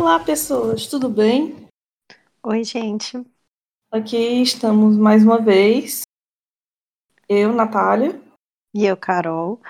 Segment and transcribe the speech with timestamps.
[0.00, 1.68] Olá, pessoas, tudo bem?
[2.42, 3.22] Oi, gente.
[3.92, 6.00] Aqui estamos mais uma vez,
[7.28, 8.18] eu, Natália,
[8.74, 9.60] E eu, Carol.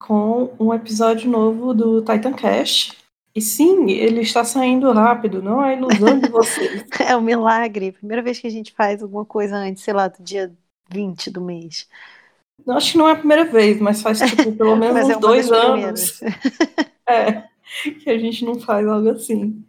[0.00, 2.96] com um episódio novo do Titan Cash.
[3.34, 6.86] E sim, ele está saindo rápido, não é ilusão de vocês.
[7.06, 7.92] É um milagre.
[7.92, 10.50] Primeira vez que a gente faz alguma coisa antes, sei lá, do dia
[10.88, 11.86] 20 do mês.
[12.66, 16.22] Acho que não é a primeira vez, mas faz tipo pelo menos é dois anos
[17.06, 17.48] é,
[18.02, 19.64] que a gente não faz algo assim.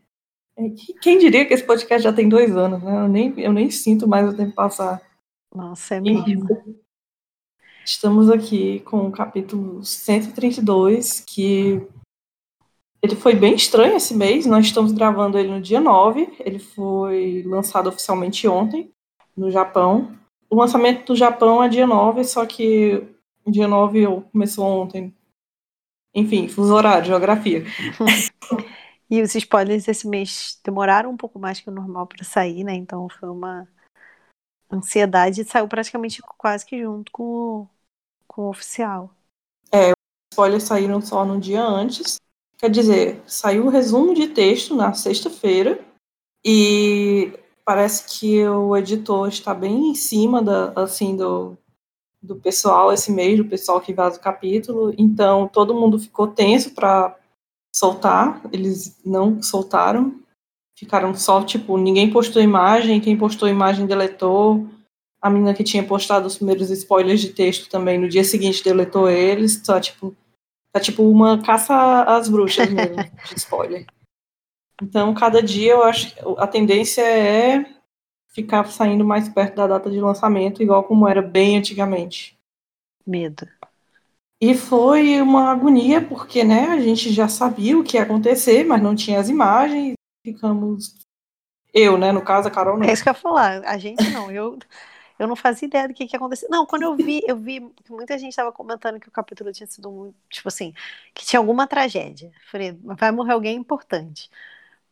[0.58, 3.04] É, que- quem diria que esse podcast já tem dois anos, né?
[3.04, 5.02] Eu nem, eu nem sinto mais o tempo passar.
[5.54, 6.48] Nossa, é mesmo.
[7.86, 11.82] Estamos aqui com o capítulo 132, que
[13.02, 14.46] ele foi bem estranho esse mês.
[14.46, 16.36] Nós estamos gravando ele no dia 9.
[16.40, 18.92] Ele foi lançado oficialmente ontem,
[19.36, 20.16] no Japão.
[20.50, 23.04] O lançamento do Japão é dia 9, só que
[23.48, 25.14] dia 9 começou ontem.
[26.14, 27.64] Enfim, fuso horário, geografia.
[29.12, 32.76] E os spoilers esse mês demoraram um pouco mais que o normal para sair, né?
[32.76, 33.68] Então foi uma
[34.72, 37.68] ansiedade e saiu praticamente quase que junto com o,
[38.28, 39.10] com o oficial.
[40.32, 42.18] spoilers saíram só no dia antes.
[42.60, 45.84] Quer dizer, saiu o resumo de texto na sexta-feira
[46.46, 47.34] e
[47.66, 51.58] parece que o editor está bem em cima da, assim, do,
[52.22, 54.94] do pessoal esse mês, do pessoal que vaza o capítulo.
[54.98, 57.16] Então todo mundo ficou tenso para
[57.74, 58.42] soltar.
[58.52, 60.20] Eles não soltaram.
[60.78, 64.68] Ficaram só, tipo, ninguém postou imagem, quem postou imagem deletou.
[65.22, 69.10] A menina que tinha postado os primeiros spoilers de texto também, no dia seguinte deletou
[69.10, 69.62] eles.
[69.62, 70.16] Tá tipo,
[70.72, 72.96] tá tipo uma caça às bruxas mesmo,
[73.28, 73.86] de spoiler.
[74.82, 77.66] Então, cada dia eu acho que a tendência é
[78.30, 82.38] ficar saindo mais perto da data de lançamento, igual como era bem antigamente.
[83.06, 83.48] Medo.
[84.42, 88.82] E foi uma agonia, porque né, a gente já sabia o que ia acontecer, mas
[88.82, 89.96] não tinha as imagens.
[90.26, 90.96] Ficamos.
[91.74, 92.12] Eu, né?
[92.12, 92.88] No caso, a Carol não.
[92.88, 93.66] É isso que eu ia falar.
[93.66, 94.58] A gente não, eu,
[95.20, 96.48] eu não fazia ideia do que, que ia acontecer.
[96.50, 99.68] Não, quando eu vi, eu vi que muita gente estava comentando que o capítulo tinha
[99.68, 100.74] sido muito, tipo assim,
[101.14, 102.32] que tinha alguma tragédia.
[102.50, 104.30] Falei, vai morrer alguém importante.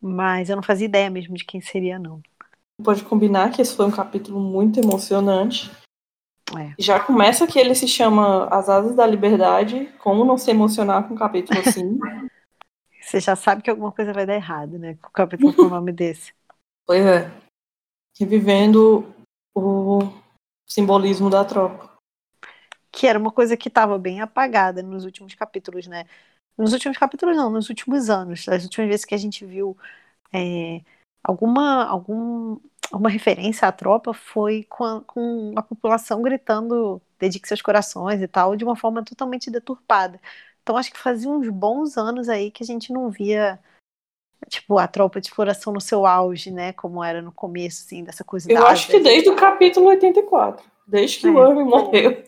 [0.01, 2.22] Mas eu não fazia ideia mesmo de quem seria, não.
[2.83, 5.71] Pode combinar que esse foi um capítulo muito emocionante.
[6.55, 6.73] É.
[6.77, 9.91] Já começa que ele se chama As Asas da Liberdade.
[9.99, 11.97] Como não se emocionar com um capítulo assim?
[13.01, 14.95] Você já sabe que alguma coisa vai dar errado, né?
[15.01, 16.33] Com o capítulo com o nome desse.
[16.85, 17.31] pois é.
[18.19, 19.13] Revivendo
[19.55, 19.99] o
[20.67, 21.97] simbolismo da tropa.
[22.91, 26.05] Que era uma coisa que estava bem apagada nos últimos capítulos, né?
[26.57, 28.47] Nos últimos capítulos, não, nos últimos anos.
[28.49, 29.77] As últimas vezes que a gente viu
[30.33, 30.81] é,
[31.23, 32.57] alguma, algum,
[32.91, 38.28] alguma referência à tropa foi com a, com a população gritando dedique seus corações e
[38.28, 40.19] tal, de uma forma totalmente deturpada.
[40.61, 43.59] Então acho que fazia uns bons anos aí que a gente não via
[44.50, 48.23] tipo a tropa de exploração no seu auge, né, como era no começo assim, dessa
[48.23, 50.63] coisa Eu da acho que desde o capítulo 84.
[50.88, 51.29] Desde que É.
[51.31, 52.23] o Irving morreu.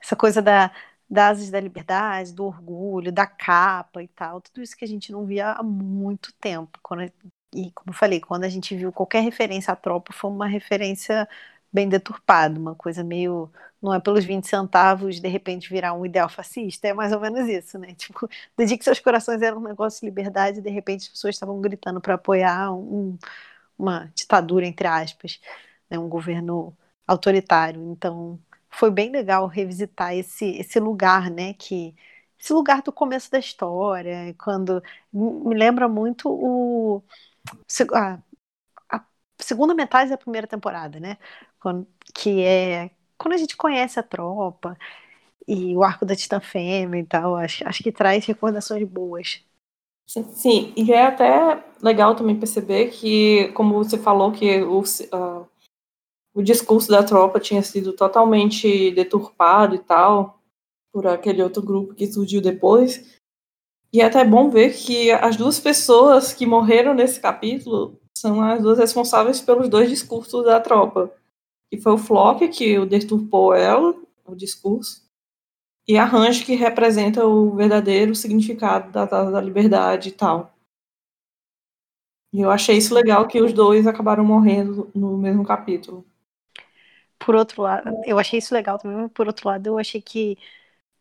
[0.00, 0.70] essa coisa da
[1.10, 5.10] das asas da liberdade, do orgulho, da capa e tal, tudo isso que a gente
[5.10, 6.78] não via há muito tempo.
[6.82, 7.10] Quando,
[7.54, 11.28] e como eu falei, quando a gente viu qualquer referência à tropa, foi uma referência
[11.72, 13.50] bem deturpada, uma coisa meio.
[13.80, 17.48] Não é pelos 20 centavos de repente virar um ideal fascista, é mais ou menos
[17.48, 17.94] isso, né?
[17.96, 21.60] Tipo, desde que seus corações eram um negócio de liberdade, de repente as pessoas estavam
[21.60, 23.16] gritando para apoiar um-
[23.78, 25.40] uma ditadura, entre aspas,
[25.90, 25.98] né?
[25.98, 26.76] um governo
[27.06, 27.82] autoritário.
[27.92, 28.38] Então,
[28.70, 31.54] foi bem legal revisitar esse, esse lugar, né?
[31.54, 31.94] Que,
[32.38, 34.82] esse lugar do começo da história, quando
[35.12, 37.02] me lembra muito o
[37.94, 38.18] a,
[38.90, 39.04] a
[39.40, 41.18] segunda metade da primeira temporada, né?
[41.60, 44.78] Quando- que é quando a gente conhece a tropa
[45.48, 49.42] e o arco da Titã Fêmea e tal, acho, acho que traz recordações boas.
[50.06, 55.44] Sim, e é até legal também perceber que, como você falou, que o, ah,
[56.34, 60.40] o discurso da tropa tinha sido totalmente deturpado e tal,
[60.92, 63.17] por aquele outro grupo que surgiu depois.
[63.92, 68.60] E é até bom ver que as duas pessoas que morreram nesse capítulo são as
[68.60, 71.10] duas responsáveis pelos dois discursos da tropa.
[71.70, 73.94] Que foi o Flock, que o deturpou ela,
[74.26, 75.02] o discurso,
[75.86, 80.52] e a Range, que representa o verdadeiro significado da, da, da liberdade e tal.
[82.32, 86.04] E eu achei isso legal que os dois acabaram morrendo no mesmo capítulo.
[87.18, 90.36] Por outro lado, eu achei isso legal também, mas por outro lado, eu achei que,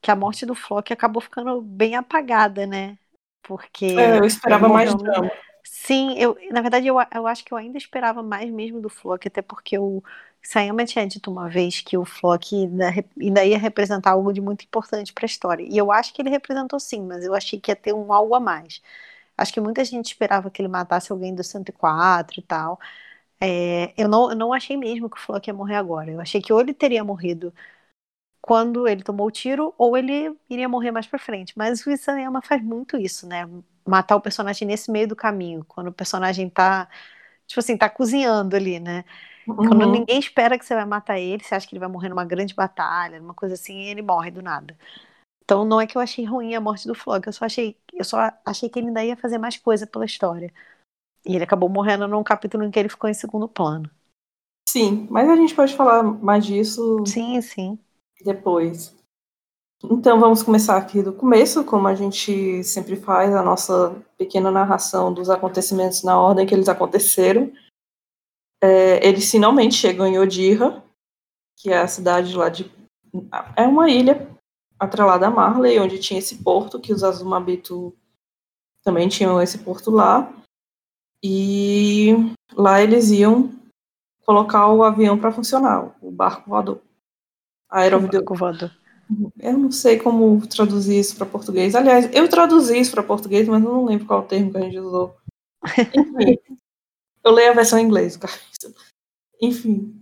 [0.02, 2.98] que a morte do Flock acabou ficando bem apagada, né?
[3.44, 5.30] Porque É, eu esperava mais drama.
[5.64, 9.28] Sim, eu, na verdade, eu, eu acho que eu ainda esperava mais mesmo do Flock,
[9.28, 10.02] até porque o
[10.42, 12.86] Sayama tinha dito uma vez que o Flock ainda,
[13.20, 15.64] ainda ia representar algo de muito importante para a história.
[15.70, 18.34] E eu acho que ele representou sim, mas eu achei que ia ter um algo
[18.36, 18.82] a mais.
[19.38, 22.80] Acho que muita gente esperava que ele matasse alguém do 104 e tal.
[23.40, 26.12] É, eu, não, eu não achei mesmo que o Flock ia morrer agora.
[26.12, 27.54] Eu achei que ou ele teria morrido
[28.48, 31.54] quando ele tomou o tiro, ou ele iria morrer mais pra frente.
[31.58, 33.46] Mas o Isayama faz muito isso, né?
[33.86, 36.88] Matar o personagem nesse meio do caminho, quando o personagem tá,
[37.46, 39.04] tipo assim, tá cozinhando ali, né?
[39.46, 39.58] Uhum.
[39.58, 42.24] Quando ninguém espera que você vai matar ele, você acha que ele vai morrer numa
[42.24, 44.78] grande batalha, numa coisa assim, e ele morre do nada.
[45.44, 48.06] Então não é que eu achei ruim a morte do Flock, eu só achei, eu
[48.06, 50.54] só achei que ele ainda ia fazer mais coisa pela história.
[51.26, 53.92] E ele acabou morrendo num capítulo em que ele ficou em segundo plano.
[54.70, 57.04] Sim, mas a gente pode falar mais disso.
[57.06, 57.80] Sim, sim.
[58.24, 58.96] Depois.
[59.84, 65.14] Então vamos começar aqui do começo, como a gente sempre faz, a nossa pequena narração
[65.14, 67.52] dos acontecimentos na ordem que eles aconteceram.
[68.62, 70.84] É, eles finalmente chegam em Odira,
[71.56, 72.72] que é a cidade lá de.
[73.56, 74.28] É uma ilha
[74.80, 77.96] atrelada a Marley, onde tinha esse porto, que os Azumabito
[78.84, 80.34] também tinham esse porto lá.
[81.24, 82.14] E
[82.54, 83.52] lá eles iam
[84.26, 86.82] colocar o avião para funcionar, o barco voador.
[87.70, 88.72] Barco voador.
[89.40, 91.76] Eu não sei como traduzir isso para português.
[91.76, 94.62] Aliás, eu traduzi isso para português, mas eu não lembro qual o termo que a
[94.62, 95.16] gente usou.
[95.96, 96.38] Enfim,
[97.24, 98.34] eu leio a versão em inglês, cara.
[99.42, 99.94] Enfim.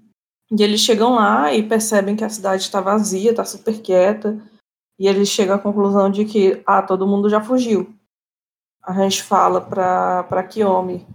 [0.51, 4.41] E eles chegam lá e percebem que a cidade está vazia, está super quieta.
[4.97, 7.93] E eles chegam à conclusão de que, ah, todo mundo já fugiu.
[8.81, 11.05] A gente fala para pra Kiyomi,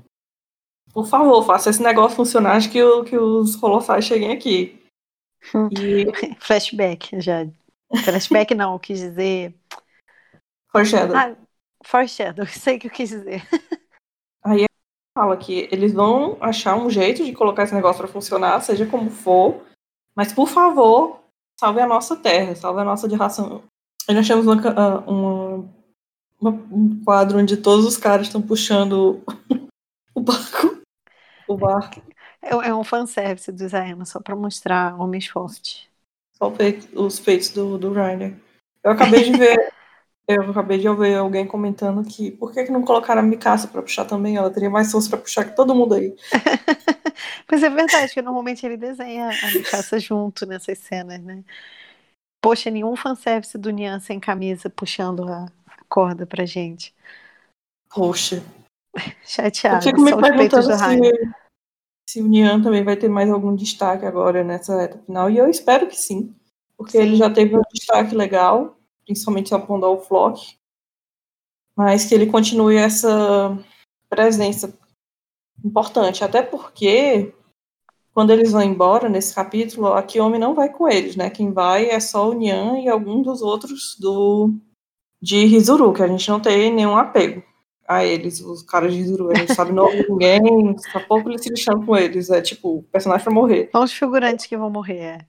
[0.92, 4.79] por favor, faça esse negócio funcionar antes que, o, que os colossais cheguem aqui.
[5.72, 6.06] E...
[6.40, 7.46] Flashback, já.
[8.04, 9.54] Flashback não, quis dizer.
[10.70, 11.16] Foreshadow.
[11.16, 11.36] Ah,
[11.84, 13.46] foreshadow, sei o que eu quis dizer.
[14.44, 14.64] Aí
[15.16, 19.10] fala que eles vão achar um jeito de colocar esse negócio para funcionar, seja como
[19.10, 19.66] for,
[20.14, 21.20] mas por favor,
[21.58, 23.62] salve a nossa terra, salve a nossa de ração.
[24.08, 25.68] Nós achamos uma, ah, uma,
[26.40, 29.22] uma, um quadro onde todos os caras estão puxando
[30.14, 30.80] o barco.
[31.48, 32.00] O barco.
[32.42, 35.88] É, é um fanservice do Isayama, só para mostrar homens fortes.
[36.34, 36.52] Só
[36.94, 38.34] os feitos do, do Reiner.
[38.82, 39.72] Eu acabei de ver.
[40.26, 43.82] eu acabei de ouvir alguém comentando que por que, que não colocaram a Mikasa pra
[43.82, 44.36] puxar também?
[44.36, 46.14] Ela teria mais força pra puxar que todo mundo aí.
[47.46, 51.44] pois é verdade, porque normalmente ele desenha a Mikasa junto nessas cenas, né?
[52.40, 55.46] Poxa, nenhum fanservice do Nian sem camisa puxando a
[55.88, 56.94] corda pra gente.
[57.90, 58.42] Poxa.
[59.26, 59.76] Chateado.
[59.76, 61.00] Eu fico me perguntando se,
[62.10, 65.30] se o Nian também vai ter mais algum destaque agora nessa reta final.
[65.30, 66.34] E eu espero que sim.
[66.76, 67.04] Porque sim.
[67.04, 70.56] ele já teve um destaque legal, principalmente apontando ao Flock.
[71.76, 73.56] Mas que ele continue essa
[74.08, 74.76] presença
[75.64, 76.24] importante.
[76.24, 77.32] Até porque
[78.12, 81.30] quando eles vão embora nesse capítulo, a Kiyomi não vai com eles, né?
[81.30, 84.52] Quem vai é só o Nyan e algum dos outros do
[85.22, 87.40] de Rizuru, que a gente não tem nenhum apego
[87.90, 89.32] a eles, os caras de Rizuru.
[89.32, 92.30] A gente sabe não ninguém, daqui a pouco eles se lixam com eles.
[92.30, 93.68] É tipo, o personagem vai morrer.
[93.72, 95.26] São os figurantes que vão morrer, é.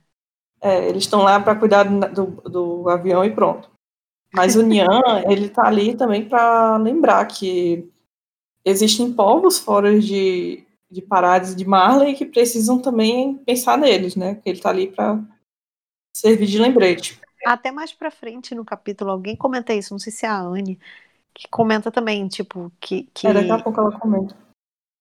[0.62, 3.68] É, eles estão lá para cuidar do, do, avião e pronto.
[4.32, 4.86] Mas o Nyan,
[5.28, 7.90] ele tá ali também para lembrar que
[8.64, 14.36] existem povos fora de, de paradas de Marley que precisam também pensar neles, né?
[14.36, 15.20] Que ele tá ali para
[16.16, 17.20] servir de lembrete.
[17.44, 20.78] Até mais para frente no capítulo, alguém comenta isso, não sei se é a Anne,
[21.34, 23.04] que comenta também, tipo, que.
[23.14, 23.28] que...
[23.28, 24.36] É, daqui a pouco ela comenta.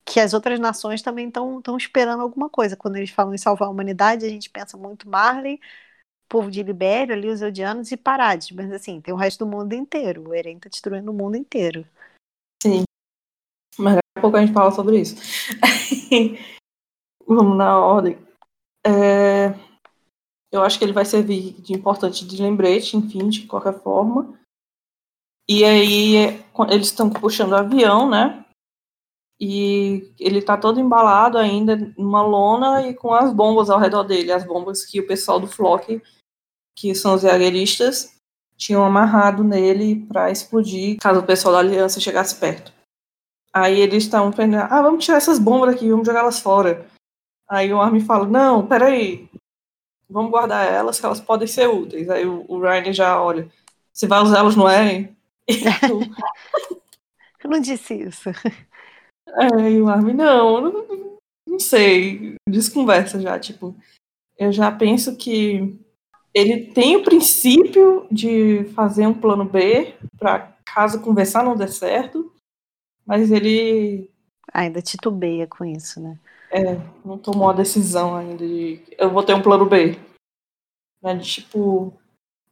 [0.04, 2.76] Que as outras nações também estão esperando alguma coisa.
[2.76, 5.60] Quando eles falam em salvar a humanidade, a gente pensa muito Marley,
[6.28, 8.50] povo de Libério, ali os Eldianos e Parades.
[8.50, 10.28] Mas assim, tem o resto do mundo inteiro.
[10.28, 11.86] O Eren tá destruindo o mundo inteiro.
[12.62, 12.82] Sim.
[13.78, 15.16] Mas daqui a pouco a gente fala sobre isso.
[17.26, 18.18] Vamos na ordem.
[18.84, 19.54] É,
[20.52, 24.39] eu acho que ele vai servir de importante de lembrete, enfim, de qualquer forma.
[25.52, 28.44] E aí eles estão puxando o avião, né?
[29.40, 34.30] E ele tá todo embalado ainda numa lona e com as bombas ao redor dele,
[34.30, 36.00] as bombas que o pessoal do Flock,
[36.78, 38.14] que são os jagueristas,
[38.56, 42.72] tinham amarrado nele para explodir caso o pessoal da aliança chegasse perto.
[43.52, 46.86] Aí eles estão pensando, ah, vamos tirar essas bombas daqui, vamos jogá-las fora.
[47.48, 49.28] Aí o Armin fala, não, peraí,
[50.08, 52.08] vamos guardar elas, que elas podem ser úteis.
[52.08, 53.50] Aí o, o Ryan já olha,
[53.92, 55.16] você vai usar elas no Eren?
[57.42, 58.30] Eu não disse isso.
[59.34, 63.74] Aí o Armin, não, não, não sei, desconversa já, tipo,
[64.38, 65.78] eu já penso que
[66.32, 72.32] ele tem o princípio de fazer um plano B para caso conversar não der certo,
[73.04, 74.10] mas ele.
[74.52, 76.18] Ainda titubeia com isso, né?
[76.50, 78.82] É, não tomou a decisão ainda de.
[78.96, 79.98] Eu vou ter um plano B.
[81.02, 81.99] Né, tipo.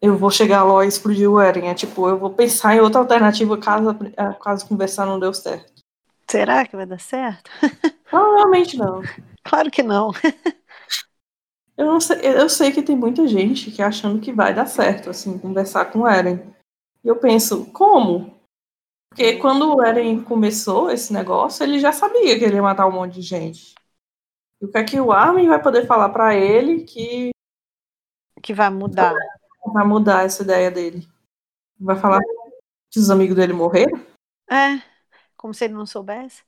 [0.01, 1.69] Eu vou chegar lá e explodir o Eren.
[1.69, 3.97] É tipo, eu vou pensar em outra alternativa caso,
[4.41, 5.83] caso conversar não deu certo.
[6.31, 7.51] Será que vai dar certo?
[8.09, 9.03] Provavelmente não.
[9.43, 10.13] Claro que não.
[11.77, 15.11] eu não sei, eu sei que tem muita gente que achando que vai dar certo,
[15.11, 16.41] assim, conversar com o Eren.
[17.03, 18.39] E eu penso, como?
[19.09, 22.93] Porque quando o Eren começou esse negócio, ele já sabia que ele ia matar um
[22.93, 23.75] monte de gente.
[24.61, 27.31] E o que é que o Armin vai poder falar para ele que
[28.43, 29.15] que vai mudar?
[29.73, 31.07] Vai mudar essa ideia dele.
[31.79, 32.21] Vai falar
[32.91, 34.05] que os amigos dele morreram?
[34.51, 34.83] É,
[35.37, 36.43] como se ele não soubesse.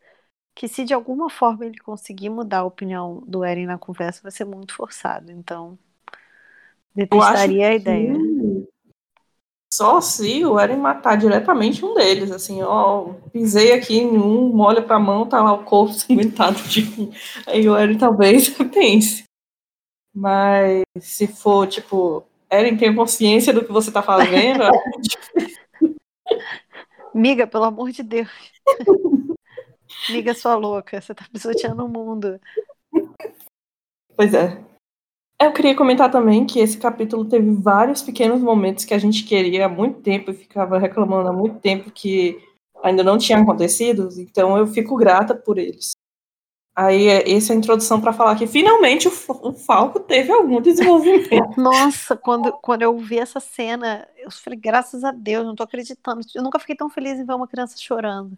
[0.55, 4.33] Que se de alguma forma ele conseguir mudar a opinião do Eren na conversa, vai
[4.33, 5.31] ser muito forçado.
[5.31, 5.79] Então,
[6.95, 8.15] detestaria a ideia.
[9.73, 14.83] Só se o Eren matar diretamente um deles, assim, ó, pisei aqui em um, molha
[14.83, 17.13] pra mão, tá lá o corpo cimentado de um.
[17.47, 19.25] Aí o Eren talvez pense.
[20.13, 24.65] Mas se for, tipo, Eren tem consciência do que você tá fazendo,
[27.15, 28.29] Miga, pelo amor de Deus.
[30.09, 32.41] Miga, sua louca, você tá pisoteando o mundo.
[34.17, 34.63] Pois é.
[35.41, 39.67] Eu queria comentar também que esse capítulo teve vários pequenos momentos que a gente queria
[39.67, 42.39] há muito tempo e ficava reclamando há muito tempo que
[42.83, 45.93] ainda não tinham acontecido, então eu fico grata por eles.
[46.83, 51.53] Aí, essa é a introdução para falar que finalmente o, o, Falco teve algum desenvolvimento.
[51.61, 56.23] Nossa, quando, quando eu vi essa cena, eu falei, graças a Deus, não tô acreditando.
[56.35, 58.35] Eu nunca fiquei tão feliz em ver uma criança chorando.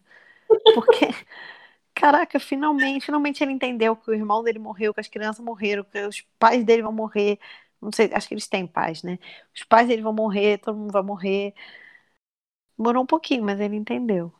[0.74, 1.06] Porque,
[1.94, 6.04] caraca, finalmente, finalmente ele entendeu que o irmão dele morreu, que as crianças morreram, que
[6.04, 7.38] os pais dele vão morrer.
[7.80, 9.20] Não sei, acho que eles têm pais, né?
[9.54, 11.54] Os pais dele vão morrer, todo mundo vai morrer.
[12.76, 14.32] Demorou um pouquinho, mas ele entendeu.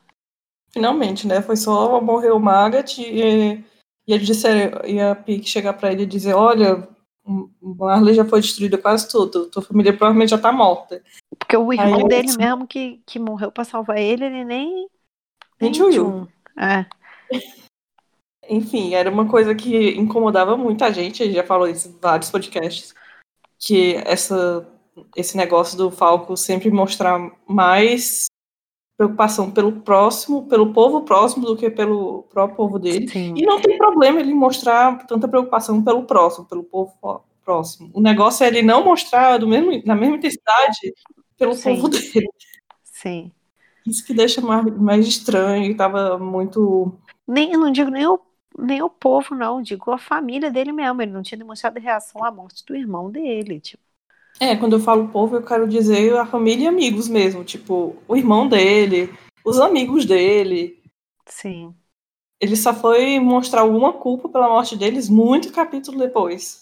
[0.73, 1.41] Finalmente, né?
[1.41, 3.63] Foi só morrer o Magat e
[4.07, 4.47] e ele disse,
[4.87, 6.89] e a Pique chegar para ele e dizer, olha,
[7.61, 11.03] Marley já foi destruída quase tudo, tua família provavelmente já tá morta.
[11.39, 14.89] Porque o irmão Aí, dele mesmo que, que morreu para salvar ele, ele nem.
[15.61, 16.27] Nem tchum.
[16.59, 16.87] É.
[18.49, 21.99] Enfim, era uma coisa que incomodava muito a gente, a gente já falou isso em
[22.01, 22.93] vários podcasts,
[23.57, 24.69] que essa,
[25.17, 28.27] esse negócio do Falco sempre mostrar mais
[29.03, 33.09] preocupação pelo próximo, pelo povo próximo, do que pelo próprio povo dele.
[33.09, 33.35] Sim.
[33.37, 36.93] E não tem problema ele mostrar tanta preocupação pelo próximo, pelo povo
[37.45, 37.91] próximo.
[37.93, 40.95] O negócio é ele não mostrar do mesmo, na mesma intensidade
[41.37, 41.75] pelo Sim.
[41.75, 42.29] povo dele.
[42.85, 43.33] Sim.
[43.85, 46.93] Isso que deixa mais, mais estranho, estava muito.
[47.27, 48.21] Nem, eu não digo nem o,
[48.57, 51.03] nem o povo, não, digo a família dele mesmo.
[51.03, 53.59] Ele não tinha demonstrado reação à morte do irmão dele.
[53.59, 53.83] Tipo.
[54.43, 58.17] É, quando eu falo povo, eu quero dizer a família e amigos mesmo, tipo, o
[58.17, 59.09] irmão dele,
[59.45, 60.83] os amigos dele.
[61.29, 61.73] Sim.
[62.41, 66.59] Ele só foi mostrar alguma culpa pela morte deles muito capítulo depois.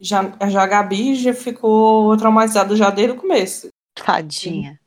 [0.00, 3.68] Já, já a Gabi já ficou traumatizada já desde o começo.
[3.94, 4.80] Tadinha.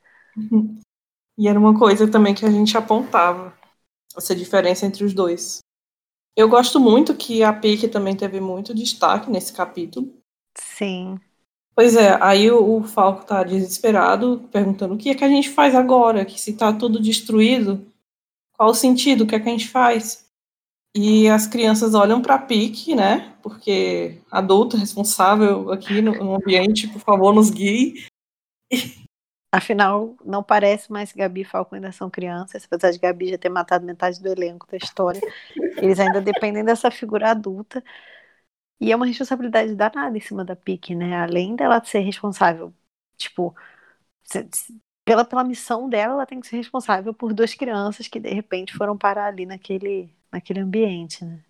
[1.37, 3.57] E era uma coisa também que a gente apontava,
[4.13, 5.59] essa diferença entre os dois.
[6.35, 10.13] Eu gosto muito que a Pique também teve muito destaque nesse capítulo.
[10.57, 11.17] Sim.
[11.75, 15.49] Pois é, aí o, o Falco tá desesperado, perguntando o que é que a gente
[15.49, 17.85] faz agora, que se tá tudo destruído,
[18.53, 20.25] qual o sentido, o que é que a gente faz?
[20.95, 23.35] E as crianças olham para Pique, né?
[23.43, 28.05] Porque adulto responsável aqui no, no ambiente, por favor, nos guie.
[29.51, 33.37] Afinal, não parece mais que Gabi e Falco ainda são crianças, apesar de Gabi já
[33.37, 35.21] ter matado metade do elenco da história.
[35.77, 37.83] Eles ainda dependem dessa figura adulta.
[38.79, 41.15] E é uma responsabilidade danada em cima da Pique, né?
[41.17, 42.73] Além dela ser responsável,
[43.17, 43.55] tipo,
[45.05, 48.75] pela, pela missão dela, ela tem que ser responsável por duas crianças que de repente
[48.75, 51.43] foram parar ali naquele, naquele ambiente, né?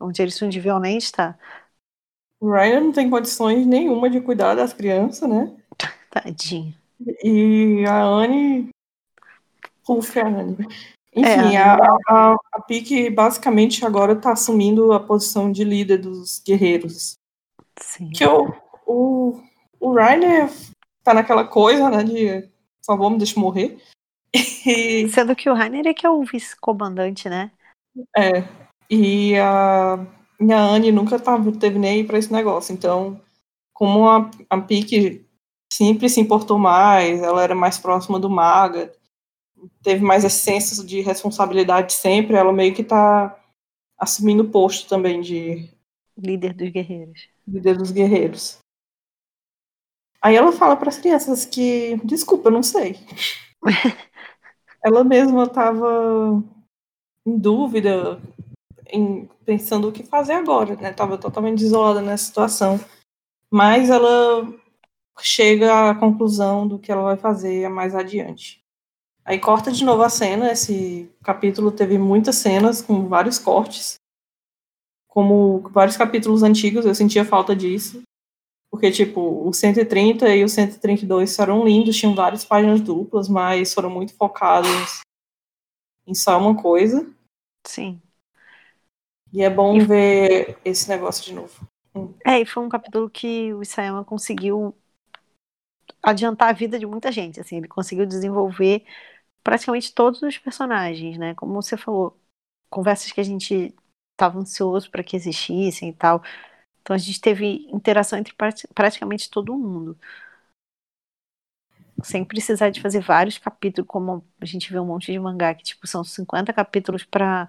[0.00, 1.38] Onde eles deviam nem estar.
[2.40, 5.56] O Ryan não tem condições nenhuma de cuidar das crianças, né?
[6.10, 6.74] Tadinha.
[7.22, 8.70] E a Anne.
[9.88, 10.56] Ufa, a Anne.
[11.16, 11.76] Enfim, é, a,
[12.08, 17.16] a, a Pique basicamente agora está assumindo a posição de líder dos guerreiros.
[17.80, 18.10] Sim.
[18.10, 18.52] Que o,
[18.86, 19.40] o,
[19.80, 20.50] o Rainer
[21.02, 22.42] tá naquela coisa, né, de
[22.86, 23.78] por favor, me deixa morrer.
[24.66, 25.08] E...
[25.10, 27.52] Sendo que o Rainer é que é o vice-comandante, né?
[28.16, 28.42] É.
[28.90, 30.04] E a
[30.38, 32.72] minha Anne nunca tava, teve nem aí pra esse negócio.
[32.72, 33.20] Então,
[33.72, 35.24] como a, a Pique
[35.72, 38.92] sempre se importou mais, ela era mais próxima do Maga,
[39.82, 43.38] teve mais esse senso de responsabilidade sempre, ela meio que tá
[43.98, 45.68] assumindo o posto também de
[46.16, 47.28] líder dos guerreiros.
[47.46, 48.58] Líder dos guerreiros.
[50.20, 52.96] Aí ela fala para as crianças que, desculpa, eu não sei.
[54.82, 56.42] ela mesma estava
[57.24, 58.20] em dúvida,
[58.88, 60.92] em, pensando o que fazer agora, né?
[60.92, 62.80] Tava totalmente isolada nessa situação.
[63.50, 64.46] Mas ela
[65.20, 68.65] chega à conclusão do que ela vai fazer mais adiante.
[69.26, 73.96] Aí corta de novo a cena, esse capítulo teve muitas cenas com vários cortes.
[75.08, 78.02] Como vários capítulos antigos, eu sentia falta disso.
[78.70, 83.90] Porque, tipo, o 130 e o 132 eram lindos, tinham várias páginas duplas, mas foram
[83.90, 85.00] muito focados
[86.06, 87.12] em só uma coisa.
[87.66, 88.00] Sim.
[89.32, 89.84] E é bom e...
[89.84, 91.66] ver esse negócio de novo.
[92.24, 94.72] É, e foi um capítulo que o Isayama conseguiu
[96.00, 98.84] adiantar a vida de muita gente, assim, ele conseguiu desenvolver
[99.46, 101.32] praticamente todos os personagens, né?
[101.36, 102.18] Como você falou,
[102.68, 103.72] conversas que a gente
[104.10, 106.20] estava ansioso para que existissem e tal.
[106.82, 108.34] Então a gente teve interação entre
[108.74, 109.96] praticamente todo mundo.
[112.02, 115.62] Sem precisar de fazer vários capítulos, como a gente vê um monte de mangá, que
[115.62, 117.48] tipo, são 50 capítulos para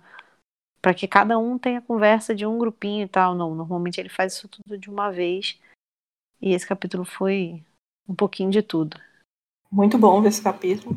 [0.80, 3.34] para que cada um tenha conversa de um grupinho e tal.
[3.34, 5.60] Não, normalmente ele faz isso tudo de uma vez.
[6.40, 7.66] E esse capítulo foi
[8.08, 9.02] um pouquinho de tudo.
[9.72, 10.96] Muito bom ver esse capítulo.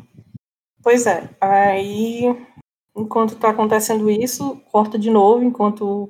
[0.83, 2.25] Pois é, aí
[2.95, 6.09] enquanto está acontecendo isso, corta de novo, enquanto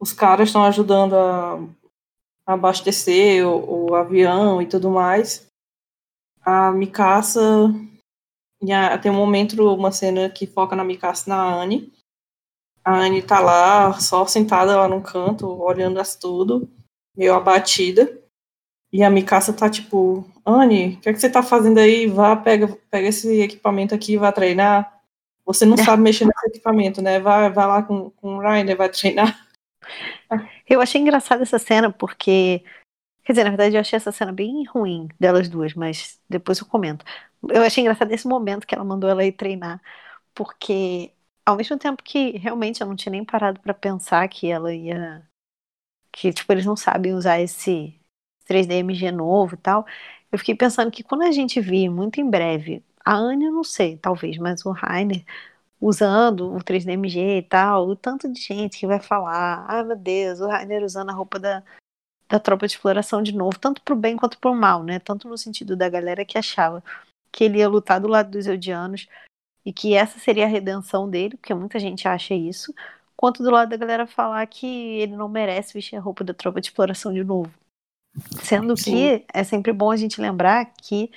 [0.00, 1.58] os caras estão ajudando a,
[2.46, 5.46] a abastecer o, o, avião e tudo mais.
[6.42, 7.74] A Mikasa.
[8.70, 11.92] A, tem um momento, uma cena que foca na Mikasa na Anne.
[12.84, 16.68] A Anne tá lá, só sentada lá no canto, olhando as tudo,
[17.16, 18.22] meio abatida.
[18.92, 22.06] E a Mikasa tá tipo, Anne, o que, é que você tá fazendo aí?
[22.06, 25.00] Vá, pega, pega esse equipamento aqui e vá treinar.
[25.44, 27.18] Você não sabe mexer nesse equipamento, né?
[27.20, 29.38] Vai, vai lá com, com o Rainer, vai treinar.
[30.68, 32.64] Eu achei engraçada essa cena porque.
[33.24, 36.66] Quer dizer, na verdade, eu achei essa cena bem ruim delas duas, mas depois eu
[36.66, 37.04] comento.
[37.50, 39.82] Eu achei engraçado esse momento que ela mandou ela ir treinar,
[40.32, 41.12] porque
[41.44, 45.28] ao mesmo tempo que realmente eu não tinha nem parado para pensar que ela ia.
[46.12, 47.98] que, tipo, eles não sabem usar esse
[48.48, 49.86] 3DMG novo e tal.
[50.30, 53.64] Eu fiquei pensando que quando a gente vir muito em breve, a Anne eu não
[53.64, 55.24] sei, talvez, mas o Rainer
[55.80, 60.40] usando o 3DMG e tal, o tanto de gente que vai falar, ah meu Deus,
[60.40, 61.62] o Rainer usando a roupa da,
[62.28, 64.98] da tropa de exploração de novo, tanto pro bem quanto pro mal, né?
[64.98, 66.82] Tanto no sentido da galera que achava
[67.32, 69.08] que ele ia lutar do lado dos Eldianos
[69.64, 72.74] e que essa seria a redenção dele, porque muita gente acha isso,
[73.16, 76.60] quanto do lado da galera falar que ele não merece vestir a roupa da tropa
[76.60, 77.52] de exploração de novo.
[78.42, 78.92] Sendo Sim.
[78.92, 81.10] que é sempre bom a gente lembrar que,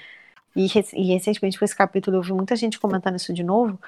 [0.56, 3.80] e, e recentemente com esse capítulo eu vi muita gente comentando isso de novo,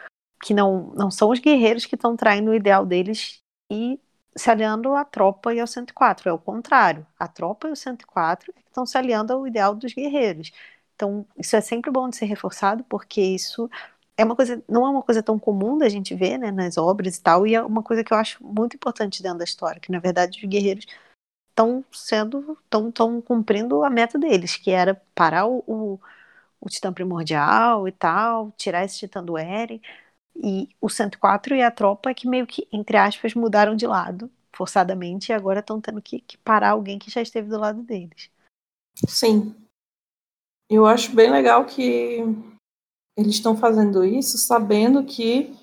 [0.44, 4.00] que não, não são os guerreiros que estão traindo o ideal deles e
[4.36, 7.06] se aliando à tropa e ao 104, é o contrário.
[7.20, 10.52] A tropa e o 104 estão se aliando ao ideal dos guerreiros.
[10.96, 13.70] Então, isso é sempre bom de ser reforçado, porque isso
[14.16, 17.18] é uma coisa, não é uma coisa tão comum da gente ver, né, nas obras
[17.18, 19.92] e tal, e é uma coisa que eu acho muito importante dentro da história, que
[19.92, 20.86] na verdade os guerreiros
[21.62, 26.00] estão sendo, estão cumprindo a meta deles, que era parar o, o,
[26.60, 29.82] o titã primordial e tal, tirar esse titã do Eren,
[30.36, 35.32] e o 104 e a tropa que meio que, entre aspas, mudaram de lado, forçadamente,
[35.32, 38.30] e agora estão tendo que, que parar alguém que já esteve do lado deles.
[39.08, 39.56] Sim.
[40.70, 42.20] Eu acho bem legal que
[43.18, 45.54] eles estão fazendo isso sabendo que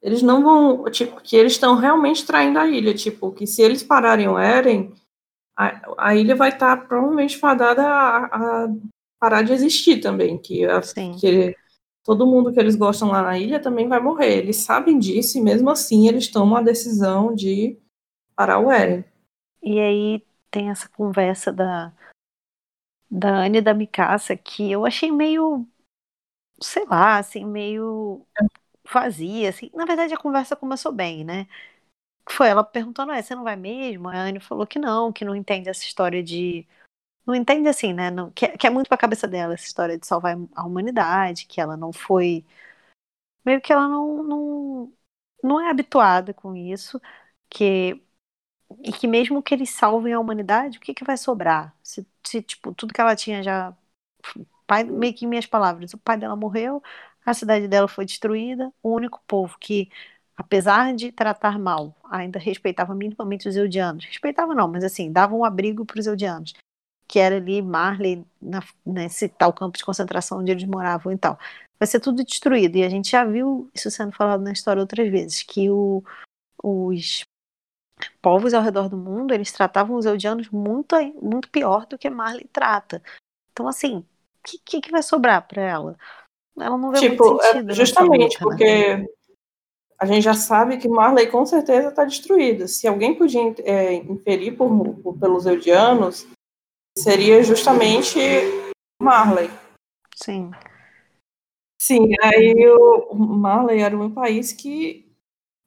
[0.00, 3.82] eles não vão, tipo, que eles estão realmente traindo a ilha, tipo, que se eles
[3.82, 4.94] pararem o Eren,
[5.60, 8.68] a, a ilha vai estar tá provavelmente fadada a, a,
[9.20, 10.80] parar de existir também, que, a,
[11.20, 11.54] que
[12.02, 14.38] todo mundo que eles gostam lá na ilha também vai morrer.
[14.38, 17.78] Eles sabem disso e mesmo assim eles tomam a decisão de
[18.34, 19.04] parar o Eren.
[19.62, 21.92] E aí tem essa conversa da
[23.10, 25.66] da Anne e da Mikasa que eu achei meio
[26.62, 28.24] sei lá, assim, meio
[28.90, 29.70] vazia, assim.
[29.74, 31.46] Na verdade a conversa começou bem, né?
[32.28, 34.08] Foi ela perguntando, é, você não vai mesmo?
[34.08, 36.66] A Anne falou que não, que não entende essa história de
[37.26, 38.10] não entende assim, né?
[38.10, 41.60] Não, que, que é muito pra cabeça dela essa história de salvar a humanidade, que
[41.60, 42.44] ela não foi.
[43.44, 44.92] Meio que ela não, não,
[45.42, 47.00] não é habituada com isso,
[47.48, 48.02] que
[48.84, 51.74] e que mesmo que eles salvem a humanidade, o que, que vai sobrar?
[51.82, 53.76] Se, se tipo, tudo que ela tinha já.
[54.66, 56.82] Pai, meio que em minhas palavras, o pai dela morreu,
[57.24, 59.90] a cidade dela foi destruída, o único povo que,
[60.40, 64.04] apesar de tratar mal, ainda respeitava minimamente os eudianos.
[64.04, 66.54] Respeitava não, mas assim, dava um abrigo para os eudianos
[67.10, 71.36] que era ali Marley, na, nesse tal campo de concentração onde eles moravam e tal.
[71.76, 72.76] Vai ser tudo destruído.
[72.76, 76.04] E a gente já viu isso sendo falado na história outras vezes, que o,
[76.62, 77.24] os
[78.22, 82.48] povos ao redor do mundo, eles tratavam os eldianos muito, muito pior do que Marley
[82.52, 83.02] trata.
[83.52, 84.04] Então, assim, o
[84.64, 85.98] que, que, vai sobrar para ela?
[86.60, 87.70] Ela não vê tipo, muito sentido.
[87.72, 88.38] É justamente, luta, né?
[88.38, 89.06] porque né?
[90.00, 92.66] A gente já sabe que Marley com certeza está destruída.
[92.66, 96.26] Se alguém podia é, inferir por, por, pelos eldianos,
[96.96, 98.18] seria justamente
[99.00, 99.50] Marley.
[100.14, 100.50] Sim.
[101.78, 105.06] Sim, aí o Marley era um país que,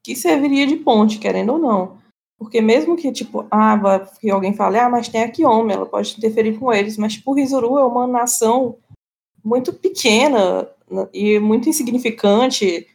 [0.03, 2.01] que serviria de ponte, querendo ou não.
[2.37, 3.79] Porque mesmo que, tipo, ah,
[4.19, 7.33] que alguém fale, ah, mas tem aqui homem, ela pode interferir com eles, mas, tipo,
[7.33, 8.77] Rizuru é uma nação
[9.43, 12.87] muito pequena né, e muito insignificante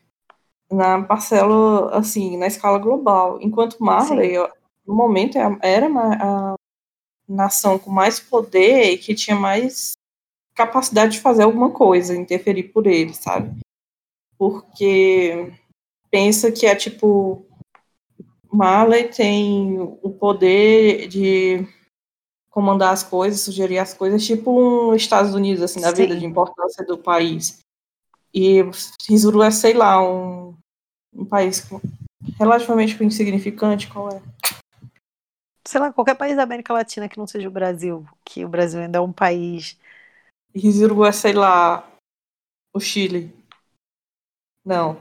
[0.70, 3.38] na parcela, assim, na escala global.
[3.40, 4.46] Enquanto Marley, Sim.
[4.86, 6.54] no momento, é era a
[7.28, 9.92] nação com mais poder e que tinha mais
[10.54, 13.60] capacidade de fazer alguma coisa, interferir por ele, sabe?
[14.36, 15.52] Porque
[16.10, 17.46] pensa que é tipo
[18.50, 21.66] Marley tem o poder de
[22.50, 26.84] comandar as coisas, sugerir as coisas, tipo um Estados Unidos, assim, da vida de importância
[26.84, 27.60] do país.
[28.34, 28.62] E
[29.08, 30.57] Rizuru é, sei lá, um,
[31.14, 31.68] um país
[32.38, 34.22] relativamente insignificante, qual é?
[35.66, 38.80] Sei lá, qualquer país da América Latina que não seja o Brasil, que o Brasil
[38.80, 39.78] ainda é um país
[40.54, 41.88] Rizuru é, sei lá,
[42.74, 43.32] o Chile.
[44.64, 44.98] Não.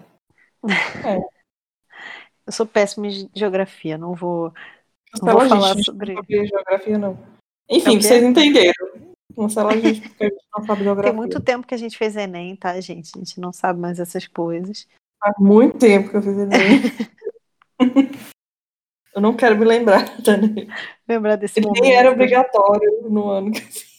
[1.06, 1.18] É.
[2.46, 4.54] Eu sou péssima em geografia, não vou,
[5.22, 6.14] não vou falar gente, sobre.
[6.14, 7.18] Não geografia, não.
[7.70, 8.88] Enfim, é vocês entenderam.
[9.36, 11.12] Cancela a gente porque a gente não sabe geografia.
[11.12, 13.12] Tem muito tempo que a gente fez Enem, tá, gente?
[13.16, 14.88] A gente não sabe mais essas coisas.
[15.20, 16.82] Faz muito tempo que eu fiz Enem.
[19.16, 20.68] eu não quero me lembrar, Dani.
[21.08, 21.84] Lembrar desse Ele momento.
[21.84, 23.98] nem era obrigatório no ano que eu fiz.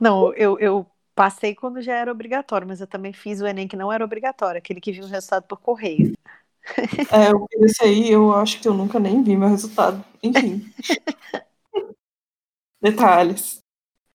[0.00, 3.76] Não, eu, eu passei quando já era obrigatório, mas eu também fiz o Enem que
[3.76, 6.12] não era obrigatório, aquele que viu o resultado por correio.
[7.10, 10.04] É, esse aí, eu acho que eu nunca nem vi meu resultado.
[10.22, 10.72] Enfim.
[12.80, 13.58] Detalhes.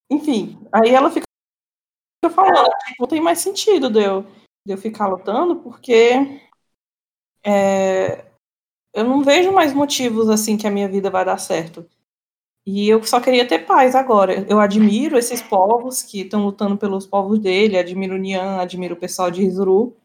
[0.09, 1.25] Enfim, aí ela fica
[2.29, 4.25] falando, não tem mais sentido de eu,
[4.67, 6.41] de eu ficar lutando, porque
[7.41, 8.25] é,
[8.93, 11.89] eu não vejo mais motivos assim que a minha vida vai dar certo.
[12.65, 14.45] E eu só queria ter paz agora.
[14.49, 18.99] Eu admiro esses povos que estão lutando pelos povos dele, admiro o Nian, admiro o
[18.99, 19.95] pessoal de Rizuru,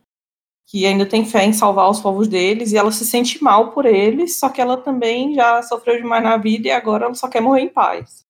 [0.68, 3.84] que ainda tem fé em salvar os povos deles, e ela se sente mal por
[3.84, 7.40] eles, só que ela também já sofreu demais na vida e agora ela só quer
[7.40, 8.24] morrer em paz.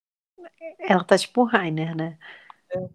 [0.80, 2.16] Ela tá tipo Rainer, né?
[2.74, 2.88] É,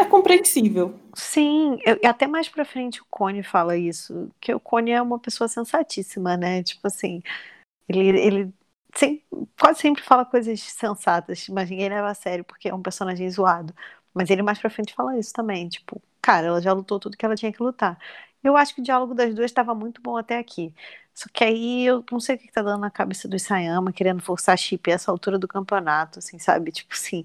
[0.00, 0.98] é compreensível.
[1.14, 5.18] Sim, eu, até mais pra frente o Cone fala isso, que o Cone é uma
[5.18, 6.62] pessoa sensatíssima, né?
[6.62, 7.22] Tipo assim,
[7.88, 8.54] ele, ele
[8.94, 9.24] sempre,
[9.60, 13.74] quase sempre fala coisas sensatas, mas ninguém leva a sério porque é um personagem zoado.
[14.14, 17.24] Mas ele mais pra frente fala isso também, tipo, cara, ela já lutou tudo que
[17.24, 17.98] ela tinha que lutar.
[18.42, 20.74] Eu acho que o diálogo das duas estava muito bom até aqui.
[21.14, 24.22] Só que aí eu não sei o que tá dando na cabeça do Isayama, querendo
[24.22, 26.72] forçar chip a essa altura do campeonato, assim, sabe?
[26.72, 27.24] Tipo assim,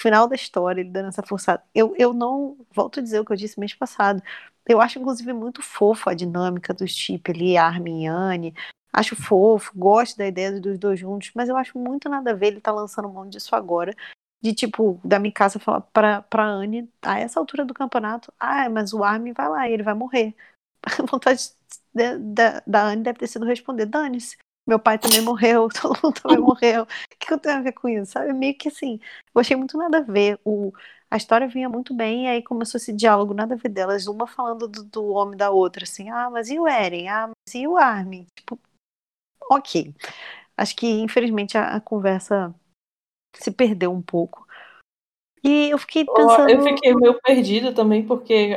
[0.00, 1.62] final da história, ele dando essa forçada.
[1.74, 4.22] Eu, eu não, volto a dizer o que eu disse mês passado,
[4.66, 8.54] eu acho inclusive muito fofo a dinâmica do chip ali, Armin e Anne,
[8.92, 12.48] Acho fofo, gosto da ideia dos dois juntos, mas eu acho muito nada a ver
[12.48, 13.94] ele tá lançando mão disso agora.
[14.42, 18.92] De tipo, da Mikasa falar pra, pra Anne, a essa altura do campeonato, ah, mas
[18.92, 20.34] o Armin vai lá ele vai morrer.
[21.00, 21.50] A vontade
[21.94, 24.36] da, da, da Anne deve ter sido responder, dane-se.
[24.68, 26.82] Meu pai também morreu, todo mundo também morreu.
[26.82, 26.86] O
[27.18, 28.12] que eu tenho a ver com isso?
[28.12, 28.34] Sabe?
[28.34, 29.00] Meio que assim,
[29.34, 30.38] eu achei muito nada a ver.
[30.44, 30.70] O,
[31.10, 34.26] a história vinha muito bem, e aí começou esse diálogo, nada a ver delas, uma
[34.26, 37.08] falando do, do homem da outra, assim, ah, mas e o Eren?
[37.08, 38.26] Ah, mas e o Armin?
[38.36, 38.60] Tipo,
[39.50, 39.94] ok.
[40.54, 42.54] Acho que, infelizmente, a, a conversa
[43.34, 44.46] se perdeu um pouco.
[45.42, 46.50] E eu fiquei pensando.
[46.50, 48.50] Eu fiquei meio perdida também, porque.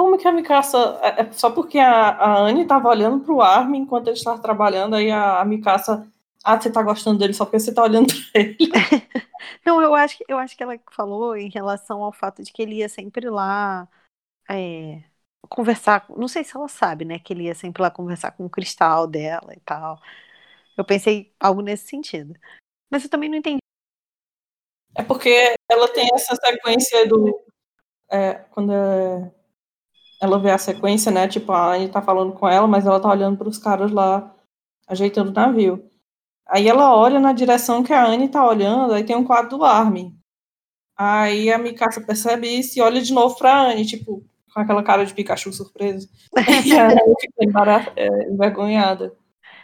[0.00, 0.98] Como que a Mikasa.
[1.02, 4.40] É, é só porque a, a Anne estava olhando para o Armin enquanto ele estava
[4.40, 6.10] trabalhando, aí a, a Mikasa.
[6.42, 8.56] Ah, você tá gostando dele só porque você tá olhando pra ele.
[9.62, 12.76] Não, eu acho, eu acho que ela falou em relação ao fato de que ele
[12.76, 13.86] ia sempre lá
[14.48, 15.02] é,
[15.50, 16.06] conversar.
[16.16, 17.18] Não sei se ela sabe, né?
[17.18, 20.00] Que ele ia sempre lá conversar com o cristal dela e tal.
[20.78, 22.34] Eu pensei algo nesse sentido.
[22.90, 23.60] Mas eu também não entendi.
[24.96, 27.38] É porque ela tem essa sequência do.
[28.10, 29.30] É, quando é,
[30.20, 31.26] ela vê a sequência, né?
[31.26, 34.34] Tipo, a Anne tá falando com ela, mas ela tá olhando para os caras lá
[34.86, 35.88] ajeitando o navio.
[36.46, 39.64] Aí ela olha na direção que a Anne tá olhando, aí tem um quadro do
[39.64, 40.14] Armin.
[40.96, 45.06] Aí a Mikasa percebe isso e olha de novo pra Anne, tipo, com aquela cara
[45.06, 46.08] de Pikachu surpreso.
[46.66, 49.14] e ela fica é, envergonhada.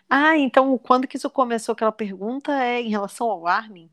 [0.08, 3.90] Ah, então quando que isso começou aquela pergunta é em relação ao Armin?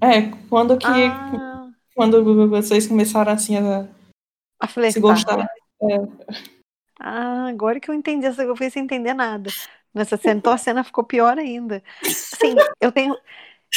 [0.00, 1.70] É, quando que ah.
[1.94, 3.88] quando vocês começaram assim a,
[4.60, 4.92] a flertar.
[4.92, 5.48] se gostar.
[5.82, 6.46] É.
[6.98, 9.50] Ah, agora que eu entendi, eu fui sem entender nada.
[9.92, 11.82] Nessa cena, então a cena ficou pior ainda.
[12.02, 13.16] Assim, eu tenho.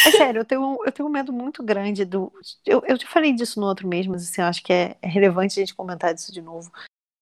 [0.06, 2.32] É sério, eu tenho, eu tenho um medo muito grande do.
[2.66, 5.08] Eu, eu te falei disso no outro mesmo, mas assim, eu acho que é, é
[5.08, 6.72] relevante a gente comentar disso de novo.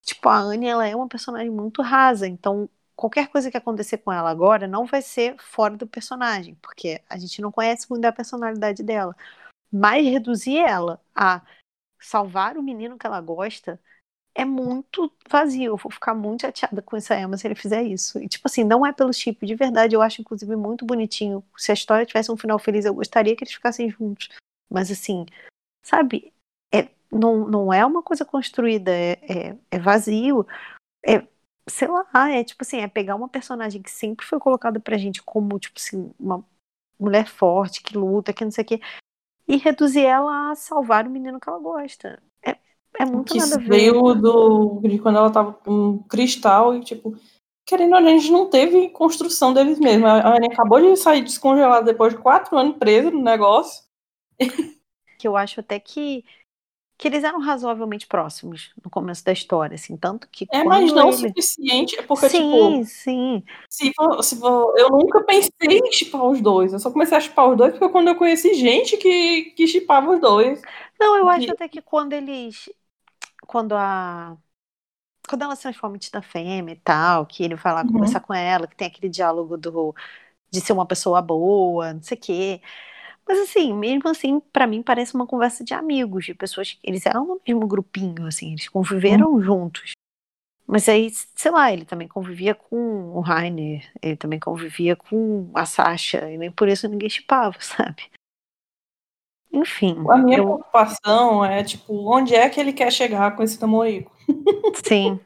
[0.03, 4.11] Tipo, a Anne, ela é uma personagem muito rasa, então qualquer coisa que acontecer com
[4.11, 8.11] ela agora não vai ser fora do personagem, porque a gente não conhece muito da
[8.11, 9.15] personalidade dela.
[9.71, 11.41] Mas reduzir ela a
[11.99, 13.79] salvar o menino que ela gosta
[14.37, 15.73] é muito vazio.
[15.73, 18.19] Eu vou ficar muito chateada com essa Emma se ele fizer isso.
[18.19, 19.95] E, tipo assim, não é pelo chip, de verdade.
[19.95, 21.43] Eu acho, inclusive, muito bonitinho.
[21.57, 24.29] Se a história tivesse um final feliz, eu gostaria que eles ficassem juntos.
[24.69, 25.25] Mas, assim,
[25.83, 26.31] sabe?
[26.71, 30.45] É, não, não é uma coisa construída, é, é, é vazio.
[31.03, 31.27] É,
[31.67, 35.23] sei lá, é tipo assim, é pegar uma personagem que sempre foi colocada pra gente
[35.23, 36.45] como, tipo assim, uma
[36.99, 38.81] mulher forte, que luta, que não sei o quê,
[39.47, 42.21] e reduzir ela a salvar o menino que ela gosta.
[42.99, 47.15] É, muito que nada veio do, de quando ela tava com cristal e, tipo,
[47.65, 50.09] querendo ou não, a gente não teve construção deles mesmos.
[50.09, 53.83] A Anne acabou de sair descongelada depois de quatro anos presa no negócio.
[55.17, 56.23] Que eu acho até que
[56.97, 61.09] que eles eram razoavelmente próximos no começo da história, assim, tanto que É, mas não
[61.09, 61.29] o ele...
[61.29, 63.43] suficiente, é porque, sim, tipo, sim.
[63.69, 66.73] se, for- se for- eu nunca pensei em chipar os dois.
[66.73, 70.11] Eu só comecei a chipar os dois porque quando eu conheci gente que, que chipava
[70.11, 70.61] os dois.
[70.99, 72.69] Não, eu acho até que quando eles
[73.47, 74.37] quando a
[75.29, 77.91] quando ela se transforma em Titã Fêmea e tal, que ele vai lá Uhum.
[77.93, 79.93] conversar com ela, que tem aquele diálogo do
[80.51, 82.61] de ser uma pessoa boa, não sei o quê.
[83.27, 87.05] Mas assim, mesmo assim, pra mim parece uma conversa de amigos, de pessoas que eles
[87.05, 89.93] eram no mesmo grupinho, assim, eles conviveram juntos.
[90.67, 92.77] Mas aí, sei lá, ele também convivia com
[93.13, 98.03] o Rainer, ele também convivia com a Sasha, e nem por isso ninguém chipava, sabe?
[99.51, 103.59] Enfim, A minha eu, preocupação é, tipo, onde é que ele quer chegar com esse
[103.61, 104.11] namorico?
[104.83, 105.19] sim.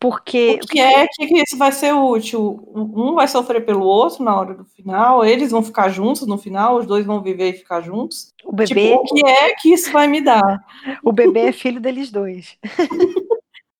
[0.00, 2.62] Porque O que é que, isso vai ser útil?
[2.72, 6.76] Um vai sofrer pelo outro na hora do final, eles vão ficar juntos no final,
[6.76, 8.32] os dois vão viver e ficar juntos.
[8.44, 10.64] o bebê, Tipo, o que é que isso vai me dar?
[11.02, 12.56] o bebê é filho deles dois.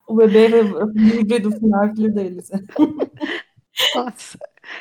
[0.09, 2.51] O bebê livre do final é filho deles.
[3.94, 4.38] Nossa.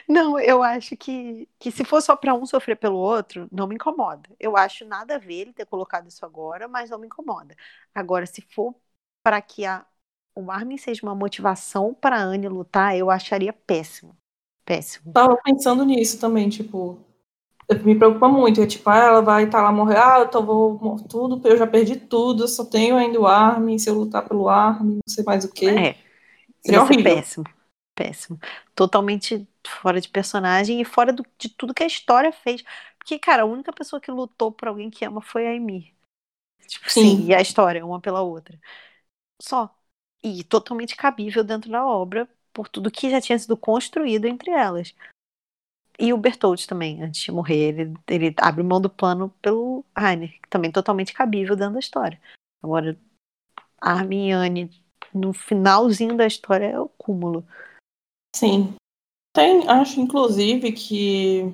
[0.08, 3.76] Não, eu acho que, que se for só pra um sofrer pelo outro, não me
[3.76, 4.30] incomoda.
[4.40, 7.56] Eu acho nada a ver ele ter colocado isso agora, mas não me incomoda.
[7.94, 8.76] Agora, se for
[9.24, 9.86] para que a,
[10.36, 14.18] o Armin seja uma motivação para a Anne lutar, eu acharia péssimo.
[14.66, 15.14] Péssimo.
[15.14, 17.00] Tava pensando nisso também, tipo,
[17.84, 18.62] me preocupa muito.
[18.62, 21.68] É tipo, ah, ela vai estar lá morrer, ah, eu tô, vou tudo, eu já
[21.68, 25.24] perdi tudo, eu só tenho ainda o Armin, se eu lutar pelo Armin, não sei
[25.24, 25.66] mais o que.
[25.70, 25.96] É,
[26.62, 27.02] Seria ia ser horrível.
[27.02, 27.46] péssimo.
[27.96, 28.40] Péssimo.
[28.76, 32.64] Totalmente fora de personagem e fora do- de tudo que a história fez.
[32.98, 35.94] Porque, cara, a única pessoa que lutou por alguém que ama foi a Amy.
[36.68, 37.18] Tipo, sim.
[37.18, 37.26] Sim.
[37.28, 38.60] e a história, uma pela outra.
[39.42, 39.74] Só.
[40.24, 44.94] E totalmente cabível dentro da obra, por tudo que já tinha sido construído entre elas.
[46.00, 50.32] E o Bertold também, antes de morrer, ele, ele abre mão do plano pelo Rainer,
[50.42, 52.22] que também totalmente cabível dentro da história.
[52.62, 52.98] Agora,
[53.82, 57.48] Armin e Anne, no finalzinho da história, é o cúmulo.
[58.36, 58.76] Sim.
[59.38, 61.54] Tem, acho, inclusive, que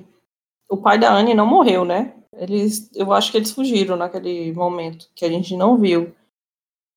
[0.70, 2.14] o pai da Anne não morreu, né?
[2.32, 6.16] Eles, eu acho que eles fugiram naquele momento, que a gente não viu.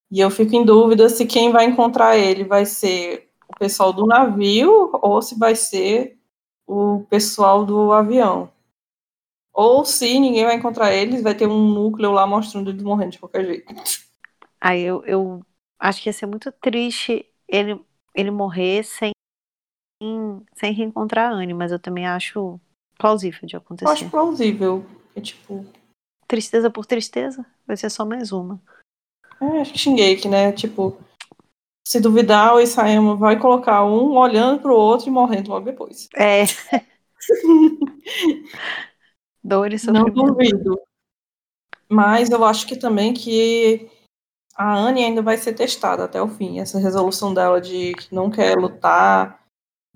[0.09, 4.05] E eu fico em dúvida se quem vai encontrar ele vai ser o pessoal do
[4.05, 6.17] navio ou se vai ser
[6.65, 8.49] o pessoal do avião.
[9.51, 13.19] Ou se ninguém vai encontrar eles, vai ter um núcleo lá mostrando eles morrendo de
[13.19, 13.75] qualquer jeito.
[14.61, 15.45] Aí eu, eu
[15.77, 17.77] acho que ia ser muito triste ele,
[18.15, 19.11] ele morrer sem,
[20.55, 22.59] sem reencontrar a Anne, mas eu também acho
[22.97, 24.09] plausível de Eu acho acontecer.
[24.09, 24.85] plausível.
[25.15, 25.65] É tipo.
[26.27, 28.61] Tristeza por tristeza, vai ser só mais uma.
[29.41, 30.51] É, Shingeki, né?
[30.51, 30.97] Tipo,
[31.87, 36.09] se duvidar, o Isayama vai colocar um olhando pro outro e morrendo logo depois.
[36.15, 36.43] É.
[39.43, 40.81] Dor e Não duvido.
[41.89, 43.89] Mas eu acho que também que
[44.53, 46.59] a Anne ainda vai ser testada até o fim.
[46.59, 49.46] Essa resolução dela de que não quer lutar,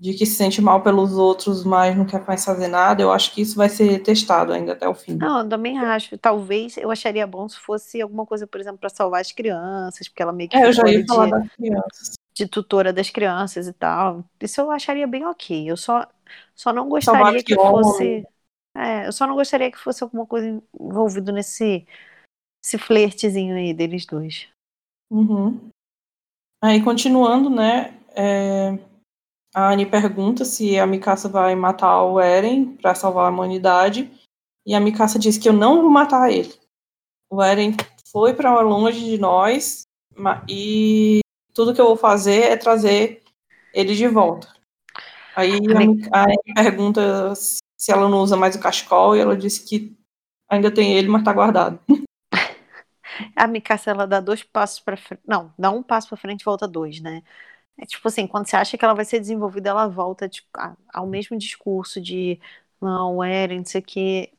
[0.02, 3.32] de que se sente mal pelos outros, mas não quer mais fazer nada, eu acho
[3.32, 5.14] que isso vai ser testado ainda até o fim.
[5.14, 6.18] Não, eu também acho.
[6.18, 10.20] Talvez eu acharia bom se fosse alguma coisa, por exemplo, para salvar as crianças, porque
[10.20, 12.14] ela meio que É, eu já ia ali falar de, das crianças.
[12.34, 14.24] de tutora das crianças e tal.
[14.40, 15.70] Isso eu acharia bem ok.
[15.70, 16.04] Eu só,
[16.52, 18.26] só não gostaria que que fosse.
[18.74, 21.86] É, eu só não gostaria que fosse alguma coisa envolvido nesse
[22.64, 24.48] esse flertezinho aí deles dois.
[25.12, 25.68] Uhum.
[26.60, 27.94] Aí, continuando, né?
[28.14, 28.78] é,
[29.54, 34.10] a Anne pergunta se a Mikasa vai matar o Eren para salvar a humanidade.
[34.64, 36.54] E a Mikasa diz que eu não vou matar ele.
[37.30, 37.76] O Eren
[38.10, 39.82] foi para longe de nós
[40.48, 41.20] e
[41.54, 43.22] tudo que eu vou fazer é trazer
[43.74, 44.48] ele de volta.
[45.34, 49.36] Aí a, Mi- a Anne pergunta se ela não usa mais o cachecol e ela
[49.36, 49.96] disse que
[50.48, 51.80] ainda tem ele, mas tá guardado.
[53.36, 55.22] A Mikasa, ela dá dois passos para frente.
[55.26, 57.22] Não, dá um passo para frente e volta dois, né?
[57.78, 60.48] É tipo assim, quando você acha que ela vai ser desenvolvida, ela volta tipo,
[60.92, 62.40] ao mesmo discurso de
[62.80, 64.32] não, o Eren, não sei o quê.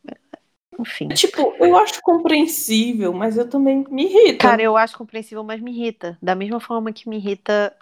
[0.80, 1.16] Enfim.
[1.16, 4.38] Tipo, eu acho compreensível, mas eu também me irrita.
[4.38, 6.18] Cara, eu acho compreensível, mas me irrita.
[6.22, 7.76] Da mesma forma que me irrita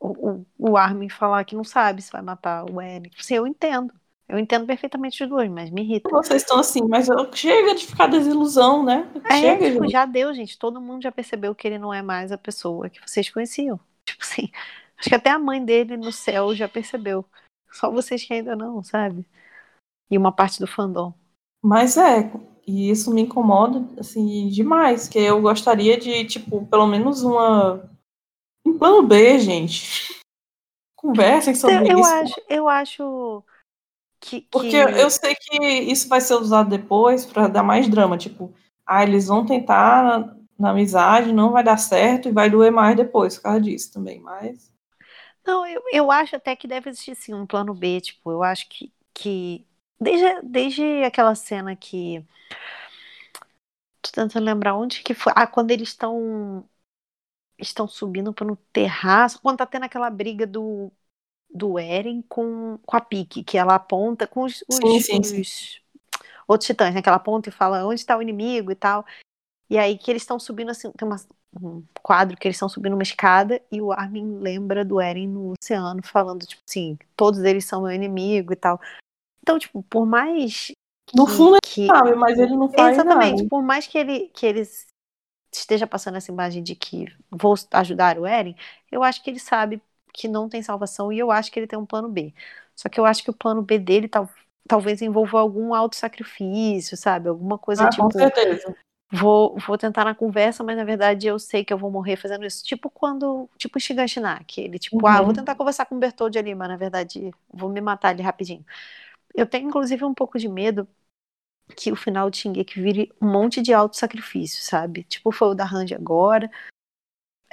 [0.00, 3.10] o, o, o Armin falar que não sabe se vai matar o Eren.
[3.18, 3.94] Sim, eu entendo.
[4.28, 6.10] Eu entendo perfeitamente os dois, mas me irrita.
[6.10, 9.06] Vocês estão assim, mas eu- chega de ficar desilusão, né?
[9.30, 10.58] É, chega, tipo, já deu, gente.
[10.58, 13.80] Todo mundo já percebeu que ele não é mais a pessoa que vocês conheciam.
[14.06, 14.50] Tipo assim,
[14.98, 17.24] acho que até a mãe dele no céu já percebeu.
[17.72, 19.26] Só vocês que ainda não, sabe?
[20.10, 21.12] E uma parte do fandom.
[21.62, 22.30] Mas é,
[22.66, 27.90] e isso me incomoda, assim, demais, que eu gostaria de, tipo, pelo menos uma...
[28.66, 30.14] Um plano B, gente.
[30.96, 32.12] Conversem sobre Eu, eu isso.
[32.14, 33.44] acho, eu acho
[34.20, 38.16] que, que- Porque eu sei que isso vai ser usado depois pra dar mais drama,
[38.16, 38.54] tipo,
[38.86, 43.36] ah, eles vão tentar na, amizade, não vai dar certo e vai doer mais depois
[43.36, 44.72] por causa disso também, mas...
[45.46, 48.68] Não, eu, eu acho até que deve existir sim um plano B, tipo, eu acho
[48.68, 49.66] que, que
[50.00, 52.24] desde, desde aquela cena que
[54.02, 55.32] tô tentando lembrar onde que foi.
[55.34, 56.64] Ah, quando eles estão
[57.58, 60.92] estão subindo para no terraço, quando tá tendo aquela briga do
[61.48, 65.40] do Eren com, com a Pique, que ela aponta com os, os, Sim, sim, sim.
[65.40, 65.80] os
[66.48, 67.00] outros titãs, né?
[67.00, 69.06] Que ela aponta e fala onde está o inimigo e tal.
[69.68, 71.16] E aí que eles estão subindo assim, tem uma-
[71.60, 75.52] um quadro que eles estão subindo uma escada e o Armin lembra do Eren no
[75.58, 78.80] oceano, falando, tipo assim, todos eles são meu inimigo e tal.
[79.42, 80.72] Então, tipo, por mais
[81.14, 83.48] No que- fundo que, Sabe, mas ele não faz Exatamente, nada.
[83.48, 84.62] por mais que ele, que ele
[85.52, 88.56] esteja passando essa imagem de que vou ajudar o Eren,
[88.90, 89.80] eu acho que ele sabe
[90.12, 92.32] que não tem salvação e eu acho que ele tem um plano B.
[92.74, 94.28] Só que eu acho que o plano B dele tal,
[94.68, 97.28] talvez envolva algum auto-sacrifício, sabe?
[97.28, 98.74] Alguma coisa Ah, tipo, com certeza.
[99.14, 102.44] Vou, vou tentar na conversa, mas na verdade eu sei que eu vou morrer fazendo
[102.44, 102.64] isso.
[102.64, 105.24] Tipo quando, tipo Shigashinak, ele tipo, ah, Uhum.
[105.24, 108.64] vou tentar conversar com o Bertold ali, mas na verdade vou me matar ali rapidinho.
[109.34, 110.88] Eu tenho inclusive um pouco de medo
[111.76, 115.04] que o final de Shingeki vire um monte de auto-sacrifício, sabe?
[115.04, 116.50] Tipo foi o da Randy agora.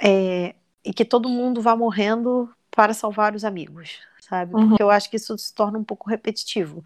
[0.00, 4.54] É, e que todo mundo vá morrendo para salvar os amigos, sabe?
[4.54, 4.68] Uhum.
[4.70, 6.84] Porque eu acho que isso se torna um pouco repetitivo.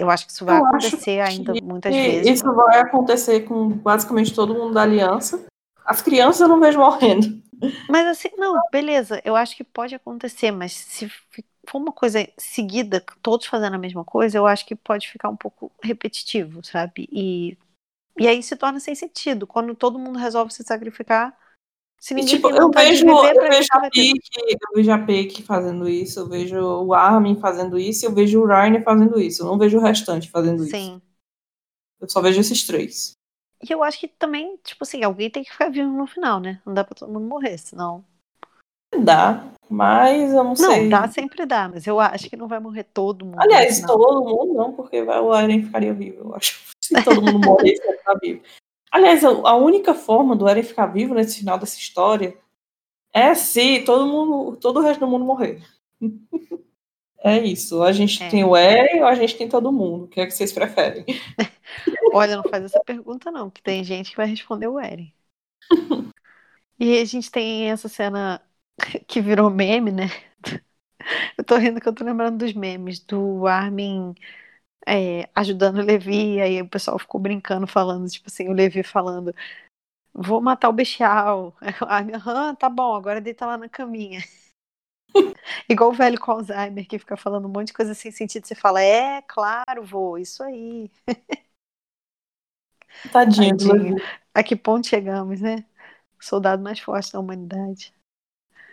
[0.00, 2.40] Eu acho que isso vai Eu acontecer ainda muitas vezes.
[2.40, 5.44] isso vai acontecer com basicamente todo mundo da aliança.
[5.84, 7.40] As crianças eu não vejo morrendo.
[7.88, 11.10] Mas assim, não, beleza, eu acho que pode acontecer, mas se
[11.68, 15.36] for uma coisa seguida, todos fazendo a mesma coisa, eu acho que pode ficar um
[15.36, 17.06] pouco repetitivo, sabe?
[17.12, 17.58] E,
[18.18, 19.46] e aí se torna sem sentido.
[19.46, 21.36] Quando todo mundo resolve se sacrificar,
[22.00, 23.90] se E, ninguém tipo, tem eu vejo, viver, eu vejo a?
[23.90, 28.40] Pique, eu vejo a Pique fazendo isso, eu vejo o Armin fazendo isso, eu vejo
[28.40, 29.42] o Ryan fazendo isso.
[29.42, 30.74] Eu não vejo o restante fazendo isso.
[30.74, 31.02] Sim.
[32.00, 33.12] Eu só vejo esses três.
[33.62, 36.58] E eu acho que também, tipo assim, alguém tem que ficar vivo no final, né?
[36.64, 38.02] Não dá pra todo mundo morrer, senão.
[38.98, 40.82] Dá, mas eu não, sei.
[40.84, 43.38] Não, dá, sempre dá, mas eu acho que não vai morrer todo mundo.
[43.40, 46.58] Aliás, todo mundo não, porque vai- o Eren ficaria vivo, eu acho.
[46.82, 48.42] Se todo mundo morresse, ele ficar vivo.
[48.90, 52.36] Aliás, a única forma do Eren ficar vivo nesse final dessa história
[53.12, 55.62] é se todo mundo, todo o resto do mundo morrer.
[57.22, 57.82] É isso.
[57.82, 58.28] A gente É.
[58.28, 60.04] tem o Eren ou a gente tem todo mundo.
[60.04, 61.04] O que é que vocês preferem?
[62.10, 65.12] Olha, não faz essa pergunta, não, que tem gente que vai responder o Eren.
[66.78, 68.42] e a gente tem essa cena
[69.06, 70.06] que virou meme, né?
[71.36, 74.14] Eu tô rindo que eu tô lembrando dos memes do Armin
[74.86, 78.82] é, ajudando o Levi, e aí o pessoal ficou brincando, falando, tipo assim, o Levi
[78.82, 79.34] falando.
[80.12, 81.56] Vou matar o bestial.
[82.16, 84.20] Aham, tá bom, agora deita lá na caminha.
[85.68, 88.46] Igual o velho com Alzheimer, que fica falando um monte de coisa sem sentido.
[88.46, 90.90] Você fala, é, claro, vou, isso aí.
[93.12, 93.96] Tadinho, Tadinho.
[94.34, 95.64] A que ponto chegamos, né?
[96.20, 97.92] O soldado mais forte da humanidade.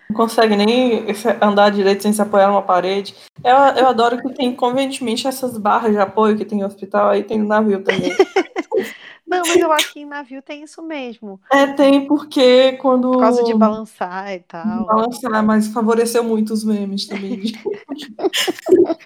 [0.09, 1.05] Não consegue nem
[1.41, 3.13] andar direito sem se apoiar numa parede.
[3.43, 7.23] Eu, eu adoro que tem convenientemente essas barras de apoio que tem no hospital, aí
[7.23, 8.15] tem no navio também.
[9.27, 11.37] Não, mas eu acho que em navio tem isso mesmo.
[11.51, 13.11] é, tem porque quando.
[13.11, 14.85] Por causa de balançar e tal.
[14.85, 17.41] balançar, mas favoreceu muito os memes também.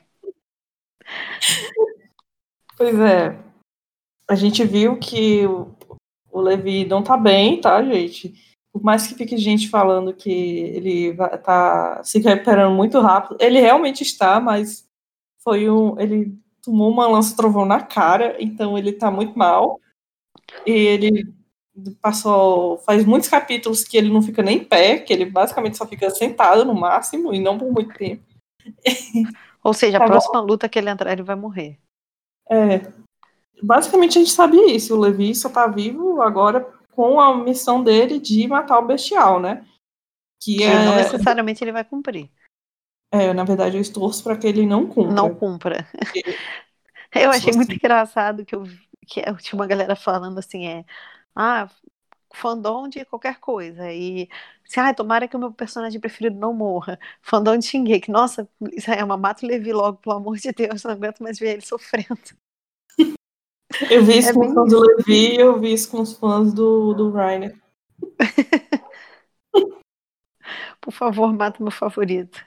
[2.77, 3.39] pois é.
[4.27, 5.71] A gente viu que o,
[6.31, 8.50] o Levi não tá bem, tá, gente?
[8.73, 13.59] Por mais que fique gente falando que ele vai, tá se recuperando muito rápido, ele
[13.59, 14.87] realmente está, mas
[15.43, 15.99] foi um.
[15.99, 19.79] Ele tomou uma lança trovão na cara, então ele tá muito mal.
[20.65, 21.33] E ele
[22.01, 22.77] passou.
[22.79, 26.09] Faz muitos capítulos que ele não fica nem em pé, que ele basicamente só fica
[26.09, 28.23] sentado no máximo, e não por muito tempo.
[29.63, 30.11] Ou seja, a Tá bom.
[30.13, 31.77] próxima luta que ele entrar, ele vai morrer.
[32.49, 32.81] É,
[33.61, 34.95] basicamente a gente sabia isso.
[34.95, 39.65] O Levi só tá vivo agora com a missão dele de matar o bestial, né?
[40.41, 42.29] Que Que não é, necessariamente ele vai cumprir.
[43.11, 45.13] é, na verdade, eu estorço para que ele não cumpra.
[45.13, 45.87] Não cumpra.
[47.13, 48.63] Eu achei muito engraçado que eu,
[49.05, 50.85] que é, tinha uma galera falando assim, é.
[51.35, 51.69] Ah,
[52.33, 53.91] fandom de qualquer coisa.
[53.91, 54.29] E
[54.65, 56.97] assim, ah, tomara que o meu personagem preferido não morra.
[57.21, 58.09] Fandom de Shingeki.
[58.09, 61.61] Nossa, Isayama, mata o Levi logo, pelo amor de Deus, não aguento mais ver ele
[61.61, 62.17] sofrendo.
[63.89, 66.13] Eu vi isso é com os fãs do Levi e eu vi isso com os
[66.13, 67.55] fãs do, do Rainer.
[70.81, 72.43] Por favor, mata meu favorito.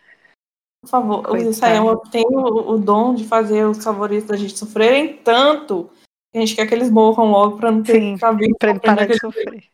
[0.83, 5.17] Por favor, o Isayama tem o, o, dom de fazer os favoritos da gente sofrerem
[5.17, 5.91] tanto
[6.31, 8.59] que a gente quer que eles morram logo pra não ter Sim, vivo.
[8.59, 9.65] Pra ele parar de sofrer.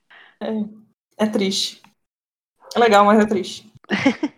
[0.40, 1.82] É, é triste.
[2.76, 3.72] É legal, mas é triste.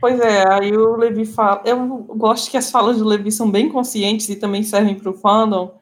[0.00, 1.62] pois é, aí o Levi fala.
[1.64, 5.14] Eu gosto que as falas do Levi são bem conscientes e também servem para o
[5.14, 5.80] fandom,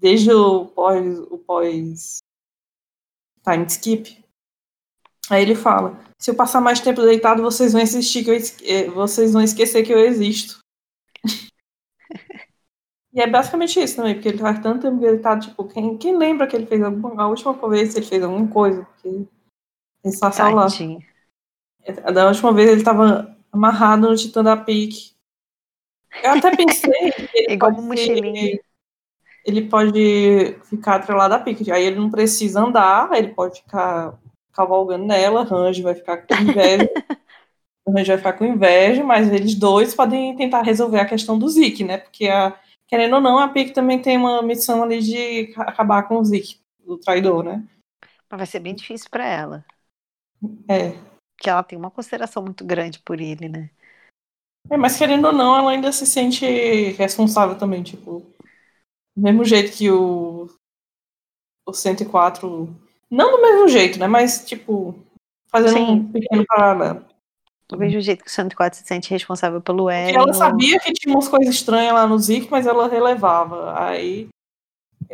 [0.00, 2.18] desde o pós, o pós
[3.44, 4.24] time skip.
[5.30, 8.88] Aí ele fala: se eu passar mais tempo deitado, vocês vão insistir que eu eh,
[8.90, 10.58] vocês vão esquecer que eu existo.
[13.12, 16.46] e é basicamente isso também, porque ele faz tanto tempo deitado, tipo, quem, quem lembra
[16.46, 18.84] que ele fez alguma, a última vez ele fez alguma coisa?
[18.84, 19.26] Porque
[20.04, 20.66] sensação lá.
[22.12, 25.16] Da última vez ele estava amarrado no Titã da Pique.
[26.22, 28.58] Eu até pensei que ele Igual pode mochilinha.
[29.48, 31.72] Ele pode ficar atrelado à pique.
[31.72, 34.18] Aí ele não precisa andar, ele pode ficar
[34.52, 36.88] cavalgando nela, Range vai ficar com inveja.
[37.88, 41.82] Range vai ficar com inveja, mas eles dois podem tentar resolver a questão do Zik,
[41.82, 41.96] né?
[41.96, 42.54] Porque, a,
[42.86, 46.60] querendo ou não, a Pique também tem uma missão ali de acabar com o Zik,
[46.86, 47.64] o traidor, né?
[48.30, 49.64] Mas vai ser bem difícil para ela.
[50.68, 50.90] É.
[51.38, 53.70] Que ela tem uma consideração muito grande por ele, né?
[54.68, 56.44] É, mas querendo ou não, ela ainda se sente
[56.92, 58.26] responsável também, tipo.
[59.18, 60.48] Do mesmo jeito que o,
[61.66, 62.72] o 104
[63.10, 64.06] não do mesmo jeito, né?
[64.06, 64.94] Mas, tipo,
[65.48, 65.90] fazendo Sim.
[65.90, 67.04] um pequeno paralelo.
[67.68, 70.14] Eu vejo o jeito que o 104 se sente responsável pelo Eren.
[70.14, 73.76] ela sabia que tinha umas coisas estranhas lá no Zik, mas ela relevava.
[73.76, 74.28] Aí,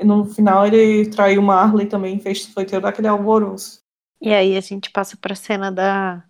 [0.05, 3.79] no final, ele traiu Marley também, fez, foi ter daquele alvoroço.
[4.21, 6.23] E aí a gente passa pra cena da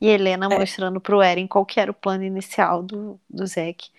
[0.00, 0.58] e Helena é.
[0.58, 3.90] mostrando pro Eren qual que era o plano inicial do, do Zack.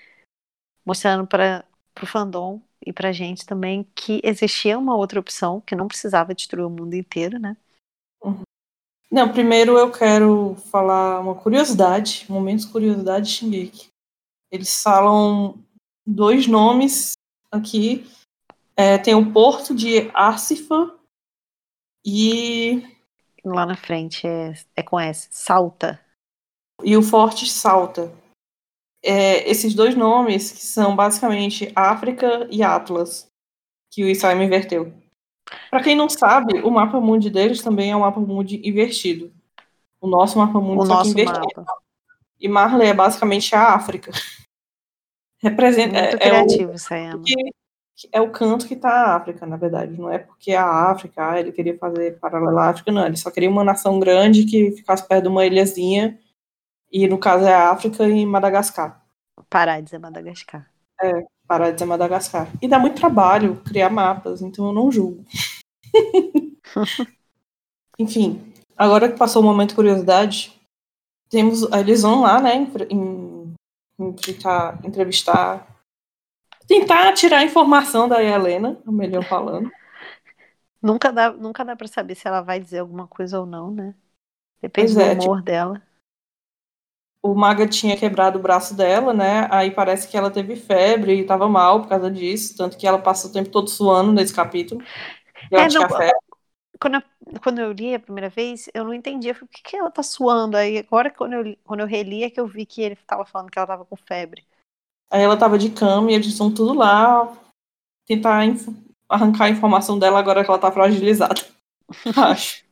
[0.84, 1.64] Mostrando para
[1.94, 6.66] pro fandom e pra gente também que existia uma outra opção, que não precisava destruir
[6.66, 7.56] o mundo inteiro, né?
[8.24, 8.42] Uhum.
[9.12, 13.88] Não, primeiro eu quero falar uma curiosidade, momentos curiosidade de Shingeki.
[14.52, 15.60] Eles falam
[16.06, 17.14] dois nomes
[17.52, 18.10] aqui.
[18.76, 20.98] É, tem o porto de Arcifa
[22.06, 22.84] e.
[23.44, 26.00] Lá na frente é, é com S, Salta.
[26.84, 28.12] E o Forte Salta
[29.04, 33.28] é, esses dois nomes, que são basicamente África e Atlas,
[33.89, 34.93] que o Isayama inverteu.
[35.70, 39.32] Para quem não sabe, o mapa mundi deles também é um mapa mundi invertido.
[39.99, 41.47] O nosso mapa mundi o só nosso invertido.
[41.58, 41.66] Mapa.
[42.39, 44.12] E Marley é basicamente a África.
[45.41, 47.24] Representa, Muito é, criativo, é o, Sayama.
[48.12, 49.99] é o canto que está a África, na verdade.
[49.99, 53.06] Não é porque a África, ah, ele queria fazer paralela à África, não.
[53.06, 56.20] Ele só queria uma nação grande que ficasse perto de uma ilhazinha
[56.92, 59.02] e no caso é a África e Madagascar.
[59.50, 60.70] Parar de dizer Madagascar.
[61.02, 62.48] É, parar de dizer Madagascar.
[62.62, 65.24] E dá muito trabalho criar mapas, então eu não julgo.
[67.98, 70.60] Enfim, agora que passou o momento de curiosidade,
[71.30, 73.54] temos, eles vão lá, né, em,
[73.98, 75.68] entrevistar, entrevistar,
[76.68, 79.72] tentar tirar informação da Helena, o melhor falando.
[80.82, 83.94] Nunca dá, nunca dá para saber se ela vai dizer alguma coisa ou não, né?
[84.62, 85.82] Depende do é, humor tipo, dela
[87.24, 89.48] o Maga tinha quebrado o braço dela, né?
[89.52, 92.98] Aí parece que ela teve febre e estava mal por causa disso, tanto que ela
[92.98, 94.84] passa o tempo todo suando nesse capítulo.
[95.52, 95.88] Eu é, não,
[96.80, 99.92] quando, eu, quando eu li a primeira vez, eu não entendia por que, que ela
[99.92, 100.58] tá suando.
[100.58, 103.52] Aí agora, quando eu, quando eu reli, é que eu vi que ele estava falando
[103.52, 104.44] que ela estava com febre.
[105.12, 107.32] Aí ela estava de cama e eles estão tudo lá
[108.08, 108.42] tentar
[109.08, 111.42] arrancar a informação dela agora que ela tá fragilizada.
[112.18, 112.64] Acho.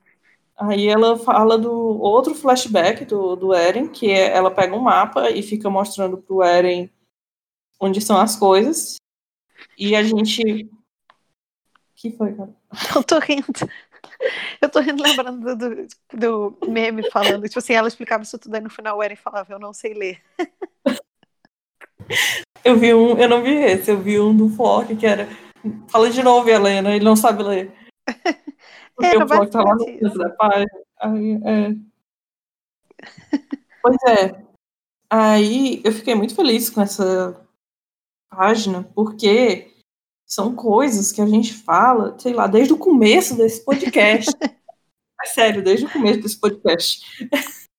[0.60, 5.30] Aí ela fala do outro flashback do, do Eren, que é, ela pega um mapa
[5.30, 6.89] e fica mostrando pro Eren
[7.80, 8.97] onde são as coisas.
[9.78, 10.70] E a gente.
[11.95, 12.53] que foi, cara?
[12.93, 13.45] Eu tô rindo.
[14.60, 18.62] Eu tô rindo lembrando do, do, meme falando, tipo assim, ela explicava isso tudo aí
[18.62, 20.22] no final o Eren falava, eu não sei ler.
[22.64, 25.30] Eu vi um, eu não vi esse, eu vi um do Fork que era.
[25.88, 27.72] Fala de novo, Helena, ele não sabe ler.
[29.00, 30.68] Porque o blog tá lá no da página.
[31.00, 31.76] Aí, é.
[33.82, 34.45] pois é.
[35.10, 37.47] Aí eu fiquei muito feliz com essa
[38.30, 39.72] página, porque
[40.28, 44.30] são coisas que a gente fala, sei lá, desde o começo desse podcast.
[45.24, 47.02] é sério, desde o começo desse podcast.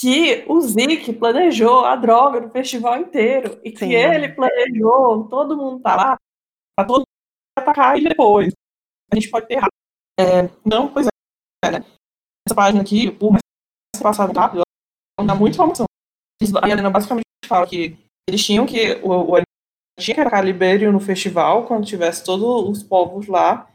[0.00, 3.92] que o Zik planejou a droga no festival inteiro e que Sim.
[3.92, 6.18] ele planejou, todo mundo tá lá,
[6.74, 7.04] tá todo
[7.58, 8.54] atacar e depois.
[9.12, 9.79] A gente pode ter errado.
[10.20, 11.06] É, não, pois
[11.64, 11.84] é, né?
[12.46, 13.42] Essa página aqui, por mais
[14.02, 14.62] passado rápido,
[15.18, 15.86] ela dá muita informação.
[16.62, 17.96] A Helena basicamente fala que
[18.28, 19.00] eles tinham que.
[19.02, 19.42] O, o
[19.98, 23.68] tinha que atacar Libério no festival, quando tivesse todos os povos lá.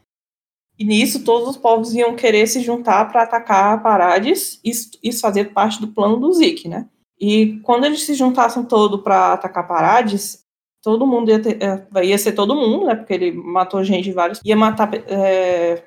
[0.77, 5.53] E nisso, todos os povos iam querer se juntar para atacar Parades e isso fazer
[5.53, 6.89] parte do plano do Zik, né?
[7.19, 10.43] E quando eles se juntassem todo para atacar Parades,
[10.83, 12.95] todo mundo ia, ter, é, ia ser todo mundo, né?
[12.95, 14.41] Porque ele matou gente vários.
[14.43, 15.83] ia matar é,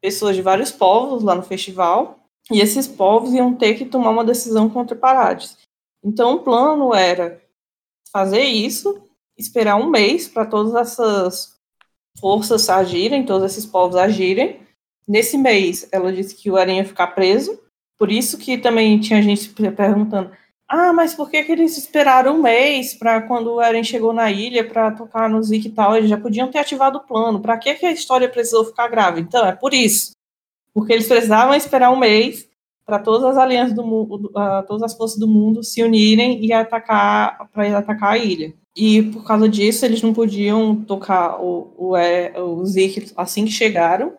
[0.00, 2.18] pessoas de vários povos lá no festival.
[2.50, 5.58] E esses povos iam ter que tomar uma decisão contra Parades.
[6.04, 7.42] Então o plano era
[8.12, 9.02] fazer isso,
[9.36, 11.56] esperar um mês para todas essas
[12.20, 14.60] forças agirem, todos esses povos agirem.
[15.06, 17.60] Nesse mês, ela disse que o Eren ia ficar preso.
[17.98, 20.30] Por isso que também tinha gente perguntando:
[20.68, 24.30] ah, mas por que, que eles esperaram um mês para quando o Eren chegou na
[24.32, 25.96] ilha para tocar no Zeke e tal?
[25.96, 27.40] Eles já podiam ter ativado o plano.
[27.40, 29.20] Para que, que a história precisou ficar grave?
[29.20, 30.12] Então, é por isso.
[30.74, 32.48] Porque eles precisavam esperar um mês
[32.84, 36.52] para todas as alianças do mundo, uh, todas as forças do mundo se unirem e
[36.52, 38.52] atacar para atacar a ilha.
[38.76, 43.50] E por causa disso eles não podiam tocar o, o, é, o Zeke assim que
[43.50, 44.14] chegaram.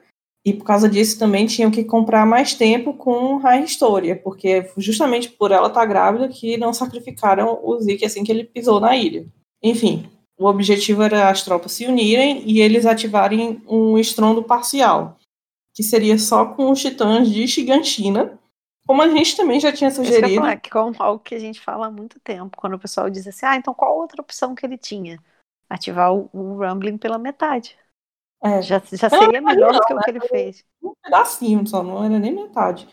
[0.47, 5.29] E por causa disso também tinham que comprar mais tempo com a história, porque justamente
[5.29, 8.95] por ela estar tá grávida que não sacrificaram o Zeke assim que ele pisou na
[8.95, 9.27] ilha.
[9.61, 15.17] Enfim, o objetivo era as tropas se unirem e eles ativarem um estrondo parcial,
[15.75, 18.39] que seria só com os titãs de Shiganshina,
[18.87, 20.35] como a gente também já tinha sugerido.
[20.35, 23.27] Falar, que é algo que a gente fala há muito tempo, quando o pessoal diz
[23.27, 25.19] assim, ah, então qual outra opção que ele tinha?
[25.69, 27.75] Ativar o, o Rumbling pela metade.
[28.41, 28.61] É.
[28.61, 30.63] Já, já seria melhor do que o que ele fez.
[30.81, 32.87] Um pedacinho só, não era nem metade.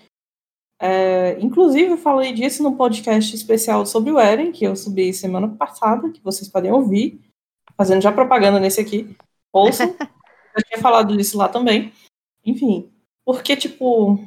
[0.81, 5.49] É, inclusive, eu falei disso no podcast especial sobre o Eren, que eu subi semana
[5.49, 7.21] passada, que vocês podem ouvir,
[7.77, 9.17] fazendo já propaganda nesse aqui.
[9.53, 9.87] Ouçam.
[10.57, 11.93] eu tinha falado disso lá também.
[12.45, 12.93] Enfim,
[13.25, 14.19] porque, tipo,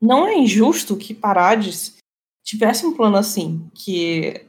[0.00, 1.96] não é injusto que Parades
[2.44, 4.46] tivesse um plano assim, que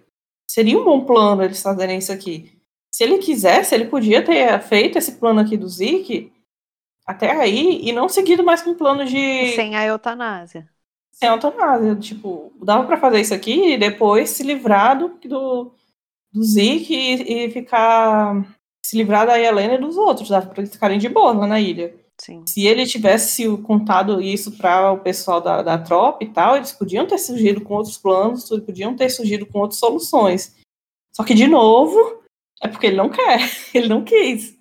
[0.50, 2.61] seria um bom plano eles fazerem isso aqui.
[3.02, 6.32] Se ele quisesse, ele podia ter feito esse plano aqui do Zik
[7.04, 9.54] até aí e não seguido mais com um plano de.
[9.56, 10.70] Sem a eutanásia.
[11.12, 11.96] Sem a eutanásia.
[11.96, 15.72] Tipo, dava para fazer isso aqui e depois se livrar do, do,
[16.32, 18.46] do Zik e, e ficar.
[18.86, 21.60] Se livrar da Helena e dos outros, dava pra eles ficarem de boa lá na
[21.60, 21.96] ilha.
[22.20, 22.44] Sim.
[22.48, 27.08] Se ele tivesse contado isso para o pessoal da, da tropa e tal, eles podiam
[27.08, 30.56] ter surgido com outros planos, podiam ter surgido com outras soluções.
[31.12, 32.21] Só que, de novo,
[32.62, 33.40] é porque ele não quer,
[33.74, 34.58] ele não quis.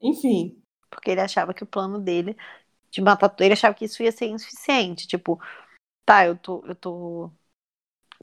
[0.00, 0.62] Enfim.
[0.88, 2.36] Porque ele achava que o plano dele
[2.90, 5.06] de matar ele achava que isso ia ser insuficiente.
[5.06, 5.40] Tipo,
[6.04, 7.30] tá, eu tô, eu tô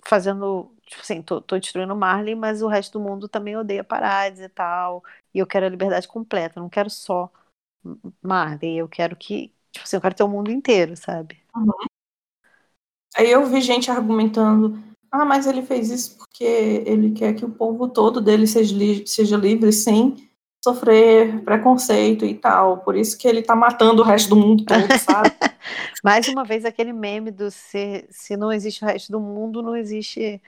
[0.06, 4.40] fazendo, tipo assim, tô, tô destruindo Marley, mas o resto do mundo também odeia Parades
[4.40, 5.04] e tal.
[5.34, 7.32] E eu quero a liberdade completa, eu não quero só
[8.22, 11.44] Marley, eu quero que, tipo assim, eu quero ter o mundo inteiro, sabe?
[11.56, 11.72] Uhum.
[13.16, 14.82] Aí eu vi gente argumentando,
[15.14, 19.06] ah, mas ele fez isso porque ele quer que o povo todo dele seja, li
[19.06, 20.28] seja livre sem
[20.66, 22.80] sofrer preconceito e tal.
[22.80, 25.32] Por isso que ele tá matando o resto do mundo todo, sabe?
[26.04, 29.78] Mais uma vez aquele meme do se, se não existe o resto do mundo, não
[29.78, 30.42] existe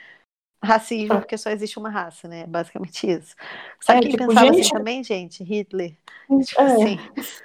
[0.64, 1.20] racismo, é.
[1.20, 2.48] porque só existe uma raça, né?
[2.48, 3.36] Basicamente isso.
[3.80, 4.66] Sabe é, quem tipo, pensava assim gente...
[4.66, 5.44] assim também, gente?
[5.44, 5.96] Hitler.
[6.44, 6.66] Tipo é.
[6.66, 7.00] assim.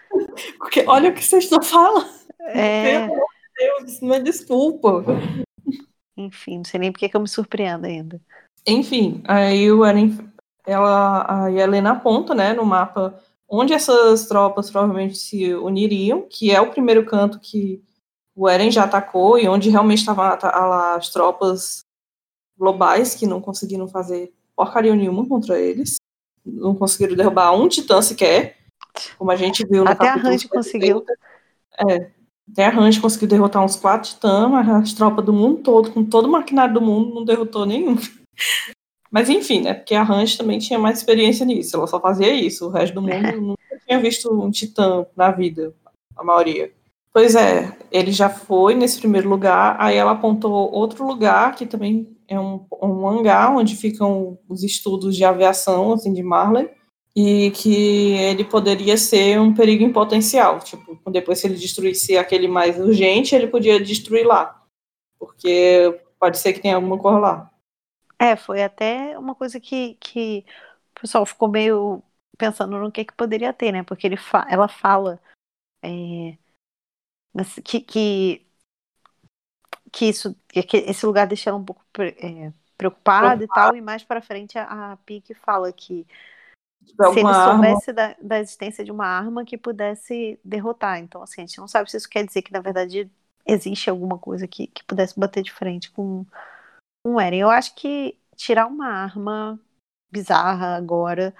[0.56, 2.08] Porque olha o que vocês estão falando.
[2.46, 3.00] É.
[3.00, 5.04] Pelo amor de Deus, não é desculpa.
[6.26, 8.20] Enfim, não sei nem porque que eu me surpreendo ainda.
[8.66, 10.18] Enfim, aí o Eren,
[10.66, 13.18] ela, a Helena aponta, né, no mapa
[13.48, 17.82] onde essas tropas provavelmente se uniriam, que é o primeiro canto que
[18.36, 21.84] o Eren já atacou e onde realmente estavam as tropas
[22.56, 25.96] globais que não conseguiram fazer porcaria nenhuma contra eles.
[26.44, 28.58] Não conseguiram derrubar um titã sequer,
[29.18, 31.04] como a gente viu no Até a Range conseguiu.
[31.88, 32.10] É,
[32.52, 36.04] até a Range conseguiu derrotar uns quatro titãs, mas as tropas do mundo todo, com
[36.04, 37.96] todo o maquinário do mundo, não derrotou nenhum.
[39.12, 39.74] Mas enfim, né?
[39.74, 41.76] Porque a Range também tinha mais experiência nisso.
[41.76, 42.66] Ela só fazia isso.
[42.66, 45.74] O resto do mundo nunca tinha visto um titã na vida,
[46.16, 46.72] a maioria.
[47.12, 52.16] Pois é, ele já foi nesse primeiro lugar, aí ela apontou outro lugar que também
[52.28, 56.70] é um, um hangar onde ficam os estudos de aviação, assim, de Marley,
[57.14, 60.60] e que ele poderia ser um perigo em potencial.
[60.60, 64.64] Tipo, depois se ele destruísse aquele mais urgente, ele podia destruir lá,
[65.18, 67.50] porque pode ser que tenha alguma coisa lá.
[68.18, 70.44] É, foi até uma coisa que, que
[70.96, 72.02] o pessoal ficou meio
[72.36, 73.82] pensando no que, que poderia ter, né?
[73.82, 75.20] Porque ele fa ela fala
[75.82, 76.36] é,
[77.64, 78.46] que, que
[79.92, 84.04] que isso, que esse lugar deixa ela um pouco é, preocupada e tal, e mais
[84.04, 86.06] para frente a, a Pique fala que
[86.84, 90.98] se ele soubesse da, da, existência de uma arma que pudesse derrotar.
[90.98, 93.10] Então, assim, a gente não sabe se isso quer dizer que, na verdade,
[93.46, 96.24] existe alguma coisa que, que pudesse bater de frente com
[97.06, 97.40] um Eren.
[97.40, 99.58] Eu acho que tirar uma arma
[100.10, 101.34] bizarra agora,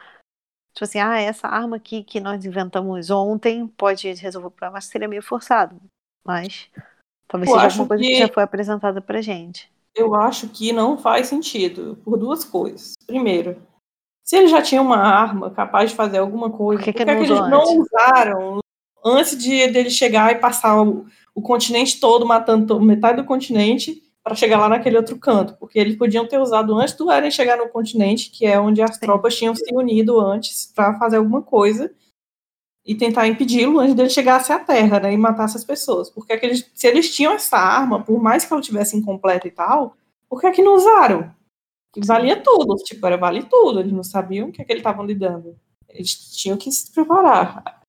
[0.73, 4.87] tipo assim, ah, essa arma aqui que nós inventamos ontem pode resolver o problema, acho
[4.87, 5.77] que seria meio forçado.
[6.25, 6.71] Mas
[7.27, 8.11] talvez eu seja alguma coisa que...
[8.11, 9.71] que já foi apresentada pra gente.
[9.95, 12.95] Eu acho que não faz sentido, por duas coisas.
[13.07, 13.61] Primeiro,
[14.23, 17.11] se eles já tinham uma arma capaz de fazer alguma coisa, por que, que, que,
[17.11, 17.51] é que eles antes?
[17.51, 18.61] não usaram
[19.05, 24.35] antes de dele chegar e passar o, o continente todo, matando metade do continente, para
[24.35, 25.57] chegar lá naquele outro canto?
[25.59, 28.95] Porque eles podiam ter usado antes do Eren chegar no continente, que é onde as
[28.95, 29.01] Sim.
[29.01, 31.91] tropas tinham se unido antes para fazer alguma coisa
[32.85, 36.11] e tentar impedi-lo antes dele chegasse à Terra, né, e matar essas pessoas.
[36.11, 39.97] Porque aqueles, se eles tinham essa arma, por mais que ela tivesse incompleta e tal,
[40.29, 41.35] por que é que não usaram?
[41.99, 45.05] Valia tudo, tipo, era vale tudo, eles não sabiam o que, é que eles estavam
[45.05, 45.57] lidando.
[45.89, 47.81] Eles tinham que se preparar.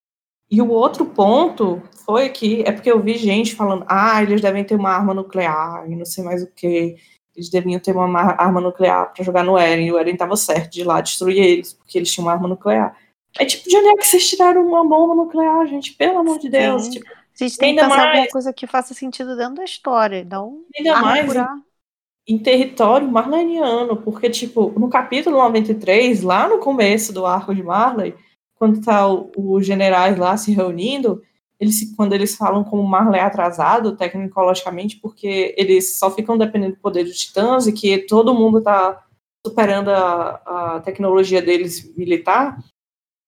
[0.49, 4.64] E o outro ponto foi que, é porque eu vi gente falando, ah, eles devem
[4.64, 6.97] ter uma arma nuclear e não sei mais o que.
[7.34, 10.74] Eles deviam ter uma arma nuclear para jogar no Eren, e o Eren tava certo
[10.74, 12.97] de ir lá destruir eles, porque eles tinham uma arma nuclear.
[13.39, 15.93] É tipo, de onde é que vocês tiraram uma bomba nuclear, gente?
[15.93, 16.89] Pelo amor de Deus.
[16.89, 18.10] Tipo, a gente tem que pensar mais...
[18.10, 21.34] alguma coisa que faça sentido dentro da história, não ainda mais,
[22.28, 28.15] em território marleniano, porque, tipo, no capítulo 93, lá no começo do arco de Marley,
[28.55, 31.22] quando tá os generais lá se reunindo,
[31.59, 36.82] eles, quando eles falam como Marley é atrasado, tecnologicamente, porque eles só ficam dependendo do
[36.82, 39.03] poder dos titãs e que todo mundo está
[39.45, 42.57] superando a, a tecnologia deles militar,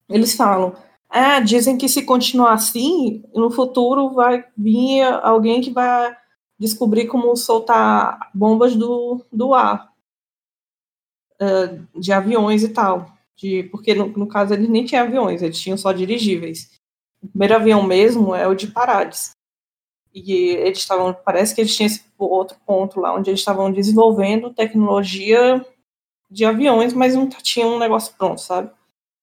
[0.09, 0.73] eles falam,
[1.09, 6.15] ah, dizem que se continuar assim, no futuro vai vir alguém que vai
[6.63, 9.91] descobrir como soltar bombas do, do ar,
[11.41, 13.11] uh, de aviões e tal.
[13.35, 16.79] De, porque no, no, caso eles nem tinham aviões, eles tinham só dirigíveis.
[17.21, 19.35] O primeiro avião mesmo é o de Parades.
[20.13, 24.53] E eles estavam, parece que eles tinham esse outro ponto lá, onde eles estavam desenvolvendo
[24.53, 25.65] tecnologia
[26.29, 28.71] de aviões, mas não tinham um negócio pronto, sabe?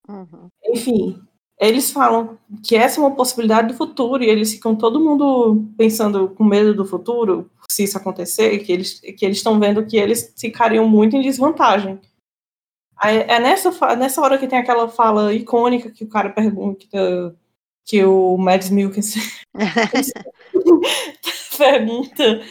[0.08, 0.48] Uhum.
[0.66, 1.22] Enfim,
[1.60, 6.30] eles falam que essa é uma possibilidade do futuro, e eles ficam todo mundo pensando
[6.30, 10.34] com medo do futuro, se isso acontecer, que eles que eles estão vendo que eles
[10.38, 12.00] ficariam muito em desvantagem.
[13.02, 16.86] É nessa, nessa hora que tem aquela fala icônica que o cara pergunta
[17.84, 19.22] que o Mads Mikkelsen
[21.56, 22.42] pergunta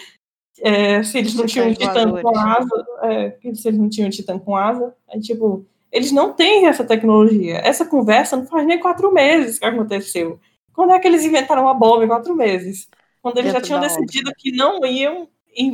[0.61, 4.11] é, se eles não tinham um titã com asa, é, se eles não tinham um
[4.11, 7.61] titã com asa, aí tipo, eles não têm essa tecnologia.
[7.63, 10.39] Essa conversa não faz nem quatro meses que aconteceu.
[10.73, 12.87] Quando é que eles inventaram a bomba em quatro meses?
[13.21, 15.27] Quando eles Dentro já tinham decidido que não iam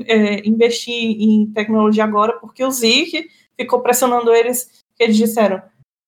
[0.08, 5.62] é, investir em tecnologia agora, porque o Zeke ficou pressionando eles, que eles disseram,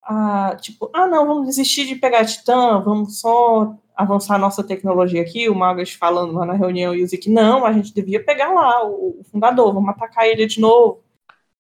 [0.04, 5.22] ah, tipo, ah, não, vamos desistir de pegar Titã, vamos só avançar a nossa tecnologia
[5.22, 8.52] aqui, o Magas falando lá na reunião, e o Zeke, não, a gente devia pegar
[8.52, 11.04] lá o, o fundador, vamos atacar ele de novo.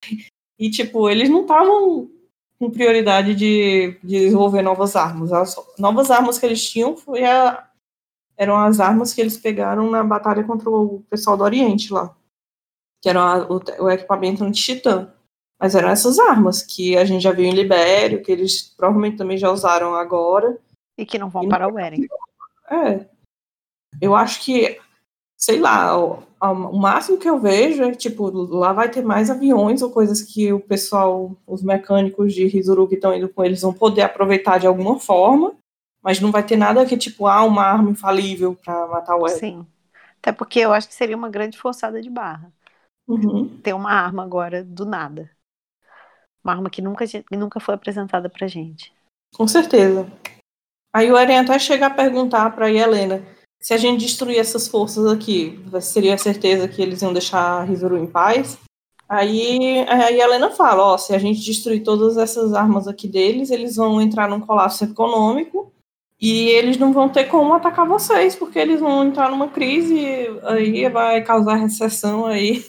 [0.59, 2.09] E, tipo, eles não estavam
[2.59, 5.31] com prioridade de, de, desenvolver novas armas.
[5.31, 6.95] As novas armas que eles tinham
[7.25, 7.67] a,
[8.35, 12.15] eram as armas que eles pegaram na batalha contra o pessoal do Oriente lá,
[13.01, 15.13] que eram a, o, o, equipamento anti-titã.
[15.59, 19.37] Mas eram essas armas que a gente já viu em Libério, que eles provavelmente também
[19.37, 20.57] já usaram agora.
[20.97, 22.05] E que não vão e para o Eren.
[22.69, 23.05] É.
[23.99, 24.79] Eu acho que
[25.37, 29.83] sei lá, o, o, máximo que eu vejo é tipo, lá vai ter mais aviões
[29.83, 33.71] ou coisas que o pessoal, os mecânicos de Rizuru que estão indo com eles vão
[33.71, 35.55] poder aproveitar de alguma forma,
[36.01, 39.39] mas não vai ter nada que tipo, ah, uma arma infalível para matar o Eren.
[39.39, 39.67] Sim.
[40.19, 42.51] Até porque eu acho que seria uma grande forçada de barra.
[43.07, 43.59] Uhum.
[43.61, 45.29] Ter uma arma agora do nada.
[46.43, 48.91] Uma arma que nunca, nunca foi apresentada pra gente.
[49.35, 50.11] Com certeza.
[50.93, 53.21] Aí o Eren até chega a perguntar pra Helena
[53.59, 58.07] se a gente destruir essas forças aqui, seria certeza que eles iam deixar Rizuru em
[58.07, 58.57] paz?
[59.09, 63.51] Aí, aí a Helena fala, ó, se a gente destruir todas essas armas aqui deles,
[63.51, 65.71] eles vão entrar num colapso econômico
[66.19, 70.01] e eles não vão ter como atacar vocês, porque eles vão entrar numa crise,
[70.43, 72.65] aí vai causar recessão aí.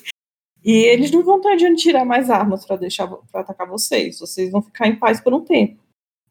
[0.65, 4.19] E eles não vão ter de onde tirar mais armas para deixar para atacar vocês.
[4.19, 5.81] Vocês vão ficar em paz por um tempo.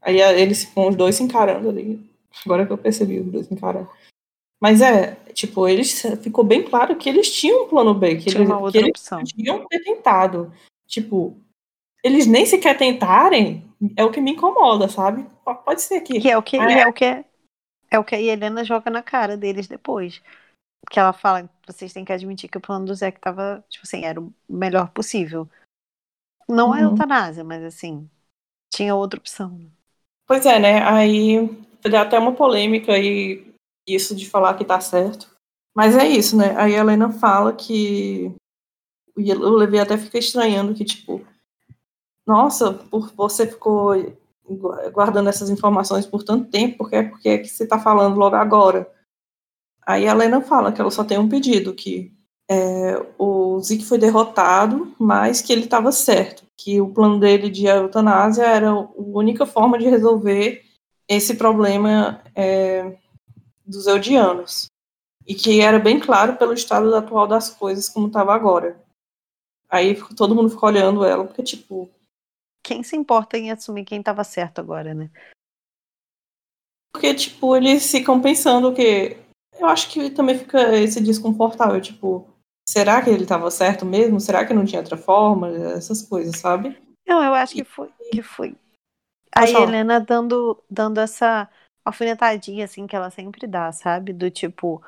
[0.01, 1.99] Aí eles com os dois se encarando ali.
[2.45, 3.89] Agora que eu percebi os dois se encarando.
[4.59, 8.71] Mas é, tipo, eles ficou bem claro que eles tinham um plano B, que, eles,
[8.71, 10.51] que eles tinham ter tentado.
[10.87, 11.37] Tipo,
[12.03, 13.63] eles nem sequer tentarem,
[13.95, 15.25] é o que me incomoda, sabe?
[15.43, 16.19] Pode ser que.
[16.19, 17.25] Que é o que, é, é o que
[17.89, 20.21] é o que a Helena joga na cara deles depois.
[20.89, 23.85] Que ela fala, vocês têm que admitir que o plano do Zé que tava, tipo
[23.85, 25.49] assim, era o melhor possível.
[26.47, 26.89] Não é uhum.
[26.89, 28.09] é eutanásia, mas assim,
[28.73, 29.59] tinha outra opção.
[30.25, 30.83] Pois é, né?
[30.83, 31.47] Aí
[31.81, 33.46] deu até uma polêmica aí,
[33.87, 35.29] isso de falar que tá certo.
[35.75, 36.55] Mas é isso, né?
[36.57, 38.33] Aí a Helena fala que.
[39.15, 41.25] O Levi até fica estranhando que, tipo,
[42.25, 43.95] nossa, por você ficou
[44.91, 48.35] guardando essas informações por tanto tempo, porque é porque é que você está falando logo
[48.35, 48.89] agora.
[49.85, 52.11] Aí a Helena fala que ela só tem um pedido, que
[52.49, 57.65] é, o Zeke foi derrotado, mas que ele estava certo, que o plano dele de
[57.65, 60.63] eutanásia era a única forma de resolver
[61.09, 62.97] esse problema é,
[63.67, 64.67] dos eudianos.
[65.25, 68.81] E que era bem claro pelo estado atual das coisas como estava agora.
[69.69, 71.89] Aí todo mundo ficou olhando ela, porque, tipo,
[72.67, 75.09] quem se importa em assumir quem estava certo agora, né?
[76.91, 79.17] Porque, tipo, eles ficam pensando que.
[79.57, 82.27] Eu acho que também fica esse desconfortável, tipo,
[82.67, 84.19] será que ele estava certo mesmo?
[84.19, 85.49] Será que não tinha outra forma?
[85.49, 86.77] Essas coisas, sabe?
[87.07, 87.89] Não, eu acho que foi.
[88.11, 88.55] Que foi.
[89.33, 91.49] A Helena dando, dando essa
[91.87, 94.13] alfinetadinha, assim, que ela sempre dá, sabe?
[94.13, 94.81] Do tipo.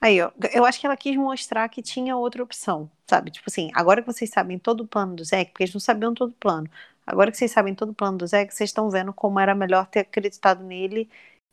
[0.00, 3.30] Aí, ó, eu acho que ela quis mostrar que tinha outra opção, sabe?
[3.30, 6.14] Tipo assim, agora que vocês sabem todo o plano do Zé, porque eles não sabiam
[6.14, 6.68] todo o plano.
[7.06, 9.86] Agora que vocês sabem todo o plano do Zé, vocês estão vendo como era melhor
[9.86, 11.08] ter acreditado nele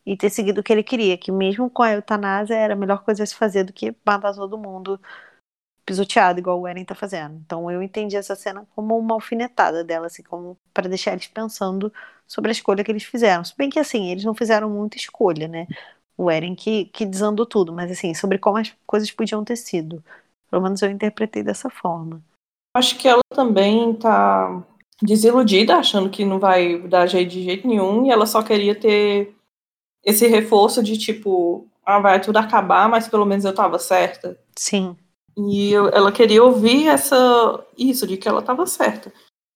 [0.05, 3.03] e ter seguido o que ele queria, que mesmo com a eutanásia era a melhor
[3.03, 4.99] coisa a se fazer do que matar todo mundo
[5.89, 7.41] pisoteado, igual o Eren tá fazendo.
[7.43, 11.91] Então eu entendi essa cena como uma alfinetada dela, assim, como para deixar eles pensando
[12.27, 13.43] sobre a escolha que eles fizeram.
[13.43, 15.65] Se bem que assim, eles não fizeram muita escolha, né?
[16.15, 20.03] O Eren que, que desandou tudo, mas assim, sobre como as coisas podiam ter sido.
[20.51, 22.21] Pelo menos eu interpretei dessa forma.
[22.77, 24.63] Acho que ela também tá
[25.01, 29.35] desiludida, achando que não vai dar jeito de jeito nenhum, e ela só queria ter
[30.03, 34.37] esse reforço de tipo, ah, vai tudo acabar, mas pelo menos eu tava certa.
[34.55, 34.95] Sim.
[35.47, 39.13] E eu, ela queria ouvir essa isso de que ela tava certa.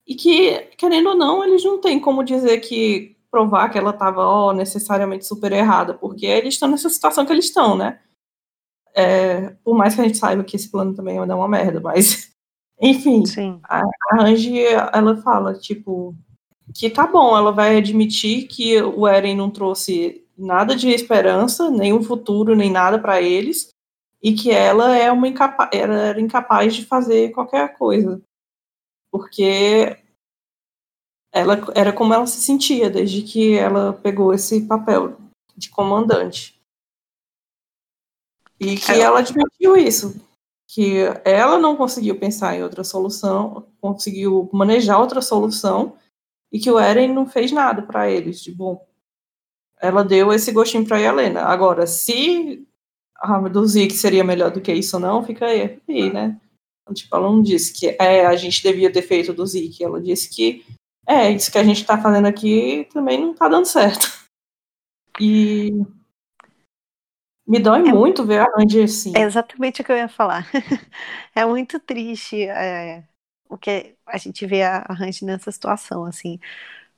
[0.08, 4.22] E que, querendo ou não, eles não têm como dizer que provar que ela tava
[4.22, 8.00] ó, necessariamente super errada, porque eles estão nessa situação que eles estão, né?
[8.96, 12.32] É, por mais que a gente saiba que esse plano também é uma merda, mas
[12.80, 13.60] enfim, Sim.
[13.64, 13.82] a,
[14.12, 14.64] a Angie,
[14.94, 16.16] ela fala, tipo,
[16.76, 22.04] que tá bom, ela vai admitir que o Eren não trouxe nada de esperança, nenhum
[22.04, 23.73] futuro, nem nada para eles,
[24.24, 28.22] e que ela é uma incapa era, era incapaz de fazer qualquer coisa.
[29.12, 29.98] Porque
[31.32, 35.18] ela era como ela se sentia desde que ela pegou esse papel
[35.56, 36.60] de comandante.
[38.60, 40.16] E que ela admitiu isso
[40.74, 45.96] que ela não conseguiu pensar em outra solução, conseguiu manejar outra solução
[46.52, 48.84] e que o Eren não fez nada para eles de bom.
[49.80, 51.42] Ela deu esse gostinho para a Helena.
[51.42, 52.68] Agora, se
[53.24, 56.38] a do Zeke seria melhor do que isso não, fica aí, aí, né?
[56.94, 59.84] Tipo, ela não disse que é, a gente devia ter feito do Zeke.
[59.84, 60.66] Ela disse que
[61.08, 64.12] é, isso que a gente está fazendo aqui também não está dando certo.
[65.22, 65.72] E
[67.48, 69.14] me dói é, muito ver a Randy assim.
[69.16, 70.46] É exatamente o que eu ia falar.
[71.34, 73.06] é muito triste é,
[73.48, 76.40] o que a gente vê a Randy nessa situação, assim.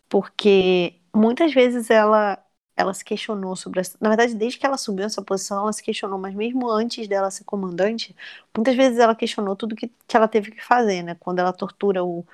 [0.09, 2.43] Porque muitas vezes ela
[2.75, 3.97] ela se questionou sobre essa...
[4.01, 7.31] Na verdade, desde que ela subiu essa posição, ela se questionou, mas mesmo antes dela
[7.31, 8.15] ser comandante,
[8.55, 11.15] muitas vezes ela questionou tudo que, que ela teve que fazer, né?
[11.15, 12.25] Quando ela tortura o,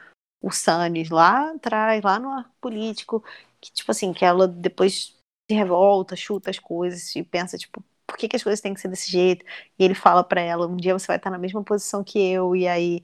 [0.42, 3.24] o Sannes lá atrás, lá no arco político,
[3.60, 5.16] que, tipo assim, que ela depois
[5.50, 8.82] se revolta, chuta as coisas e pensa, tipo, por que, que as coisas têm que
[8.82, 9.46] ser desse jeito?
[9.80, 12.56] E ele fala para ela, um dia você vai estar na mesma posição que eu,
[12.56, 13.04] e aí,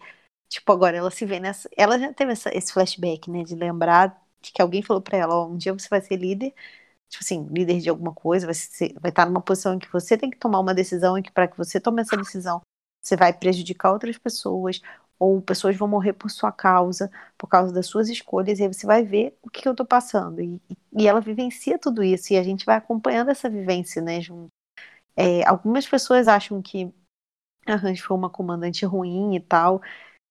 [0.50, 1.70] tipo, agora ela se vê nessa.
[1.78, 3.44] Ela já teve essa, esse flashback, né?
[3.44, 6.54] De lembrar de que alguém falou para ela, um dia você vai ser líder,
[7.10, 10.18] tipo assim, líder de alguma coisa, vai, ser, vai estar numa posição em que você
[10.18, 12.62] tem que tomar uma decisão e que para que você tome essa decisão,
[13.02, 14.82] você vai prejudicar outras pessoas,
[15.20, 18.86] ou pessoas vão morrer por sua causa, por causa das suas escolhas, e aí você
[18.86, 20.42] vai ver o que, eu tô passando.
[20.42, 20.62] E,
[20.94, 24.50] e ela vivencia tudo isso, e a gente vai acompanhando essa vivência, né, junto.
[25.16, 26.94] É, algumas pessoas acham que
[27.66, 29.82] a Range foi uma comandante ruim e tal,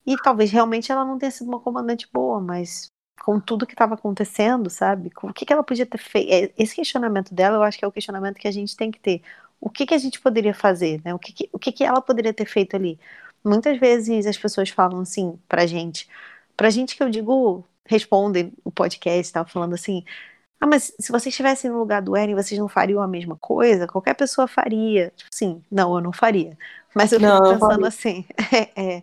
[0.07, 2.87] e talvez realmente ela não tenha sido uma comandante boa, mas
[3.23, 5.11] com tudo que estava acontecendo, sabe?
[5.23, 6.33] O que, que ela podia ter feito?
[6.33, 9.01] É, esse questionamento dela, eu acho que é o questionamento que a gente tem que
[9.01, 9.23] ter.
[9.61, 11.14] O que, que a gente poderia fazer, né?
[11.14, 12.99] O que, que, o que, que ela poderia ter feito ali?
[13.45, 16.09] Muitas vezes as pessoas falam assim pra gente,
[16.57, 20.05] pra gente que eu digo, respondem o podcast, tava falando assim,
[20.61, 23.87] ah, mas se vocês estivessem no lugar do Eren, vocês não fariam a mesma coisa?
[23.87, 25.12] Qualquer pessoa faria.
[25.17, 26.57] Tipo assim, não, eu não faria.
[26.95, 29.03] Mas eu fico pensando assim, é, é,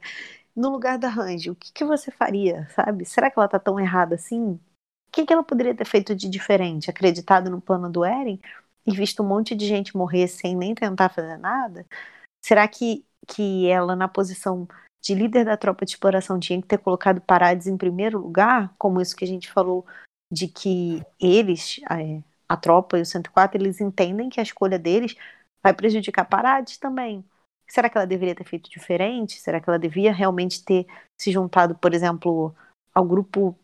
[0.56, 3.06] no lugar da Range, o que, que você faria, sabe?
[3.06, 4.54] Será que ela tá tão errada assim?
[4.54, 4.60] O
[5.12, 6.90] que, que ela poderia ter feito de diferente?
[6.90, 8.40] Acreditado no plano do Eren
[8.86, 11.86] e visto um monte de gente morrer sem nem tentar fazer nada?
[12.44, 14.68] Será que, que ela, na posição
[15.02, 18.74] de líder da tropa de exploração, tinha que ter colocado Parades em primeiro lugar?
[18.78, 19.86] Como isso que a gente falou
[20.32, 21.98] de que eles, a,
[22.50, 25.16] a tropa e o 104, eles entendem que a escolha deles
[25.64, 27.26] vai prejudicar Parades também.
[27.68, 29.40] Será que ela deveria ter feito diferente?
[29.40, 30.86] Será que ela devia realmente ter
[31.20, 32.56] se juntado, por exemplo,
[32.94, 33.58] ao grupo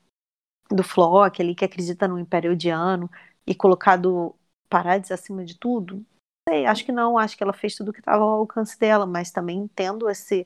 [0.69, 3.09] do Flock, ali que acredita no Império Odiano,
[3.45, 4.35] e colocado
[4.69, 6.05] Parades acima de tudo?
[6.49, 9.05] sei, acho que não, acho que ela fez tudo o que estava ao alcance dela,
[9.05, 10.45] mas também entendo esse,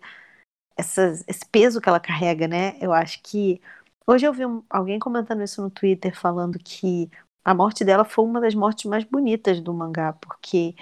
[0.77, 2.77] esse peso que ela carrega, né?
[2.81, 3.61] Eu acho que.
[4.05, 7.09] Hoje eu vi um, alguém comentando isso no Twitter, falando que
[7.45, 10.75] a morte dela foi uma das mortes mais bonitas do mangá, porque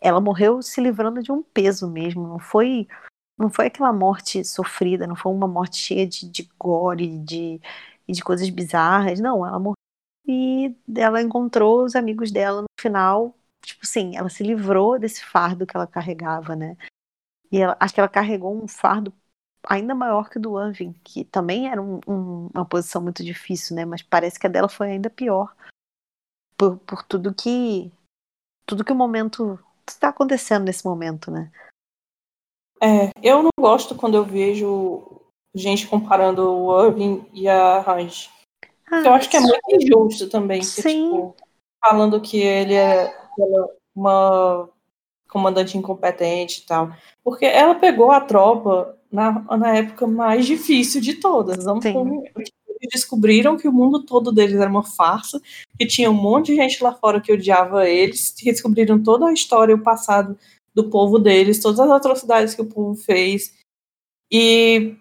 [0.00, 2.88] ela morreu se livrando de um peso mesmo, não foi
[3.38, 7.60] não foi aquela morte sofrida, não foi uma morte cheia de, de gore de,
[8.08, 9.74] de coisas bizarras, não, ela morreu
[10.26, 15.66] e ela encontrou os amigos dela no final tipo assim, ela se livrou desse fardo
[15.66, 16.76] que ela carregava, né?
[17.52, 19.12] E ela, acho que ela carregou um fardo
[19.68, 23.76] ainda maior que o do Anvin, que também era um, um, uma posição muito difícil,
[23.76, 23.84] né?
[23.84, 25.54] Mas parece que a dela foi ainda pior
[26.56, 27.92] por, por tudo que
[28.66, 29.58] tudo que o momento
[29.92, 31.50] está acontecendo nesse momento, né?
[32.82, 35.20] É, eu não gosto quando eu vejo
[35.54, 38.30] gente comparando o Irving e a Range.
[38.90, 40.62] Ah, eu acho que é muito injusto também.
[40.62, 40.82] Sim.
[40.82, 41.36] tipo,
[41.80, 43.14] falando que ele é
[43.94, 44.68] uma
[45.28, 46.90] comandante incompetente e tal.
[47.22, 51.64] Porque ela pegou a tropa na, na época mais difícil de todas.
[51.64, 51.84] Vamos
[52.80, 55.40] eles descobriram que o mundo todo deles era uma farsa,
[55.78, 59.74] que tinha um monte de gente lá fora que odiava eles, descobriram toda a história,
[59.74, 60.38] o passado
[60.74, 63.54] do povo deles, todas as atrocidades que o povo fez.
[64.30, 64.96] E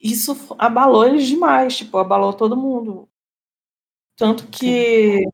[0.00, 3.08] isso abalou eles demais, tipo, abalou todo mundo.
[4.16, 5.24] Tanto que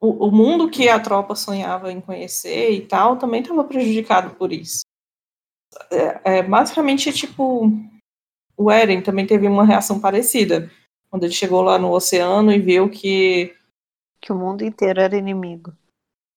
[0.00, 4.52] o, o mundo que a tropa sonhava em conhecer e tal também estava prejudicado por
[4.52, 4.84] isso.
[5.90, 7.70] É, é, basicamente, tipo,
[8.56, 10.70] o Eren também teve uma reação parecida.
[11.10, 13.54] Quando ele chegou lá no oceano e viu que.
[14.20, 15.72] Que o mundo inteiro era inimigo.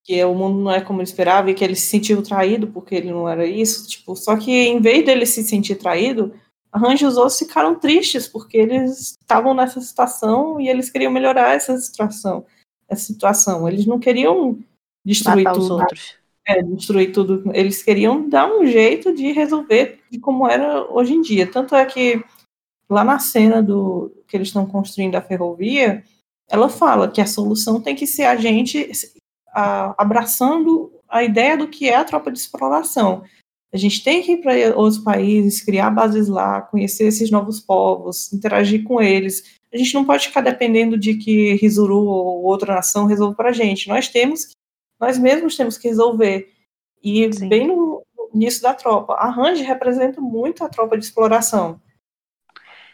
[0.03, 2.95] Que o mundo não é como ele esperava e que ele se sentiu traído porque
[2.95, 3.87] ele não era isso.
[3.87, 6.33] Tipo, só que em vez dele se sentir traído,
[6.71, 11.55] Arranjo e os outros ficaram tristes porque eles estavam nessa situação e eles queriam melhorar
[11.55, 12.45] essa situação
[12.89, 13.67] essa situação.
[13.67, 14.59] Eles não queriam
[15.05, 15.63] destruir Matar tudo.
[15.63, 16.18] Os outros.
[16.49, 17.43] É, destruir tudo.
[17.53, 21.45] Eles queriam dar um jeito de resolver de como era hoje em dia.
[21.45, 22.23] Tanto é que
[22.89, 26.03] lá na cena do que eles estão construindo a ferrovia,
[26.49, 28.89] ela fala que a solução tem que ser a gente
[29.53, 33.23] a, abraçando a ideia do que é a tropa de exploração.
[33.71, 38.33] A gente tem que ir para outros países, criar bases lá, conhecer esses novos povos,
[38.33, 43.05] interagir com eles, a gente não pode ficar dependendo de que Rizuru ou outra nação
[43.05, 43.87] resolva para a gente.
[43.87, 44.49] Nós temos,
[44.99, 46.51] nós mesmos temos que resolver.
[47.03, 47.47] E Sim.
[47.47, 51.81] bem no início da tropa, a Range representa muito a tropa de exploração.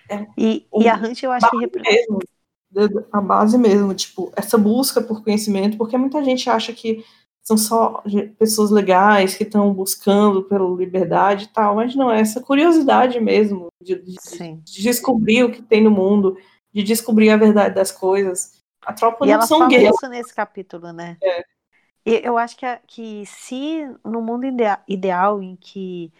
[0.09, 2.25] É, e, e, a Range eu acho que representa
[3.11, 7.03] a base mesmo, tipo, essa busca por conhecimento, porque muita gente acha que
[7.41, 8.03] são só
[8.39, 13.67] pessoas legais que estão buscando pela liberdade e tal, mas não, é essa curiosidade mesmo
[13.81, 14.15] de, de,
[14.63, 16.37] de descobrir o que tem no mundo,
[16.73, 18.63] de descobrir a verdade das coisas.
[18.83, 19.89] A tropa e não ela são fala gays.
[19.89, 21.17] isso nesse capítulo, né?
[21.23, 21.43] É.
[22.05, 26.11] Eu acho que, que se no mundo idea ideal em que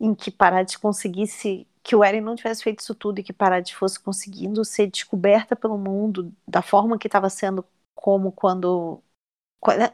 [0.00, 3.72] em que Parades conseguisse que o Eren não tivesse feito isso tudo e que Parades
[3.72, 7.64] fosse conseguindo ser descoberta pelo mundo da forma que estava sendo
[7.94, 9.02] como quando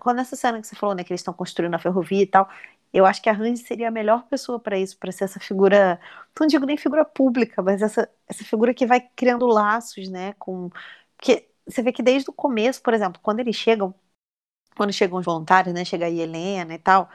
[0.01, 2.49] quando essa cena que você falou, né, que eles estão construindo a ferrovia e tal,
[2.93, 6.01] eu acho que a Randy seria a melhor pessoa para isso, para ser essa figura,
[6.41, 10.71] não digo nem figura pública, mas essa, essa figura que vai criando laços, né, com
[11.17, 13.95] porque você vê que desde o começo, por exemplo, quando eles chegam,
[14.77, 17.09] quando chegam os voluntários, né, chega aí Helena e tal,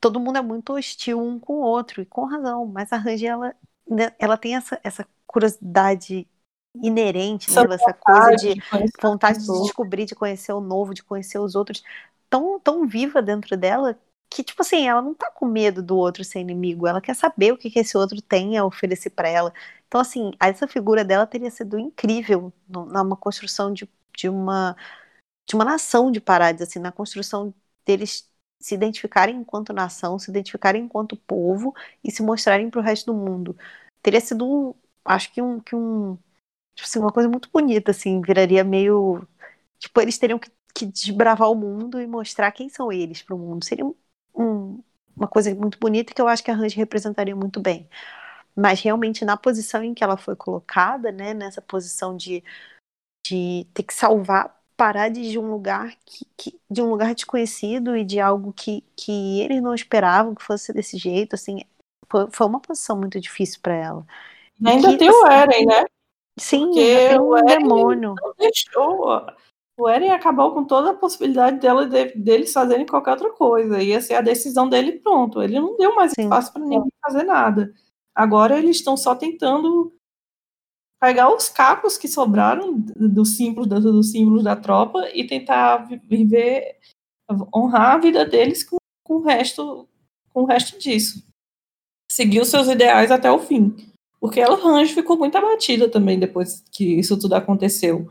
[0.00, 3.26] todo mundo é muito hostil um com o outro, e com razão, mas a Randy,
[3.26, 3.54] ela,
[3.88, 6.26] né, ela tem essa, essa curiosidade
[6.74, 11.38] inerente, né, essa coisa de, de vontade de descobrir, de conhecer o novo, de conhecer
[11.38, 11.82] os outros,
[12.28, 13.98] tão, tão viva dentro dela
[14.34, 17.52] que, tipo assim, ela não tá com medo do outro ser inimigo, ela quer saber
[17.52, 19.52] o que, que esse outro tem a oferecer para ela.
[19.86, 24.74] Então, assim, essa figura dela teria sido incrível numa construção de, de uma
[25.48, 28.30] de uma nação de Parades, assim, na construção deles
[28.60, 33.18] se identificarem enquanto nação, se identificarem enquanto povo e se mostrarem para o resto do
[33.18, 33.56] mundo.
[34.02, 36.16] Teria sido, acho que um, que um
[36.74, 39.26] tipo assim, uma coisa muito bonita, assim, viraria meio,
[39.78, 43.38] tipo, eles teriam que, que desbravar o mundo e mostrar quem são eles para o
[43.38, 43.64] mundo.
[43.64, 43.84] Seria
[44.34, 44.82] um,
[45.16, 47.88] uma coisa muito bonita que eu acho que a Range representaria muito bem.
[48.56, 52.44] Mas realmente na posição em que ela foi colocada, né, nessa posição de,
[53.26, 58.04] de ter que salvar parar de um lugar que, que, de um lugar desconhecido e
[58.04, 61.60] de algo que, que eles não esperavam que fosse desse jeito, assim,
[62.10, 64.04] foi, foi uma posição muito difícil para ela.
[64.60, 65.84] E ainda que, tem o assim, Eren, né?
[66.36, 68.14] Sim, porque um o Eren demônio.
[68.36, 69.24] deixou.
[69.78, 73.80] O Eren acabou com toda a possibilidade dela, de, deles fazerem qualquer outra coisa.
[73.80, 75.40] Ia ser a decisão dele pronto.
[75.40, 76.24] Ele não deu mais Sim.
[76.24, 77.72] espaço para ninguém fazer nada.
[78.12, 79.94] Agora eles estão só tentando
[81.02, 85.78] pegar os capos que sobraram dos símbolos, dos símbolos da tropa e tentar
[86.08, 86.76] viver,
[87.52, 89.88] honrar a vida deles com, com o resto,
[90.32, 91.26] com o resto disso.
[92.08, 93.74] Seguir os seus ideais até o fim.
[94.20, 98.08] Porque ela Range ficou muito abatida também depois que isso tudo aconteceu.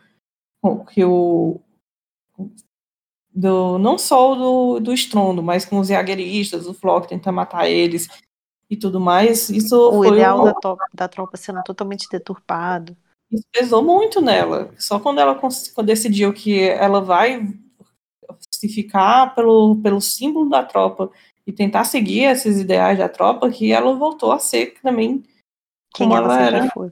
[0.93, 1.61] Que o.
[3.33, 8.09] Do, não só do, do estrondo, mas com os jagueristas, o Flock tenta matar eles
[8.71, 9.49] e tudo mais.
[9.49, 10.53] Isso o ideal da,
[10.93, 12.95] da tropa sendo totalmente deturpado.
[13.29, 14.73] Isso pesou muito nela.
[14.79, 15.37] Só quando ela
[15.83, 17.53] decidiu que ela vai
[18.49, 21.11] se ficar pelo, pelo símbolo da tropa
[21.45, 25.21] e tentar seguir esses ideais da tropa, que ela voltou a ser também
[25.93, 26.71] quem como ela, ela era.
[26.71, 26.91] Foi.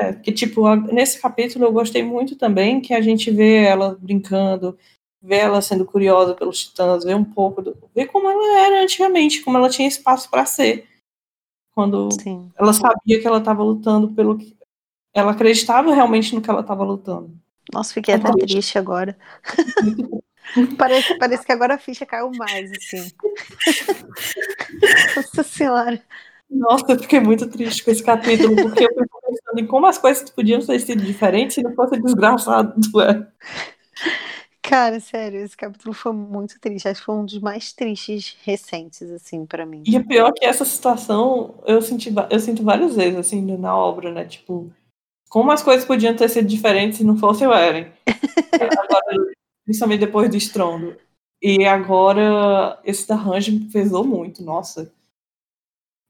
[0.00, 4.76] É, que tipo, nesse capítulo eu gostei muito também que a gente vê ela brincando,
[5.22, 9.42] vê ela sendo curiosa pelos titãs, vê um pouco, do, vê como ela era antigamente,
[9.42, 10.86] como ela tinha espaço para ser.
[11.76, 12.50] Quando Sim.
[12.58, 14.56] ela sabia que ela estava lutando pelo que.
[15.12, 17.38] Ela acreditava realmente no que ela estava lutando.
[17.70, 19.14] Nossa, fiquei até triste agora.
[20.78, 23.12] parece, parece que agora a ficha caiu mais, assim.
[25.16, 26.02] Nossa senhora.
[26.48, 29.98] Nossa, eu fiquei muito triste com esse capítulo, porque eu fico pensando em como as
[29.98, 33.26] coisas podiam ter sido diferentes se não fosse desgraçado do é.
[34.68, 36.88] Cara, sério, esse capítulo foi muito triste.
[36.88, 39.84] Acho que foi um dos mais tristes recentes, assim, para mim.
[39.86, 43.76] E o pior é que essa situação eu senti, eu sinto várias vezes, assim, na
[43.76, 44.24] obra, né?
[44.24, 44.72] Tipo,
[45.28, 47.92] como as coisas podiam ter sido diferentes se não fosse o Eren.
[48.54, 50.96] Agora, principalmente depois do estrondo.
[51.40, 54.92] E agora, esse Range pesou muito, nossa.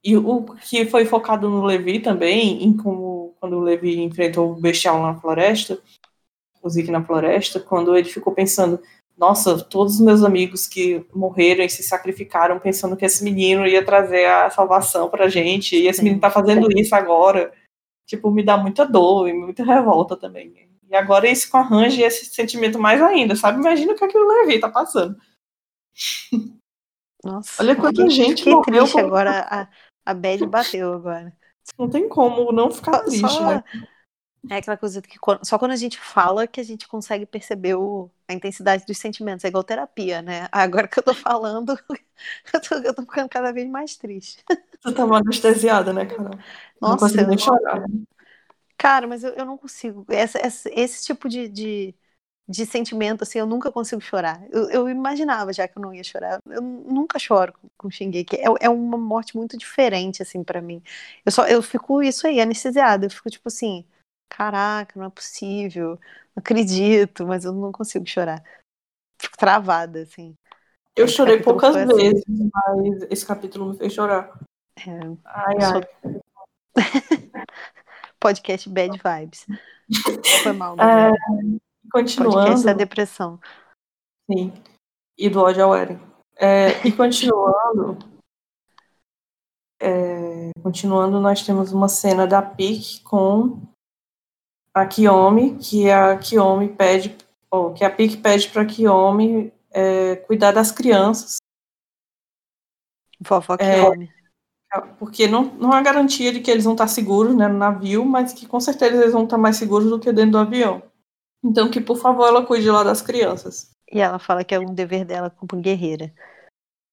[0.03, 4.61] E o que foi focado no Levi também, em como quando o Levi enfrentou o
[4.61, 5.83] bestial na floresta,
[6.69, 8.81] Zeke na floresta, quando ele ficou pensando,
[9.17, 13.85] nossa, todos os meus amigos que morreram e se sacrificaram pensando que esse menino ia
[13.85, 17.53] trazer a salvação pra gente, e esse menino tá fazendo isso agora.
[18.07, 20.69] Tipo, me dá muita dor e muita revolta também.
[20.89, 23.59] E agora isso com a Range, esse sentimento mais ainda, sabe?
[23.59, 25.17] Imagina o que, é que o Levi tá passando.
[27.25, 28.85] Nossa, Olha quanta gente que morreu.
[28.85, 29.69] Triste agora a,
[30.05, 31.37] a Bad bateu agora.
[31.77, 33.65] Não tem como não ficar triste, só, né?
[34.51, 38.11] É aquela coisa que só quando a gente fala que a gente consegue perceber o,
[38.29, 39.45] a intensidade dos sentimentos.
[39.45, 40.49] É igual terapia, né?
[40.53, 41.79] Agora que eu tô falando,
[42.55, 44.45] eu tô, eu tô ficando cada vez mais triste.
[44.81, 46.39] Você tá anestesiada, né, Carol?
[46.81, 47.85] Nossa, não chorar.
[48.79, 50.05] Cara, mas eu, eu não consigo.
[50.09, 51.95] Essa, essa, esse tipo de, de
[52.49, 54.41] de sentimento, assim, eu nunca consigo chorar.
[54.51, 56.41] Eu, eu, imaginava já que eu não ia chorar.
[56.47, 58.37] Eu nunca choro com, com Shingeki.
[58.37, 60.81] É, é uma morte muito diferente, assim, para mim.
[61.25, 63.07] Eu só, eu fico isso aí, anestesiada.
[63.07, 63.85] Eu fico tipo assim,
[64.29, 65.99] caraca, não é possível.
[66.35, 68.43] Não acredito, mas eu não consigo chorar.
[69.21, 70.37] Fico travada, assim.
[70.95, 71.95] Eu esse chorei poucas assim.
[71.95, 74.39] vezes, mas esse capítulo me fez chorar.
[74.79, 74.91] É,
[75.25, 75.73] ai, ai.
[75.73, 76.23] Sou...
[78.19, 79.47] Podcast Bad Vibes.
[80.43, 80.83] Foi mal, né?
[81.13, 81.57] É...
[81.93, 82.37] Continuando.
[82.37, 83.39] Podcast da depressão.
[84.31, 84.53] Sim.
[85.17, 86.01] E do ódio ao Eren.
[86.37, 87.99] É, e continuando.
[89.81, 93.63] é, continuando, nós temos uma cena da Pique com
[94.77, 97.17] a Kiyomi, que a Kiyomi pede,
[97.51, 101.39] ou que a Pique pede para a Kiyomi é, cuidar das crianças.
[103.19, 104.13] Vovó é, Kiyomi.
[104.99, 108.35] porque não, não há garantia de que eles vão estar seguros né, no navio, mas
[108.35, 110.83] que com certeza eles vão estar mais seguros do que dentro do avião.
[111.43, 113.71] Então, que por favor ela cuide lá das crianças.
[113.91, 116.13] E ela fala que é um dever dela como guerreira.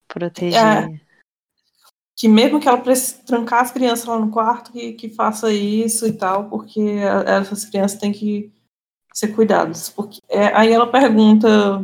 [0.08, 0.90] Proteger.
[0.90, 1.02] É,
[2.16, 6.06] que mesmo que ela precise trancar as crianças lá no quarto, que, que faça isso
[6.06, 6.82] e tal, porque
[7.26, 8.52] essas crianças têm que
[9.14, 9.90] ser cuidadas.
[9.90, 11.84] Porque, é, aí ela pergunta.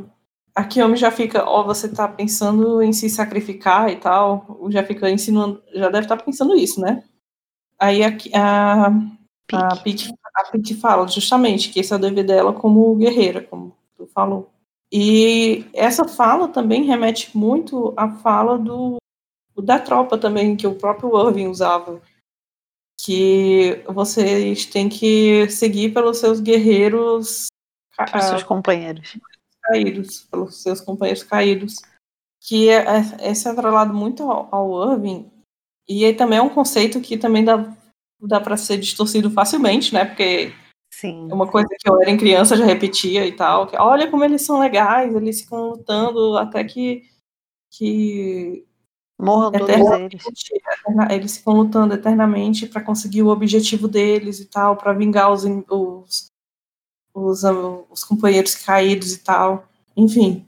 [0.55, 4.83] A homem já fica, ó, oh, você tá pensando em se sacrificar e tal, já
[4.83, 7.03] fica ensinando, já deve estar tá pensando isso, né?
[7.79, 8.87] Aí a, a,
[9.53, 13.75] a Pete a Pete fala justamente que esse é o dever dela como guerreira, como
[13.97, 14.49] tu falou.
[14.91, 18.98] E essa fala também remete muito à fala do
[19.61, 22.01] da tropa também, que o próprio Irving usava.
[23.01, 27.47] Que vocês têm que seguir pelos seus guerreiros.
[28.11, 29.17] Pelos seus companheiros.
[29.63, 31.75] Caídos, pelos seus companheiros caídos.
[32.41, 35.29] Que é, é, esse é muito ao, ao Irving.
[35.87, 37.75] E aí também é um conceito que também dá
[38.21, 40.05] dá para ser distorcido facilmente, né?
[40.05, 40.53] Porque
[40.91, 41.27] Sim.
[41.29, 43.67] é uma coisa que eu era em criança já repetia e tal.
[43.67, 47.03] Que, Olha como eles são legais, eles ficam lutando até que,
[47.71, 48.65] que
[49.19, 50.23] Morram todos eles.
[51.11, 56.31] Eles ficam lutando eternamente para conseguir o objetivo deles e tal, para vingar os, os,
[57.13, 57.43] os,
[57.89, 59.67] os companheiros caídos e tal.
[59.95, 60.47] Enfim,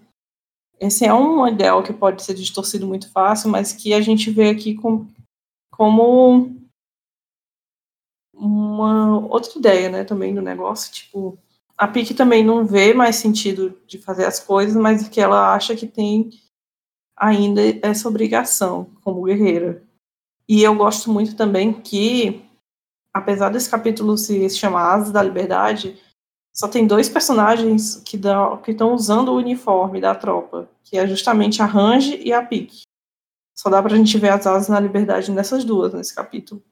[0.79, 4.49] esse é um ideal que pode ser distorcido muito fácil, mas que a gente vê
[4.49, 5.05] aqui com,
[5.69, 6.55] como
[8.33, 11.37] uma outra ideia, né, também do negócio, tipo,
[11.77, 15.75] a Pique também não vê mais sentido de fazer as coisas, mas que ela acha
[15.75, 16.31] que tem
[17.21, 19.83] ainda essa obrigação como guerreira.
[20.49, 22.43] E eu gosto muito também que,
[23.13, 26.01] apesar desse capítulo se chamar Asas da Liberdade,
[26.51, 31.65] só tem dois personagens que estão usando o uniforme da tropa, que é justamente a
[31.65, 32.81] Range e a Pique.
[33.55, 36.63] Só dá pra gente ver as asas na liberdade nessas duas, nesse capítulo.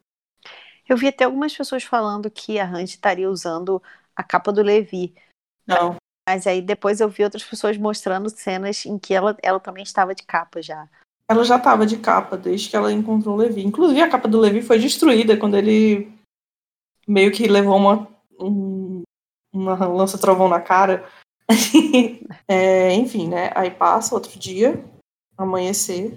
[0.88, 3.82] Eu vi até algumas pessoas falando que a Range estaria usando
[4.16, 5.14] a capa do Levi.
[5.68, 5.98] Não.
[6.30, 10.14] Mas aí depois eu vi outras pessoas mostrando cenas em que ela, ela também estava
[10.14, 10.88] de capa já.
[11.28, 13.66] Ela já estava de capa desde que ela encontrou o Levi.
[13.66, 16.14] Inclusive a capa do Levi foi destruída quando ele
[17.08, 18.08] meio que levou uma,
[18.40, 19.02] um,
[19.52, 21.04] uma lança-trovão na cara.
[22.48, 23.50] é, enfim, né?
[23.56, 24.86] Aí passa outro dia,
[25.36, 26.16] amanhecer.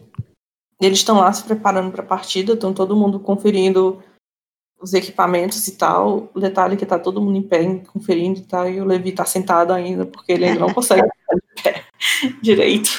[0.79, 4.03] Eles estão lá se preparando para a partida, estão todo mundo conferindo
[4.83, 6.29] os equipamentos e tal.
[6.35, 9.13] O detalhe é que tá todo mundo em pé conferindo e tal, e o Levi
[9.13, 11.85] tá sentado ainda, porque ele ainda não consegue ficar de pé
[12.43, 12.91] direito.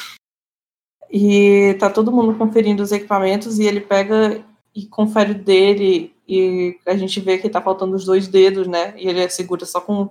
[1.11, 6.95] E tá todo mundo conferindo os equipamentos e ele pega e confere dele e a
[6.95, 8.95] gente vê que tá faltando os dois dedos, né?
[8.97, 10.09] E ele segura só com,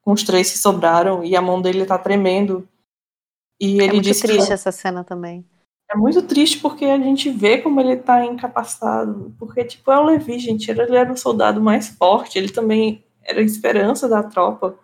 [0.00, 2.66] com os três que sobraram e a mão dele tá tremendo.
[3.60, 4.52] E é ele é muito disse triste que...
[4.52, 5.44] essa cena também.
[5.92, 9.34] É muito triste porque a gente vê como ele tá incapacitado.
[9.38, 10.70] Porque, tipo, é o Levi, gente.
[10.70, 12.38] Ele era o soldado mais forte.
[12.38, 14.78] Ele também era a esperança da tropa.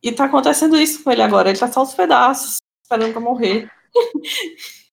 [0.00, 1.48] E tá acontecendo isso com ele agora.
[1.48, 3.68] Ele tá só os pedaços, esperando pra morrer.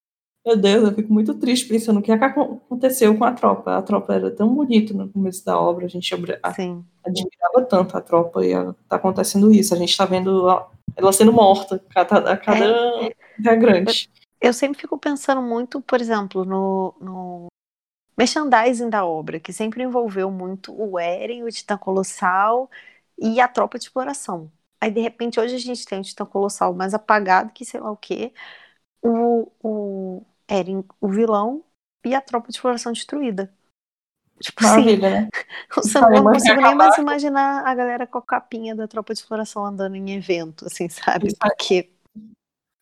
[0.43, 3.77] Meu Deus, eu fico muito triste pensando o que, é aconteceu com a tropa.
[3.77, 6.09] A tropa era tão bonita no começo da obra, a gente
[6.55, 6.83] Sim.
[7.05, 8.51] admirava tanto a tropa e
[8.89, 9.75] tá acontecendo isso.
[9.75, 10.47] A gente tá vendo
[10.95, 14.09] ela sendo morta a cada, a cada é, integrante.
[14.41, 17.47] Eu sempre fico pensando muito, por exemplo, no, no
[18.17, 22.69] merchandising da obra, que sempre envolveu muito o Eren, o Titã Colossal
[23.17, 24.51] e a tropa de exploração.
[24.79, 27.91] Aí, de repente, hoje a gente tem o Titã Colossal mais apagado que sei lá
[27.91, 28.33] o quê,
[29.01, 31.63] o, o Eren, o vilão,
[32.03, 33.53] e a tropa de exploração destruída.
[34.39, 35.29] Tipo Maravilha, assim, né?
[36.17, 39.63] eu não consigo nem mais imaginar a galera com a capinha da tropa de exploração
[39.63, 41.35] andando em evento, assim, sabe?
[41.39, 41.90] Porque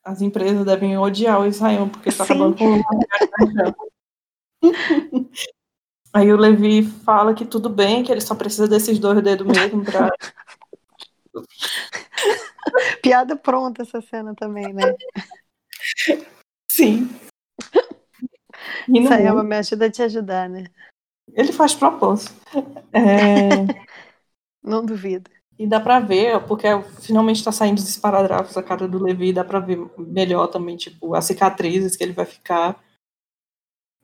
[0.04, 2.84] as empresas devem odiar o Israel, porque está acabando com o
[6.12, 9.86] Aí o Levi fala que tudo bem, que ele só precisa desses dois dedos mesmo
[9.86, 10.10] para.
[13.02, 14.96] Piada pronta essa cena também, né?
[16.72, 17.10] Sim.
[19.08, 20.66] Sayama me ajuda a te ajudar, né?
[21.34, 22.34] Ele faz propósito.
[22.92, 23.50] É...
[24.64, 25.30] Não duvido.
[25.60, 26.68] E dá pra ver, porque
[27.02, 31.14] finalmente tá saindo os esparadrafos a cara do Levi, dá pra ver melhor também, tipo,
[31.14, 32.82] as cicatrizes que ele vai ficar.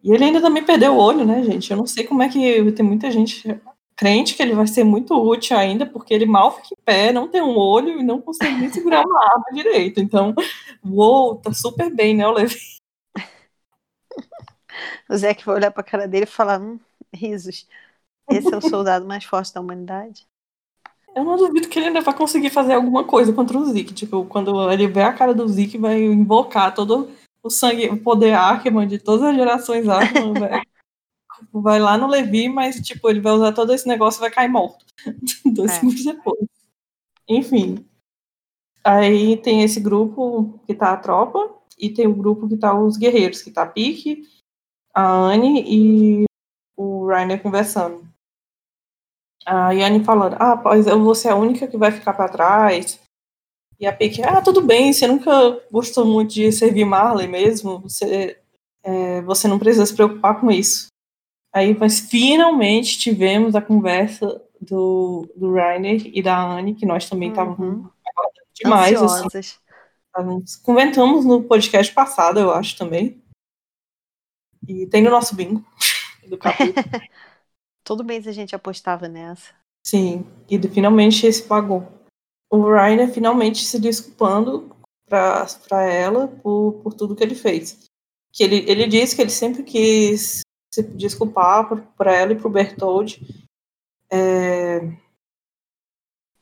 [0.03, 1.71] E ele ainda também perdeu o olho, né, gente?
[1.71, 3.57] Eu não sei como é que tem muita gente
[3.95, 7.29] crente que ele vai ser muito útil ainda, porque ele mal fica em pé, não
[7.29, 10.01] tem um olho e não consegue nem segurar uma arma direito.
[10.01, 10.35] Então,
[10.85, 12.59] uou, tá super bem, né, o Levi?
[15.09, 16.77] O Zé que vai olhar pra cara dele e falar, hum,
[17.13, 17.65] risos.
[18.29, 20.27] Esse é o soldado mais forte da humanidade?
[21.15, 23.93] Eu não duvido que ele ainda vai conseguir fazer alguma coisa contra o Zeke.
[23.93, 27.09] Tipo, quando ele vê a cara do Zeke, vai invocar todo
[27.41, 30.33] o sangue, o poder Arkman de todas as gerações Arkman.
[30.37, 30.61] vai,
[31.53, 34.49] vai lá no Levi, mas, tipo, ele vai usar todo esse negócio e vai cair
[34.49, 34.85] morto.
[35.45, 35.75] Dois é.
[35.75, 36.47] segundos depois.
[37.29, 37.85] Enfim.
[38.83, 42.97] Aí tem esse grupo que tá a tropa, e tem o grupo que tá os
[42.97, 44.23] guerreiros, que tá a Pique,
[44.93, 46.25] a Anne e
[46.77, 48.04] o Rainer conversando
[49.45, 52.99] a Yane falando, ah, pois eu vou ser a única que vai ficar para trás.
[53.79, 55.31] E a Pique, ah, tudo bem, você nunca
[55.71, 58.39] gostou muito de servir Marley mesmo, você,
[58.83, 60.87] é, você não precisa se preocupar com isso.
[61.53, 67.29] Aí, mas finalmente tivemos a conversa do, do Rainer e da Anne, que nós também
[67.29, 67.89] estávamos uhum.
[68.53, 69.01] demais.
[69.01, 69.59] Assim,
[70.63, 73.21] comentamos no podcast passado, eu acho, também.
[74.67, 75.63] E tem no nosso bingo
[76.27, 76.85] do capítulo.
[77.85, 79.53] Todo mês a gente apostava nessa.
[79.85, 81.87] Sim, e finalmente esse pagou.
[82.51, 84.75] O Rainer finalmente se desculpando
[85.07, 87.85] para ela por, por tudo que ele fez.
[88.33, 90.41] Que ele, ele disse que ele sempre quis
[90.73, 93.21] se desculpar para ela e para o Bertold.
[94.11, 94.79] É,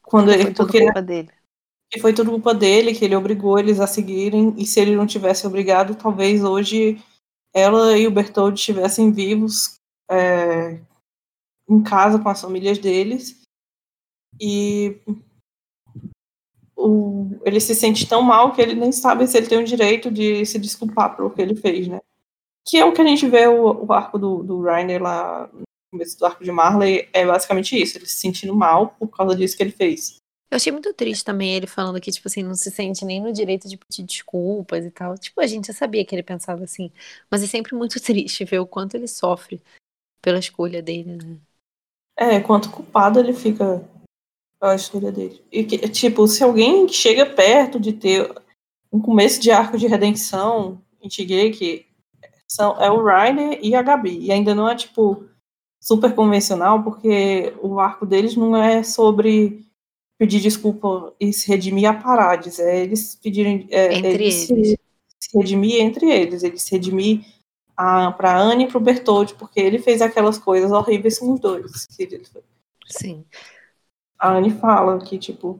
[0.02, 1.30] quando foi ele, tudo porque, culpa dele.
[1.92, 5.06] Que foi tudo culpa dele, que ele obrigou eles a seguirem, e se ele não
[5.06, 7.04] tivesse obrigado, talvez hoje
[7.54, 9.76] ela e o Bertold estivessem vivos
[10.10, 10.80] é,
[11.74, 13.42] em casa com as famílias deles
[14.40, 15.00] e
[16.76, 20.12] o, ele se sente tão mal que ele nem sabe se ele tem o direito
[20.12, 22.02] de se desculpar pelo que ele fez, né?
[22.66, 25.64] Que é o que a gente vê o, o arco do, do Reiner lá no
[25.92, 29.56] começo do arco de Marley, é basicamente isso, ele se sentindo mal por causa disso
[29.56, 30.18] que ele fez.
[30.54, 33.34] Eu achei muito triste também ele falando que, tipo assim, não se sente nem no
[33.34, 35.18] direito de pedir desculpas e tal.
[35.18, 36.92] Tipo, a gente já sabia que ele pensava assim.
[37.28, 39.60] Mas é sempre muito triste ver o quanto ele sofre
[40.22, 41.40] pela escolha dele, né?
[42.18, 43.84] É, quanto culpado ele fica
[44.60, 45.42] pela escolha dele.
[45.52, 48.34] E que, tipo, se alguém chega perto de ter
[48.92, 51.10] um começo de arco de redenção em
[51.52, 51.86] que
[52.48, 54.20] são, é o Ryder e a Gabi.
[54.20, 55.26] E ainda não é, tipo,
[55.82, 59.66] super convencional, porque o arco deles não é sobre
[60.18, 63.68] pedir desculpa e se redimir a Parades, é eles pedirem.
[63.70, 64.50] É, entre eles.
[64.50, 64.68] eles.
[64.70, 64.80] Se,
[65.20, 67.26] se redimir entre eles, eles se redimir
[67.76, 71.88] para Anne e para o Bertold, porque ele fez aquelas coisas horríveis com os dois.
[72.88, 73.26] Sim.
[74.20, 75.60] A Anne fala que, tipo,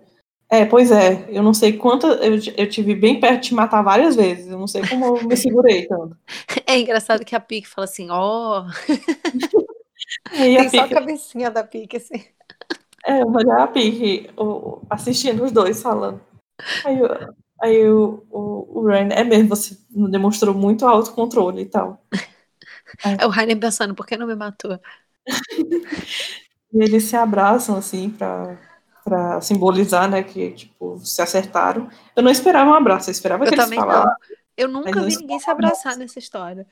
[0.50, 2.08] é, pois é, eu não sei quanta.
[2.08, 5.36] Eu, eu tive bem perto de matar várias vezes, eu não sei como eu me
[5.36, 6.16] segurei tanto.
[6.68, 8.66] É engraçado que a Pique fala assim, ó.
[10.32, 10.38] Oh.
[10.38, 12.24] Tem a só a cabecinha da Pique, assim.
[13.04, 14.30] É, olhar a Pique
[14.90, 16.22] assistindo os dois falando.
[16.86, 16.98] Aí,
[17.64, 22.06] aí o, o, o Ren, é mesmo, você demonstrou muito autocontrole e tal.
[23.20, 24.80] É o Rainer pensando, por que não me matou?
[26.72, 28.56] e eles se abraçam, assim, pra,
[29.04, 31.90] pra simbolizar, né, que, tipo, se acertaram.
[32.16, 34.14] Eu não esperava um abraço, eu esperava eu que eles falassem.
[34.56, 36.68] Eu nunca vi ninguém se abraçar nessa história.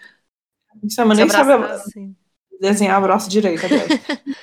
[0.83, 2.15] Isso, mas nem sabe assim.
[2.59, 3.63] desenhar abraço direito,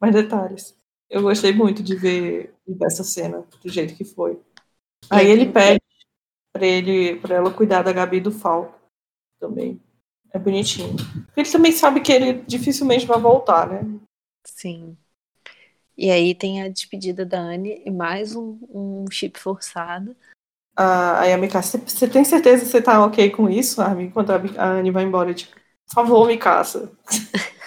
[0.00, 0.74] Mais detalhes.
[1.08, 4.40] Eu gostei muito de ver essa cena do jeito que foi.
[5.08, 5.80] Aí ele pede
[6.52, 8.78] para ele, para ela cuidar da Gabi do Falco
[9.38, 9.80] também.
[10.32, 10.94] É bonitinho.
[11.36, 13.80] Ele também sabe que ele dificilmente vai voltar, né?
[14.44, 14.96] Sim.
[15.96, 20.16] E aí tem a despedida da Anne e mais um, um chip forçado.
[20.76, 24.04] Ah, aí a Mikasa, você tem certeza que você tá ok com isso, Armin?
[24.04, 26.90] Enquanto a Anne vai embora, tipo, por favor, Mikasa.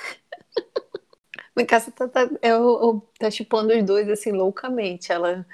[1.56, 5.12] Mikasa tá, tá, eu, é tá chipando os dois, assim, loucamente.
[5.12, 5.46] Ela,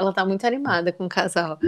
[0.00, 1.58] ela tá muito animada com o casal.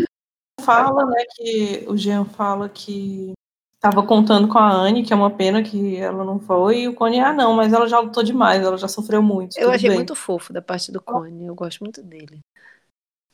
[0.66, 3.32] Fala, né, que o Jean fala que
[3.80, 6.94] tava contando com a Anne, que é uma pena que ela não foi, e o
[6.94, 9.56] Cone, ah, não, mas ela já lutou demais, ela já sofreu muito.
[9.59, 9.98] Eu achei bem.
[9.98, 12.40] muito fofo da parte do Cone, eu gosto muito dele.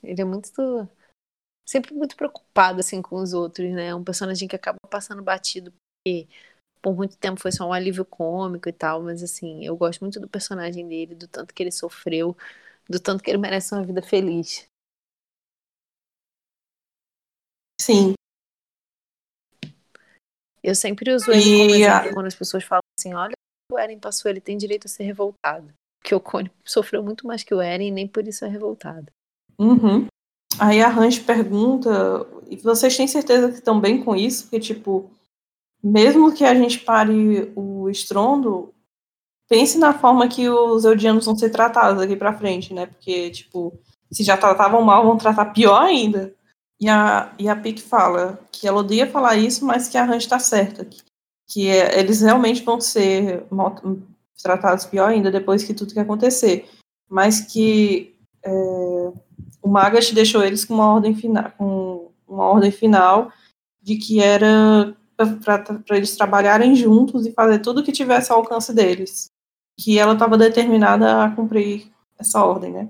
[0.02, 0.88] Ele é muito.
[1.66, 3.88] sempre muito preocupado, assim, com os outros, né?
[3.88, 5.72] É um personagem que acaba passando batido,
[6.04, 6.28] porque
[6.82, 10.20] por muito tempo foi só um alívio cômico e tal, mas assim, eu gosto muito
[10.20, 12.36] do personagem dele, do tanto que ele sofreu,
[12.90, 14.66] do tanto que ele merece uma vida feliz.
[17.82, 18.14] Sim.
[20.62, 23.32] Eu sempre uso ele como exemplo quando as pessoas falam assim, olha,
[23.72, 25.72] o Eren passou, ele tem direito a ser revoltado.
[26.00, 29.06] Porque o Cone sofreu muito mais que o Eren e nem por isso é revoltado.
[29.58, 30.06] Uhum.
[30.60, 31.90] Aí a Range pergunta,
[32.48, 34.44] e vocês têm certeza que estão bem com isso?
[34.44, 35.10] Porque, tipo,
[35.82, 38.72] mesmo que a gente pare o estrondo,
[39.48, 42.86] pense na forma que os eudianos vão ser tratados aqui para frente, né?
[42.86, 43.76] Porque, tipo,
[44.12, 46.32] se já tratavam mal, vão tratar pior ainda.
[46.82, 50.40] E a, e a fala que ela odeia falar isso, mas que a Range está
[50.40, 50.84] certa.
[50.84, 51.00] Que,
[51.46, 53.44] que é, eles realmente vão ser
[54.42, 56.68] tratados pior ainda depois que tudo que acontecer.
[57.08, 58.50] Mas que é,
[59.62, 63.30] o Magas deixou eles com uma ordem final, com uma ordem final
[63.80, 69.30] de que era para eles trabalharem juntos e fazer tudo que tivesse ao alcance deles.
[69.78, 72.88] Que ela estava determinada a cumprir essa ordem, né?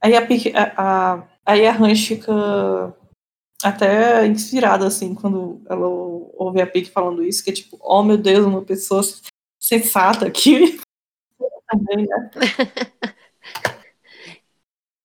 [0.00, 2.94] Aí a, a, a, aí a Ranch fica
[3.62, 8.16] até inspirada, assim, quando ela ouve a Pique falando isso, que é tipo, oh meu
[8.16, 9.02] Deus, uma pessoa
[9.58, 10.80] sensata aqui.
[11.68, 12.30] Também, né?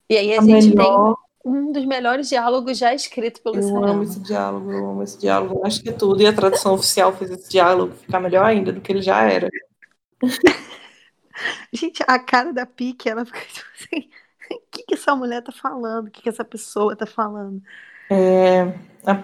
[0.09, 1.15] e aí a, a gente melhor...
[1.15, 5.17] tem um dos melhores diálogos já escrito pelo Eu amo esse diálogo, eu amo esse
[5.17, 5.65] diálogo.
[5.65, 6.21] Acho que é tudo.
[6.21, 9.47] E a tradução oficial fez esse diálogo ficar melhor ainda do que ele já era.
[11.71, 14.09] Gente, a cara da Pique, ela fica tipo assim:
[14.51, 16.07] o que, que essa mulher tá falando?
[16.07, 17.61] O que, que essa pessoa tá falando?
[18.09, 18.61] É,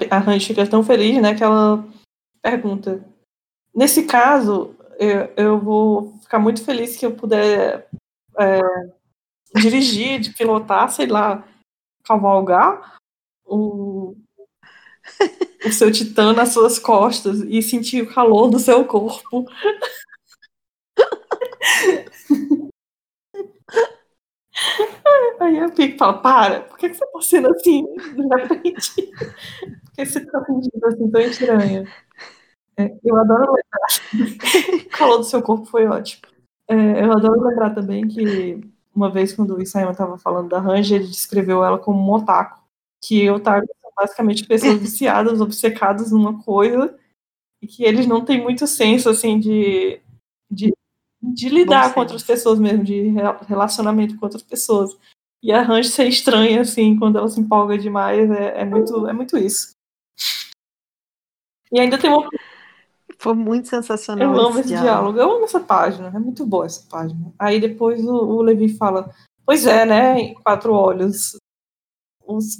[0.09, 1.85] a, Ranch fica tão feliz, né, que ela
[2.41, 3.03] pergunta:
[3.73, 7.87] nesse caso, eu, eu vou ficar muito feliz que eu puder
[8.39, 8.61] é,
[9.55, 11.47] dirigir, de pilotar, sei lá,
[12.03, 12.97] cavalgar
[13.45, 14.15] o,
[15.65, 19.45] o seu titã nas suas costas e sentir o calor do seu corpo.
[25.39, 29.11] Aí a Pique fala, para, por que, você tá sendo assim de repente?
[29.83, 31.85] Por que você tá sentindo assim tão estranha?
[32.77, 34.85] É, eu adoro lembrar.
[34.85, 36.23] o calor do seu corpo foi ótimo.
[36.67, 38.61] É, eu adoro lembrar também que
[38.95, 42.61] uma vez quando o Isayama estava falando da Ranger, ele descreveu ela como um otaku.
[43.03, 46.97] Que otaku são basicamente pessoas viciadas, obcecadas numa coisa,
[47.61, 49.99] e que eles não têm muito senso, assim, de,
[50.49, 50.73] de,
[51.23, 53.13] de lidar com outras pessoas mesmo, de
[53.47, 54.95] relacionamento com outras pessoas.
[55.41, 59.13] E a Ranger ser estranha, assim, quando ela se empolga demais, é, é, muito, é
[59.13, 59.73] muito isso.
[61.71, 62.29] E ainda tem uma
[63.23, 64.33] foi muito sensacional.
[64.33, 65.13] Eu amo esse diálogo.
[65.13, 65.19] diálogo.
[65.19, 67.33] eu amo essa página, é muito boa essa página.
[67.39, 69.09] Aí depois o, o Levi fala:
[69.45, 70.33] Pois é, né?
[70.43, 71.37] Quatro olhos.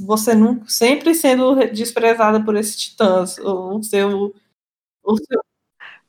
[0.06, 3.38] Você não, sempre sendo desprezada por esses titãs.
[3.40, 4.34] O seu.
[5.03, 5.41] O seu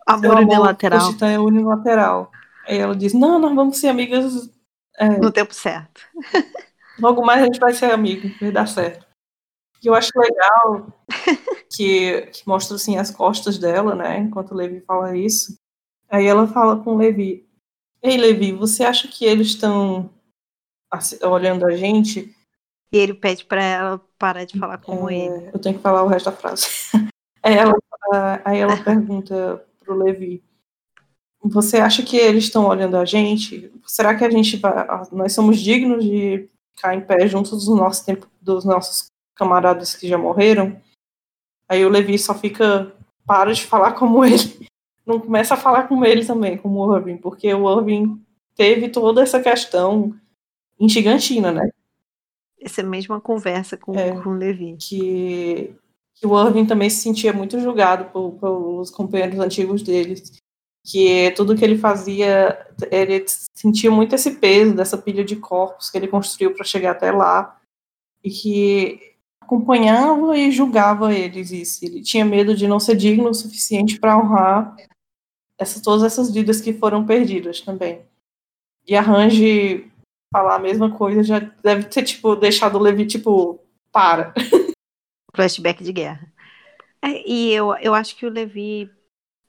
[0.07, 1.09] amor, seu unilateral.
[1.09, 2.31] O titã é unilateral.
[2.67, 4.51] Aí ela diz: Não, nós vamos ser amigas.
[4.97, 6.01] É, no tempo certo.
[6.99, 9.07] Logo mais a gente vai ser amigo, vai dar certo.
[9.83, 10.87] E eu acho legal
[11.75, 14.19] que, que mostra assim as costas dela, né?
[14.19, 15.59] Enquanto o Levi fala isso.
[16.09, 17.47] Aí ela fala com o Levi:
[18.03, 20.11] Ei, Levi, você acha que eles estão
[21.23, 22.35] olhando a gente?
[22.93, 25.51] E ele pede para ela parar de falar como é, ele.
[25.53, 26.67] Eu tenho que falar o resto da frase.
[27.43, 27.75] aí ela,
[28.45, 30.43] aí ela pergunta pro Levi:
[31.45, 33.71] Você acha que eles estão olhando a gente?
[33.87, 38.05] Será que a gente vai, nós somos dignos de ficar em pé juntos dos nossos
[38.41, 40.81] dos nossos camaradas que já morreram.
[41.69, 42.93] Aí o Levi só fica,
[43.27, 44.69] para de falar como ele.
[45.05, 48.23] Não começa a falar como ele também, como o Irving, porque o Irving
[48.55, 50.15] teve toda essa questão
[50.79, 51.69] em Gigantina, né?
[52.59, 54.77] Essa mesma conversa com, é, com o Levi.
[54.79, 55.75] Que,
[56.15, 60.15] que o Irving também se sentia muito julgado por, pelos companheiros antigos dele.
[60.85, 63.25] Que tudo que ele fazia, ele
[63.55, 67.59] sentia muito esse peso dessa pilha de corpos que ele construiu para chegar até lá.
[68.23, 71.85] E que acompanhava e julgava eles isso.
[71.85, 74.75] Ele tinha medo de não ser digno o suficiente para honrar
[75.59, 78.03] essas, todas essas vidas que foram perdidas também.
[78.87, 79.91] E arranje
[80.33, 83.61] falar a mesma coisa já deve ter tipo deixado o Levi tipo
[83.93, 84.35] para.
[85.35, 86.33] Flashback de guerra.
[87.03, 88.91] É, e eu, eu acho que o Levi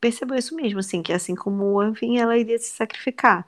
[0.06, 3.48] percebeu isso mesmo, assim, que assim como o Anvin, ela iria se sacrificar.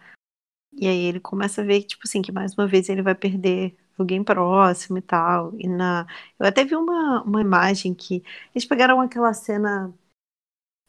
[0.74, 3.14] E aí ele começa a ver que, tipo assim, que mais uma vez ele vai
[3.14, 5.54] perder alguém próximo e tal.
[5.60, 6.08] E na,
[6.40, 8.24] eu até vi uma, uma imagem que
[8.56, 9.94] eles pegaram aquela cena.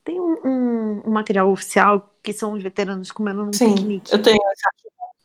[0.02, 4.10] Tem um, um, um material oficial que são os veteranos comendo um Sim, piquenique.
[4.10, 4.38] Eu tenho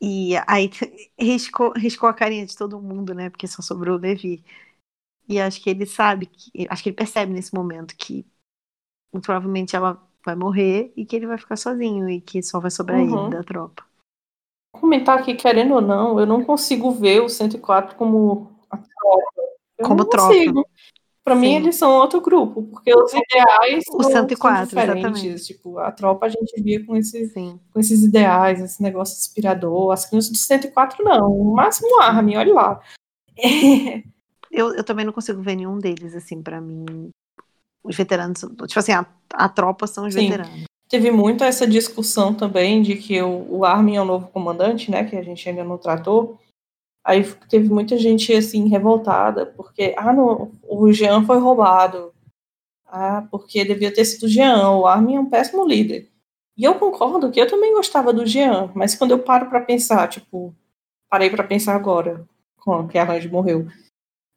[0.02, 0.70] E aí
[1.18, 3.30] riscou, riscou a carinha de todo mundo, né?
[3.30, 4.44] Porque só sobrou o Levi.
[5.26, 8.26] E acho que ele sabe, que, acho que ele percebe nesse momento que
[9.22, 13.00] provavelmente ela vai morrer e que ele vai ficar sozinho e que só vai sobrar
[13.00, 13.28] uhum.
[13.28, 13.84] ele da tropa
[14.74, 19.42] comentar aqui, querendo ou não, eu não consigo ver o 104 como a tropa.
[19.78, 20.34] Eu como tropa.
[21.24, 25.24] Para mim, eles são outro grupo, porque os ideais o 104, são diferentes.
[25.24, 25.46] Exatamente.
[25.46, 27.30] Tipo, a tropa a gente via com, esse,
[27.72, 29.94] com esses ideais, esse negócio inspirador.
[29.94, 31.32] As crianças do 104, não.
[31.32, 32.82] O máximo Armin, olha lá.
[34.52, 37.10] eu, eu também não consigo ver nenhum deles, assim, para mim.
[37.84, 40.30] Os veteranos, tipo assim, a, a tropa são os Sim.
[40.30, 44.92] veteranos teve muito essa discussão também de que o, o Armin é o novo comandante,
[44.92, 46.40] né, que a gente ainda não tratou.
[47.04, 52.14] Aí teve muita gente assim revoltada porque ah, não, o Jean foi roubado.
[52.86, 54.70] Ah, porque devia ter sido o Jean.
[54.70, 56.12] O Armin é um péssimo líder.
[56.56, 60.08] E eu concordo que eu também gostava do Jean, mas quando eu paro para pensar,
[60.08, 60.54] tipo,
[61.10, 62.24] parei para pensar agora,
[62.92, 63.68] que a Range morreu.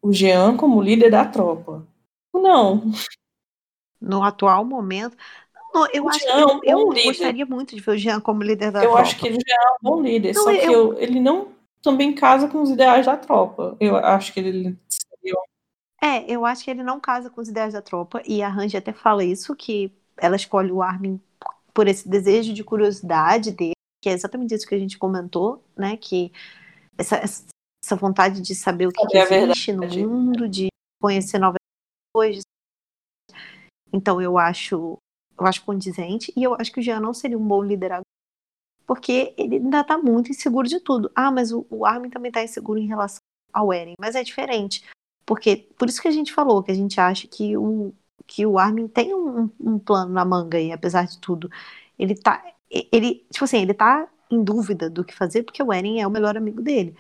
[0.02, 1.86] O Jean como líder da tropa.
[2.32, 2.90] Não.
[4.01, 5.16] No atual momento,
[5.93, 8.81] eu acho Jean, que eu, eu gostaria muito de ver o Jean como líder da
[8.81, 8.98] eu tropa.
[8.98, 10.60] Eu acho que ele já é um bom líder, não, só eu...
[10.60, 11.48] que eu, ele não
[11.82, 13.77] também casa com os ideais da tropa.
[13.78, 14.77] Eu acho que ele.
[16.02, 18.77] É, eu acho que ele não casa com os ideais da tropa, e a Range
[18.77, 21.20] até fala isso, que ela escolhe o Armin
[21.73, 25.97] por esse desejo de curiosidade dele, que é exatamente isso que a gente comentou, né,
[25.97, 26.32] que
[26.98, 30.68] essa, essa vontade de saber o que, que existe no mundo, de
[31.01, 31.60] conhecer novas
[32.14, 32.43] coisas.
[33.97, 34.98] Então eu acho
[35.39, 38.01] eu acho condizente, e eu acho que o Jean não seria um bom líder
[38.86, 41.10] porque ele ainda tá muito inseguro de tudo.
[41.14, 43.20] Ah, mas o, o Armin também tá inseguro em relação
[43.52, 44.85] ao Eren, mas é diferente,
[45.27, 47.93] porque por isso que a gente falou, que a gente acha que o,
[48.27, 51.51] que o Armin tem um, um plano na manga e apesar de tudo,
[51.98, 56.01] ele tá, ele, tipo assim, ele tá em dúvida do que fazer, porque o Eren
[56.01, 56.97] é o melhor amigo dele.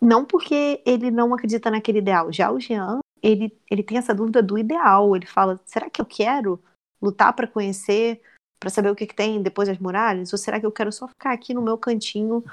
[0.00, 2.32] Não porque ele não acredita naquele ideal.
[2.32, 5.14] Já o Jean, ele, ele tem essa dúvida do ideal.
[5.14, 6.62] Ele fala: será que eu quero
[7.00, 8.20] lutar para conhecer,
[8.58, 10.32] para saber o que, que, tem depois das muralhas?
[10.32, 12.44] Ou será que eu quero só ficar aqui no meu cantinho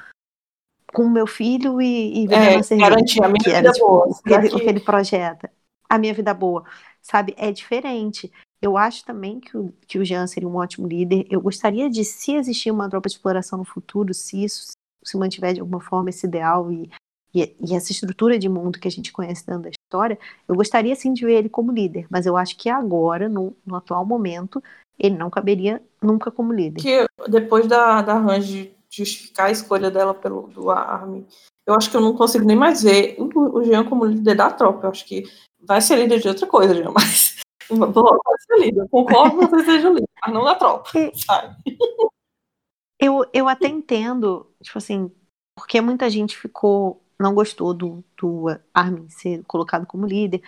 [0.93, 4.07] com o meu filho e, e é, a Garantir a minha vida tipo, boa.
[4.07, 5.51] O que, ele, que ele projeta.
[5.87, 6.63] A minha vida boa.
[7.01, 7.33] Sabe?
[7.37, 8.31] É diferente.
[8.61, 11.25] Eu acho também que o, que o Jean seria um ótimo líder.
[11.29, 14.71] Eu gostaria de, se existir uma tropa de exploração no futuro, se isso
[15.03, 16.91] se mantiver de alguma forma esse ideal e,
[17.33, 20.95] e, e, essa estrutura de mundo que a gente conhece dentro da história, eu gostaria
[20.95, 24.61] sim de ver ele como líder, mas eu acho que agora, no, no atual momento,
[24.99, 26.79] ele não caberia nunca como líder.
[26.79, 31.25] Que depois da, da Range justificar a escolha dela pelo do Armin,
[31.65, 34.51] eu acho que eu não consigo nem mais ver o, o Jean como líder da
[34.51, 34.85] tropa.
[34.85, 35.23] Eu acho que
[35.59, 37.39] vai ser líder de outra coisa, Jean, mas
[37.69, 38.81] vai ser líder.
[38.81, 41.55] Eu concordo que você seja líder, mas não da tropa, sabe?
[42.99, 45.09] Eu, eu até entendo, tipo assim,
[45.55, 50.41] porque muita gente ficou, não gostou do, do Armin ser colocado como líder,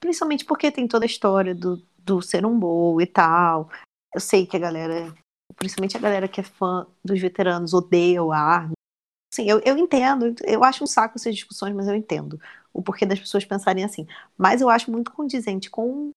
[0.00, 3.70] principalmente porque tem toda a história do, do ser um bom e tal.
[4.14, 5.14] Eu sei que a galera,
[5.56, 8.74] principalmente a galera que é fã dos veteranos, odeia o Armin.
[9.32, 12.40] Sim, eu, eu entendo, eu acho um saco essas discussões, mas eu entendo
[12.72, 14.06] o porquê das pessoas pensarem assim.
[14.38, 16.10] Mas eu acho muito condizente com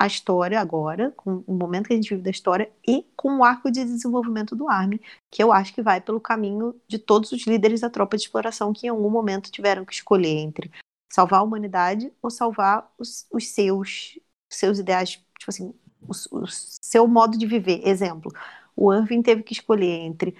[0.00, 3.44] a história agora, com o momento que a gente vive da história e com o
[3.44, 4.98] arco de desenvolvimento do Armin,
[5.30, 8.72] que eu acho que vai pelo caminho de todos os líderes da tropa de exploração
[8.72, 10.70] que em algum momento tiveram que escolher entre
[11.12, 14.18] salvar a humanidade ou salvar os, os seus
[14.50, 17.86] seus ideais, tipo assim, o, o, seu modo de viver.
[17.86, 18.32] Exemplo,
[18.74, 20.34] o Irving teve que escolher entre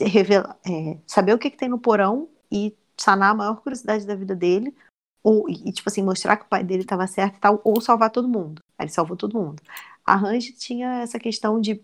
[0.00, 4.14] revelar, é, saber o que, que tem no porão e sanar a maior curiosidade da
[4.14, 4.74] vida dele,
[5.22, 8.10] ou, e, tipo assim, mostrar que o pai dele estava certo e tal, ou salvar
[8.10, 8.62] todo mundo.
[8.78, 9.62] Aí ele salvou todo mundo.
[10.04, 11.82] A Range tinha essa questão de,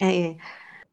[0.00, 0.36] é,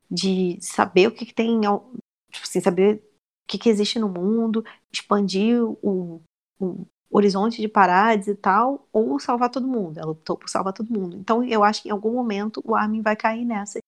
[0.09, 4.63] de saber o que, que tem, tipo assim, saber o que, que existe no mundo,
[4.91, 6.21] expandir o,
[6.59, 9.99] o horizonte de parades e tal, ou salvar todo mundo.
[9.99, 11.17] Ela optou por salvar todo mundo.
[11.17, 13.79] Então eu acho que em algum momento o Armin vai cair nessa.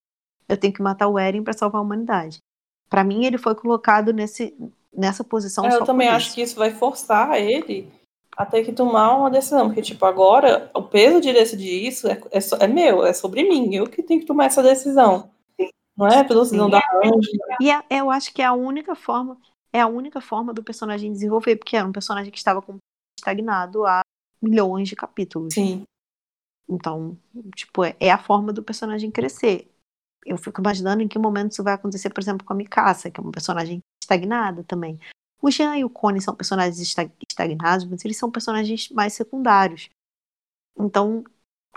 [0.48, 2.40] Eu tenho que matar o Eren para salvar a humanidade.
[2.90, 4.56] Para mim ele foi colocado nesse
[4.98, 5.66] nessa posição.
[5.66, 6.36] É, eu também acho isso.
[6.36, 7.92] que isso vai forçar ele
[8.36, 12.22] a ter que tomar uma decisão, porque, tipo, agora o peso de decidir isso é,
[12.32, 15.30] é, é meu, é sobre mim, eu que tenho que tomar essa decisão.
[15.96, 16.80] Não é pela decisão da.
[17.60, 19.38] E é, eu acho que é a única forma,
[19.74, 22.64] é a única forma do personagem desenvolver, porque era um personagem que estava
[23.18, 24.02] estagnado há
[24.40, 25.56] milhões de capítulos.
[25.56, 25.84] Sim.
[26.70, 27.18] Então,
[27.56, 29.72] tipo, é, é a forma do personagem crescer.
[30.24, 33.20] Eu fico imaginando em que momento isso vai acontecer, por exemplo, com a Mikasa, que
[33.20, 35.00] é uma personagem estagnada também.
[35.42, 39.90] O Jean e o Connie são personagens estagnados, mas eles são personagens mais secundários.
[40.80, 41.24] Então,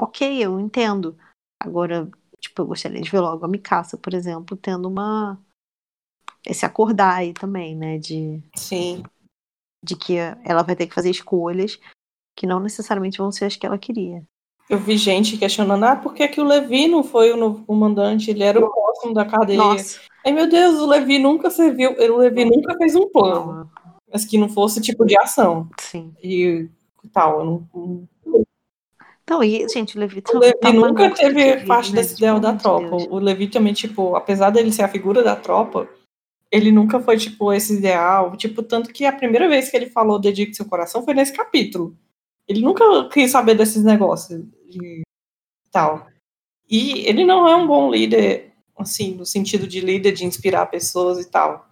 [0.00, 1.18] ok, eu entendo.
[1.60, 5.38] Agora, tipo, eu gostaria de ver logo a Mikasa, por exemplo, tendo uma.
[6.46, 7.98] Esse acordar aí também, né?
[7.98, 8.42] De.
[8.56, 9.02] Sim.
[9.84, 11.78] De que ela vai ter que fazer escolhas
[12.36, 14.24] que não necessariamente vão ser as que ela queria.
[14.70, 18.30] Eu vi gente questionando, ah, por que, que o Levi não foi o novo comandante?
[18.30, 19.58] Ele era o próximo da cadeia.
[19.58, 19.98] Nossa.
[20.24, 23.68] Ai, meu Deus, o Levi nunca serviu, o Levi nunca fez um plano.
[24.12, 25.68] Mas que não fosse tipo de ação.
[25.80, 26.14] Sim.
[26.22, 26.68] E
[27.12, 27.44] tal.
[27.44, 28.08] Não...
[29.24, 32.00] Então, e, gente, o Levi, tá, o Levi tá nunca teve parte né?
[32.00, 32.96] desse ideal da tropa.
[32.96, 33.08] Deus.
[33.10, 35.88] O Levi também, tipo, apesar dele ser a figura da tropa,
[36.48, 38.36] ele nunca foi, tipo, esse ideal.
[38.36, 41.96] Tipo, tanto que a primeira vez que ele falou Dedique seu coração foi nesse capítulo.
[42.46, 45.02] Ele nunca quis saber desses negócios de
[45.70, 46.08] tal.
[46.68, 51.18] E ele não é um bom líder, assim, no sentido de líder, de inspirar pessoas
[51.18, 51.68] e tal.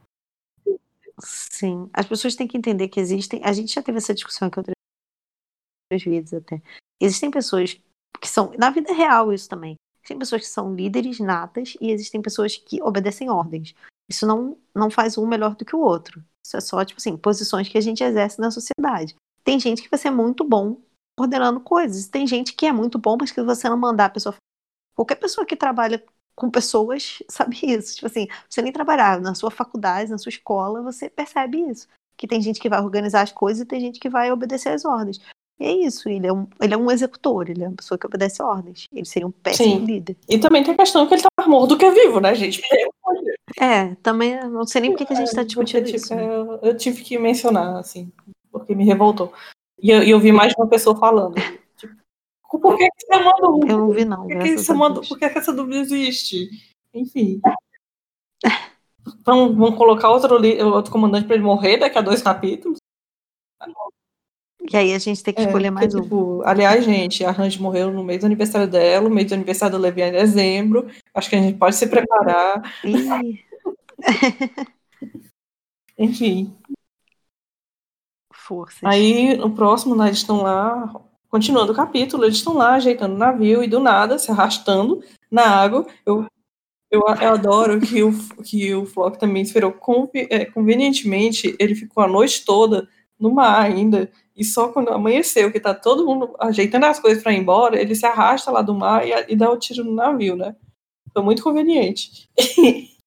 [1.21, 3.41] Sim, as pessoas têm que entender que existem.
[3.45, 6.61] A gente já teve essa discussão aqui outras vezes até.
[7.01, 7.81] Existem pessoas
[8.21, 9.77] que são, na vida real, isso também.
[10.07, 13.75] Tem pessoas que são líderes natas e existem pessoas que obedecem ordens.
[14.09, 16.25] Isso não, não faz um melhor do que o outro.
[16.45, 19.15] Isso é só, tipo assim, posições que a gente exerce na sociedade.
[19.45, 20.81] Tem gente que vai ser muito bom
[21.23, 22.09] ordenando coisas.
[22.09, 24.35] Tem gente que é muito bom, mas que você não mandar a pessoa.
[24.95, 26.03] Qualquer pessoa que trabalha
[26.35, 27.97] com pessoas sabe isso.
[27.97, 31.89] Tipo assim, você nem trabalhar na sua faculdade, na sua escola, você percebe isso.
[32.17, 34.85] Que tem gente que vai organizar as coisas e tem gente que vai obedecer às
[34.85, 35.21] ordens.
[35.61, 38.07] E é isso, ele é, um, ele é um executor, ele é uma pessoa que
[38.07, 38.85] obedece ordens.
[38.93, 39.85] Ele seria um péssimo Sim.
[39.85, 40.17] líder.
[40.29, 42.63] E também tem a questão que ele tá mais morto do que vivo, né, gente?
[43.61, 46.09] É, também não sei nem por que a gente tá discutindo porque, isso.
[46.09, 48.13] Tipo, eu, eu tive que mencionar, assim,
[48.53, 49.33] porque me revoltou.
[49.81, 51.35] E eu, eu vi mais de uma pessoa falando.
[51.77, 53.61] Tipo, por que, que você manda um?
[53.69, 54.27] Eu não vi, não.
[54.27, 56.49] Por que, que você manda, por que, essa dúvida existe?
[56.93, 57.41] Enfim.
[59.25, 60.37] Vamos, vamos colocar outro,
[60.67, 62.77] outro comandante para ele morrer daqui a dois capítulos?
[64.71, 66.03] E aí a gente tem que escolher é, mais porque, um.
[66.03, 69.79] Tipo, aliás, gente, a Range morreu no mês do aniversário dela, o mês do aniversário
[69.79, 70.89] do Levi é em dezembro.
[71.15, 72.61] Acho que a gente pode se preparar.
[75.97, 76.55] Enfim
[78.49, 78.81] forças.
[78.83, 80.91] Aí, no próximo, né, eles estão lá,
[81.29, 85.43] continuando o capítulo, eles estão lá ajeitando o navio e do nada se arrastando na
[85.43, 85.87] água.
[86.07, 86.27] Eu,
[86.91, 88.13] eu, eu adoro que o,
[88.43, 89.77] que o Flock também esperou
[90.15, 92.89] é, convenientemente, ele ficou a noite toda
[93.21, 94.11] no mar ainda.
[94.35, 97.95] E só quando amanheceu, que tá todo mundo ajeitando as coisas para ir embora, ele
[97.95, 100.57] se arrasta lá do mar e, e dá o um tiro no navio, né?
[101.13, 102.29] Foi muito conveniente.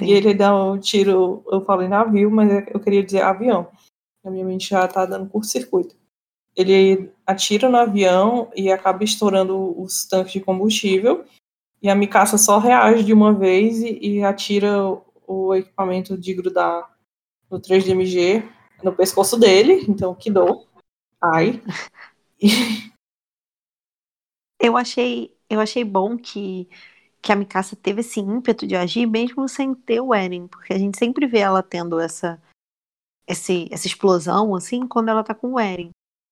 [0.00, 3.68] e ele dá um tiro, eu falei navio, mas eu queria dizer avião.
[4.24, 5.96] A minha mente já tá dando curto-circuito.
[6.56, 11.24] Ele atira no avião e acaba estourando os tanques de combustível.
[11.80, 14.76] E a Mikasa só reage de uma vez e, e atira
[15.26, 16.96] o equipamento de grudar
[17.50, 18.42] no 3DMG
[18.82, 20.66] no pescoço dele, então que dor.
[21.20, 21.62] Ai.
[24.60, 26.68] eu achei, eu achei bom que
[27.20, 30.78] que a Mikasa teve esse ímpeto de agir mesmo sem ter o Eren, porque a
[30.78, 32.40] gente sempre vê ela tendo essa
[33.28, 35.90] esse, essa explosão assim quando ela tá com o Eren.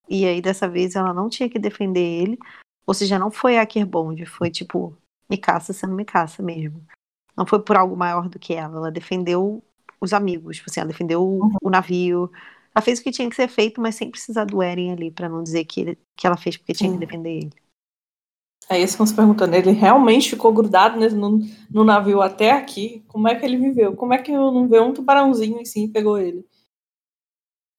[0.09, 2.39] E aí dessa vez ela não tinha que defender ele,
[2.87, 4.97] ou seja, não foi a Akerbond, foi tipo
[5.29, 6.85] Mikasa sendo Mikasa mesmo.
[7.37, 9.63] Não foi por algo maior do que ela, ela defendeu
[10.01, 11.53] os amigos, tipo assim, ela defendeu uhum.
[11.63, 12.31] o navio.
[12.75, 15.29] Ela fez o que tinha que ser feito, mas sem precisar do Eren ali, para
[15.29, 16.99] não dizer que, ele, que ela fez porque tinha uhum.
[16.99, 17.53] que defender ele.
[18.69, 21.41] Aí eles ficam se perguntando, ele realmente ficou grudado no,
[21.71, 23.05] no, navio até aqui?
[23.07, 23.95] Como é que ele viveu?
[23.95, 26.45] Como é que eu não vi um tubarãozinho assim e pegou ele?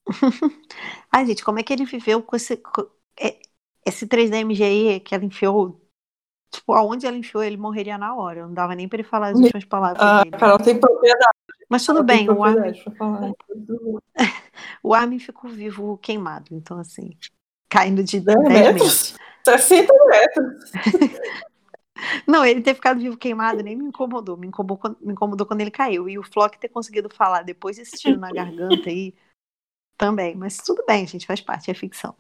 [1.11, 2.87] Ai, gente, como é que ele viveu com esse, com
[3.19, 3.39] é,
[3.85, 5.81] esse 3DMG aí que ela enfiou
[6.51, 8.47] Tipo, aonde ela enfiou, ele morreria na hora.
[8.47, 10.01] Não dava nem pra ele falar as últimas palavras.
[10.01, 10.37] Ah, dele.
[10.37, 11.37] Carol tem propriedade.
[11.69, 12.71] Mas tudo bem, o Armin...
[14.81, 16.47] o Armin ficou vivo queimado.
[16.51, 17.11] Então, assim,
[17.67, 18.63] caindo de 10 metros.
[18.63, 19.15] metros.
[19.45, 20.71] 60 metros.
[22.27, 24.37] Não, ele ter ficado vivo queimado nem me incomodou.
[24.37, 26.07] Me incomodou, me incomodou quando ele caiu.
[26.07, 29.13] E o Flock ter conseguido falar depois desse tiro na garganta aí,
[29.97, 30.35] também.
[30.35, 32.15] Mas tudo bem, gente, faz parte, é ficção.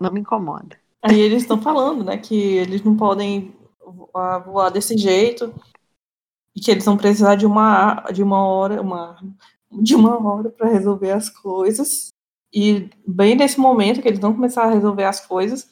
[0.00, 0.78] Não me incomoda.
[1.02, 3.54] Aí eles estão falando, né, que eles não podem
[4.44, 5.54] voar desse jeito
[6.54, 9.16] e que eles vão precisar de uma de uma hora, uma
[9.70, 12.08] de uma hora para resolver as coisas.
[12.52, 15.68] E bem nesse momento que eles vão começar a resolver as coisas,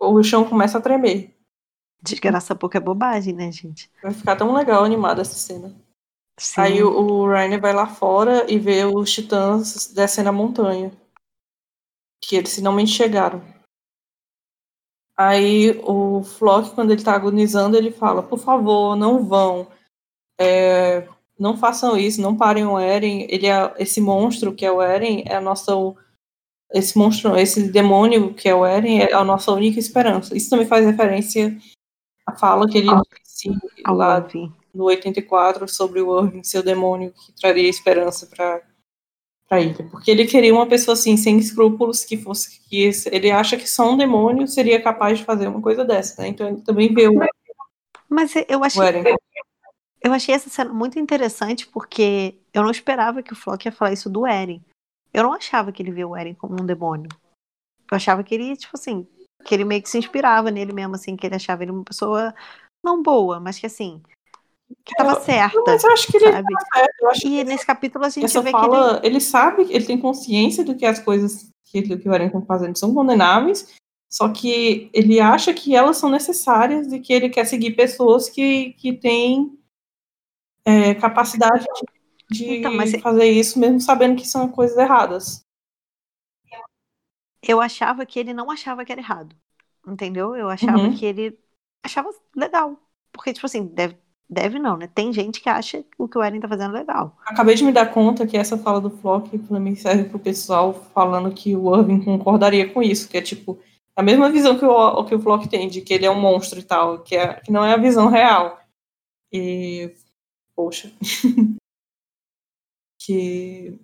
[0.00, 1.36] o chão começa a tremer.
[2.00, 3.90] Desgraça pouco é bobagem, né, gente?
[4.00, 5.74] Vai ficar tão legal animada essa cena.
[6.38, 6.60] Sim.
[6.60, 10.92] Aí o, o Rainer vai lá fora e vê os titãs descendo a montanha.
[12.22, 13.42] Que eles finalmente chegaram.
[15.16, 19.66] Aí o Flock, quando ele está agonizando, ele fala: por favor, não vão.
[20.40, 21.08] É,
[21.38, 23.26] não façam isso, não parem o Eren.
[23.28, 25.72] Ele é esse monstro que é o Eren, é a nossa
[26.72, 30.36] esse monstro, esse demônio que é o Eren é a nossa única esperança.
[30.36, 31.56] Isso também faz referência
[32.26, 32.88] à fala que ele
[33.22, 33.50] disse
[33.86, 34.20] lá
[34.74, 38.62] no 84 sobre o Irving, seu demônio que traria esperança para
[39.48, 43.56] para ele, porque ele queria uma pessoa assim sem escrúpulos que fosse que ele acha
[43.56, 46.28] que só um demônio seria capaz de fazer uma coisa dessa, né?
[46.28, 47.14] Então ele também vê o
[48.10, 48.82] Mas eu achei
[50.00, 53.92] eu achei essa cena muito interessante porque eu não esperava que o Flock ia falar
[53.92, 54.60] isso do Eren.
[55.12, 57.08] Eu não achava que ele via o Eren como um demônio.
[57.90, 59.06] Eu achava que ele, tipo assim,
[59.44, 62.34] que ele meio que se inspirava nele mesmo, assim, que ele achava ele uma pessoa
[62.84, 64.02] não boa, mas que assim,
[64.84, 65.60] que estava certa.
[65.66, 66.54] Mas eu acho que ele sabe?
[66.74, 67.26] certo.
[67.26, 69.14] e nesse capítulo a gente vê fala, que ele...
[69.14, 72.76] ele sabe, ele tem consciência do que as coisas que, que o Eren está fazendo
[72.76, 73.74] são condenáveis,
[74.08, 78.72] só que ele acha que elas são necessárias e que ele quer seguir pessoas que,
[78.74, 79.58] que têm
[80.64, 81.64] é, capacidade
[82.30, 82.92] de, então, mas...
[83.00, 85.42] fazer isso, mesmo sabendo que são coisas erradas.
[87.42, 89.34] Eu achava que ele não achava que era errado.
[89.86, 90.36] Entendeu?
[90.36, 90.94] Eu achava uhum.
[90.94, 91.38] que ele
[91.82, 92.78] achava legal.
[93.10, 93.96] Porque, tipo assim, deve
[94.30, 94.86] Deve não, né?
[94.94, 97.16] Tem gente que acha o que o Eren tá fazendo legal.
[97.24, 100.74] Acabei de me dar conta que essa fala do Flock pra mim serve pro pessoal
[100.92, 103.58] falando que o Irving concordaria com isso, que é tipo
[103.96, 106.58] a mesma visão que o, que o Flock tem, de que ele é um monstro
[106.58, 108.60] e tal, que, é, que não é a visão real.
[109.32, 109.94] E.
[110.54, 110.92] Poxa.
[113.00, 113.80] que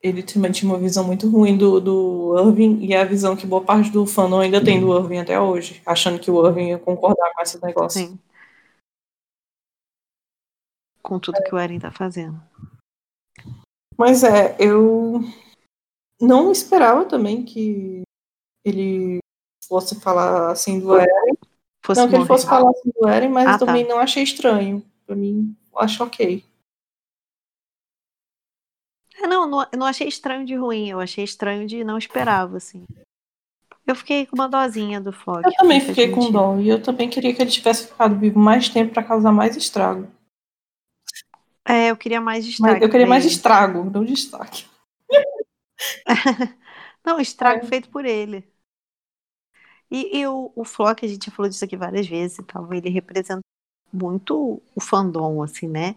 [0.00, 3.62] ele tinha uma visão muito ruim do, do Irving e é a visão que boa
[3.62, 7.32] parte do fandom ainda tem do Irving até hoje, achando que o Irving ia concordar
[7.34, 8.06] com esse negócio.
[8.06, 8.18] Sim
[11.06, 12.42] com tudo que o Eren tá fazendo.
[13.96, 15.20] Mas é, eu
[16.20, 18.02] não esperava também que
[18.64, 19.20] ele
[19.68, 21.36] fosse falar assim do Eren.
[21.84, 23.94] Fosse não que ele fosse falar assim do Eren, mas ah, também tá.
[23.94, 24.84] não achei estranho.
[25.06, 26.44] Pra mim, acho ok.
[29.18, 32.84] É, não, não, não achei estranho de ruim, eu achei estranho de não esperava, assim.
[33.86, 35.46] Eu fiquei com uma dozinha do Flock.
[35.46, 38.68] Eu também fiquei com dó, e eu também queria que ele tivesse ficado vivo mais
[38.68, 40.08] tempo para causar mais estrago.
[41.66, 42.72] É, eu queria mais destaque.
[42.74, 44.66] Mas eu queria mais estrago, não destaque.
[47.04, 47.68] não, estrago é.
[47.68, 48.48] feito por ele.
[49.90, 52.72] E, e o, o Flock, a gente já falou disso aqui várias vezes e tal,
[52.72, 53.40] ele representa
[53.92, 55.94] muito o fandom, assim, né?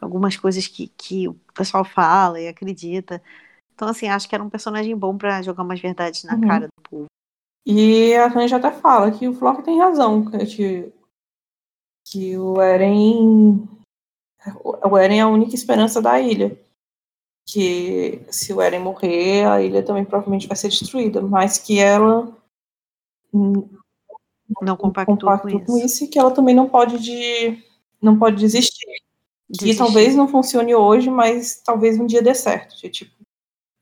[0.00, 3.22] Algumas coisas que, que o pessoal fala e acredita.
[3.74, 6.40] Então, assim, acho que era um personagem bom para jogar umas verdades na Uhum.
[6.40, 7.06] cara do povo.
[7.66, 10.92] E a gente até fala que o Flock tem razão, que,
[12.06, 13.68] que o Eren.
[14.64, 16.58] O Eren é a única esperança da ilha.
[17.48, 22.36] Que se o Eren morrer, a ilha também provavelmente vai ser destruída, mas que ela
[23.32, 25.66] Não compactou com compactou isso.
[25.66, 27.62] com isso e que ela também não pode de,
[28.02, 28.86] não pode desistir.
[29.48, 29.78] Que Desistir.
[29.78, 32.76] talvez não funcione hoje, mas talvez um dia dê certo.
[32.76, 33.14] De, tipo,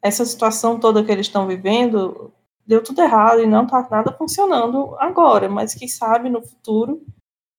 [0.02, 2.30] essa situação toda que eles estão vivendo
[2.66, 7.02] deu tudo errado e não tá nada funcionando agora, mas quem sabe no futuro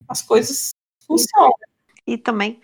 [0.08, 0.70] as coisas
[1.06, 1.54] funcionam.
[2.06, 2.60] E também,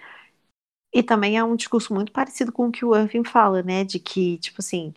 [0.93, 3.83] e também é um discurso muito parecido com o que o Irving fala, né?
[3.83, 4.93] De que, tipo assim,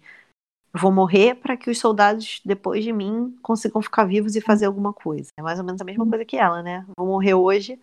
[0.73, 4.93] vou morrer para que os soldados depois de mim consigam ficar vivos e fazer alguma
[4.93, 5.31] coisa.
[5.39, 6.85] É mais ou menos a mesma coisa que ela, né?
[6.97, 7.79] Vou morrer hoje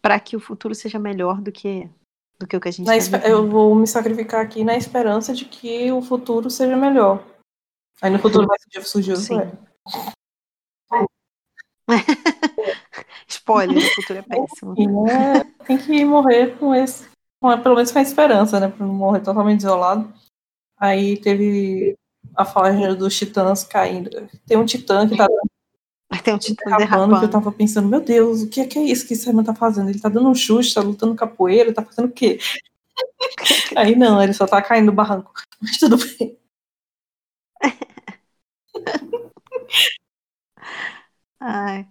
[0.00, 1.88] para que o futuro seja melhor do que
[2.38, 5.32] do que o que a gente Na tá eu vou me sacrificar aqui na esperança
[5.32, 7.24] de que o futuro seja melhor.
[8.02, 9.38] Aí no futuro vai surgir- o Sim.
[9.38, 9.52] Eren.
[13.28, 14.74] Spoiler, o futuro é péssimo.
[14.76, 17.08] E, né, tem que morrer com esse,
[17.44, 18.68] com- pelo menos com a esperança, né?
[18.68, 20.12] Pra não morrer totalmente isolado.
[20.78, 21.96] Aí teve
[22.36, 24.10] a faixa dos titãs caindo.
[24.46, 25.26] Tem um titã que tá
[26.22, 27.32] Tem um titã derrapando, que eu derrapando.
[27.32, 29.90] tava pensando, meu Deus, o que é, que é isso que esse irmão tá fazendo?
[29.90, 32.38] Ele tá dando um chute, tá lutando capoeira, tá fazendo o quê?
[33.76, 35.32] Aí não, ele só tá caindo no barranco.
[35.60, 36.38] Mas tudo bem.
[41.40, 41.88] Ai,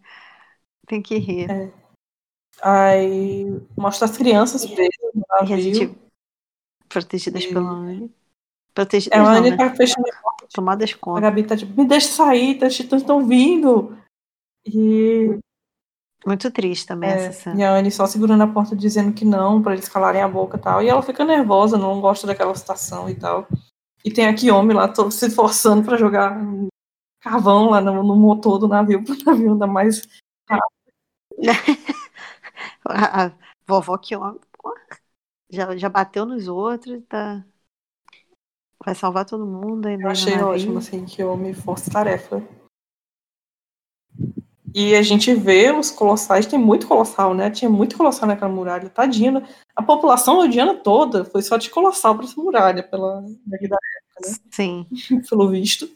[0.87, 1.73] tem que rir.
[2.63, 3.45] Aí
[3.77, 5.57] mostra as crianças presas no a navio.
[5.59, 5.97] gente
[6.87, 8.11] protegidas E- pela Anne.
[8.73, 9.57] Protegidas É, a Anne né?
[9.57, 10.07] tá fechando
[10.53, 11.21] Tomadas A conta.
[11.21, 13.97] Gabi tá tipo, me deixa sair, os titãs estão vindo.
[14.65, 15.37] E,
[16.25, 17.59] Muito triste também é, essa cena.
[17.59, 20.57] e a Anne só segurando a porta dizendo que não, pra eles calarem a boca
[20.57, 20.81] e tal.
[20.81, 23.47] E ela fica nervosa, não gosta daquela situação e tal.
[24.05, 26.39] E tem a Kiyomi lá todo se forçando pra jogar
[27.19, 30.01] carvão lá no, no motor do navio, pro navio andar mais.
[32.85, 33.31] A, a
[33.67, 34.15] vovó que
[35.49, 37.45] já, já bateu nos outros, tá.
[38.83, 40.03] Vai salvar todo mundo ainda.
[40.03, 42.41] Eu achei ótimo, assim, Kiyomi força-tarefa.
[44.75, 47.51] E a gente vê os colossais, tem muito colossal, né?
[47.51, 49.43] Tinha muito colossal naquela muralha, tadinho.
[49.75, 53.77] A população odiana toda foi só de colossal pra essa muralha, pela da
[54.51, 54.87] Sim.
[55.29, 55.87] pelo visto.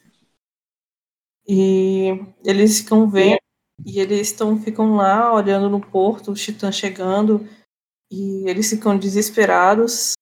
[1.48, 2.10] E
[2.46, 3.40] eles ficam vendo,
[3.86, 7.48] e eles estão ficam lá olhando no porto, os titãs chegando,
[8.12, 10.14] e eles ficam desesperados,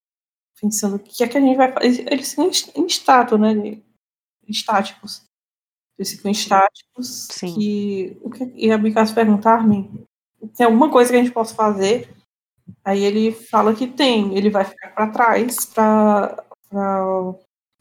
[0.59, 2.11] pensando o que é que a gente vai fazer.
[2.11, 3.81] Eles ficam em- estátua, né?
[4.47, 5.23] Estáticos.
[5.97, 7.27] Eles ficam estáticos.
[7.31, 7.55] Sim.
[7.55, 10.03] Que, o que, e a Bicas pergunta, Armin,
[10.55, 12.09] tem alguma coisa que a gente possa fazer?
[12.83, 16.43] Aí ele fala que tem, ele vai ficar para trás para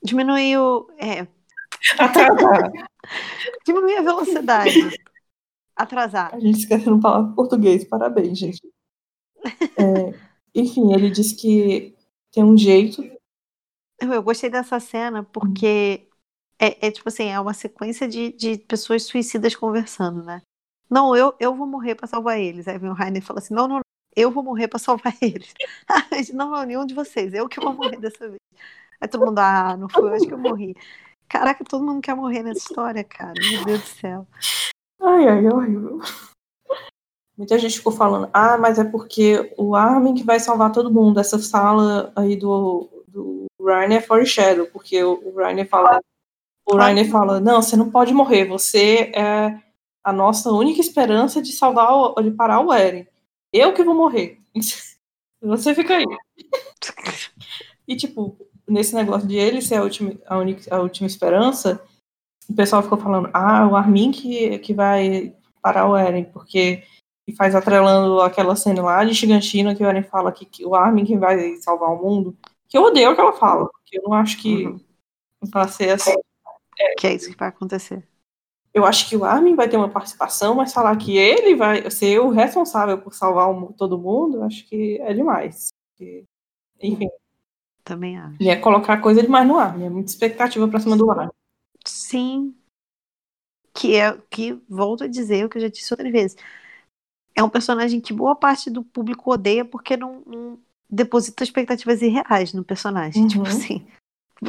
[0.02, 0.86] Diminuiu.
[0.98, 1.26] É,
[1.98, 2.70] atrasar.
[3.66, 5.03] diminuir a velocidade.
[5.76, 6.34] Atrasar.
[6.34, 8.60] A gente esquecendo falar português, parabéns, gente.
[9.76, 10.14] É,
[10.54, 11.94] enfim, ele disse que
[12.32, 13.02] tem um jeito.
[14.00, 16.08] Eu, eu gostei dessa cena porque
[16.58, 20.40] é, é tipo assim, é uma sequência de, de pessoas suicidas conversando, né?
[20.88, 22.68] Não, eu, eu vou morrer pra salvar eles.
[22.68, 23.82] Aí vem o Rainer e fala assim: não, não, não,
[24.16, 25.52] eu vou morrer pra salvar eles.
[26.32, 28.38] Não, não, nenhum de vocês, eu que vou morrer dessa vez.
[29.00, 30.74] Aí todo mundo, ah, não foi hoje que eu morri.
[31.28, 33.34] Caraca, todo mundo quer morrer nessa história, cara.
[33.50, 34.26] Meu Deus do céu.
[35.04, 36.00] Ai, ai, é horrível.
[37.36, 41.20] Muita gente ficou falando, ah, mas é porque o Armin que vai salvar todo mundo.
[41.20, 46.00] Essa sala aí do, do Rainer é foreshadow, porque o, Rainer fala.
[46.66, 49.60] O Rainer fala, não, você não pode morrer, você é
[50.02, 53.06] a nossa única esperança de salvar, o, de parar o Eren.
[53.52, 54.40] Eu que vou morrer.
[55.42, 56.04] Você fica aí.
[57.86, 58.34] E, tipo,
[58.66, 61.78] nesse negócio de ele ser a última, a, única, a última esperança,
[62.48, 66.82] o pessoal ficou falando, ah, o Armin que, que vai parar o Eren, porque
[67.26, 70.74] e faz atrelando aquela cena lá de Gigantina que o Eren fala que, que o
[70.74, 72.36] Armin que vai salvar o mundo.
[72.68, 74.80] Que eu odeio aquela fala, porque eu não acho que Uhum.
[75.46, 76.14] vai ser assim.
[76.98, 78.06] Que é isso que vai acontecer.
[78.74, 82.18] Eu acho que o Armin vai ter uma participação, mas falar que ele vai ser
[82.18, 85.68] o responsável por salvar o todo mundo, acho que é demais.
[85.92, 86.24] Porque,
[86.82, 87.08] enfim,
[87.84, 88.36] Também acho.
[88.40, 91.30] e é colocar coisa demais no Armin, é muita expectativa pra cima do Armin.
[91.94, 92.54] Sim.
[93.72, 96.36] Que é que volto a dizer o que eu já disse outras vezes.
[97.36, 100.58] É um personagem que boa parte do público odeia porque não, não
[100.90, 103.22] deposita expectativas irreais no personagem.
[103.22, 103.28] Uhum.
[103.28, 103.86] Tipo assim.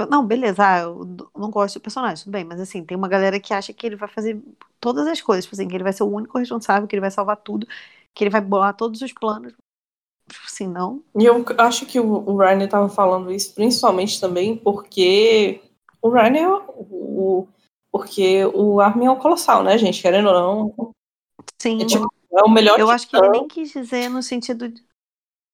[0.10, 1.06] Não, beleza, ah, eu
[1.38, 3.96] não gosto do personagem, tudo bem, mas assim, tem uma galera que acha que ele
[3.96, 4.42] vai fazer
[4.80, 7.12] todas as coisas, tipo assim, que ele vai ser o único responsável, que ele vai
[7.12, 7.66] salvar tudo,
[8.14, 9.54] que ele vai bolar todos os planos.
[10.28, 11.04] Tipo assim, não.
[11.16, 15.62] E eu acho que o, o Ryan tava falando isso principalmente também porque
[16.06, 17.48] o Ryan é o,
[17.92, 20.02] porque o Armin é o colossal, né, gente?
[20.02, 20.94] Querendo ou não.
[21.60, 21.82] Sim.
[21.82, 24.84] É, tipo, é o melhor Eu acho que ele nem quis dizer no sentido de.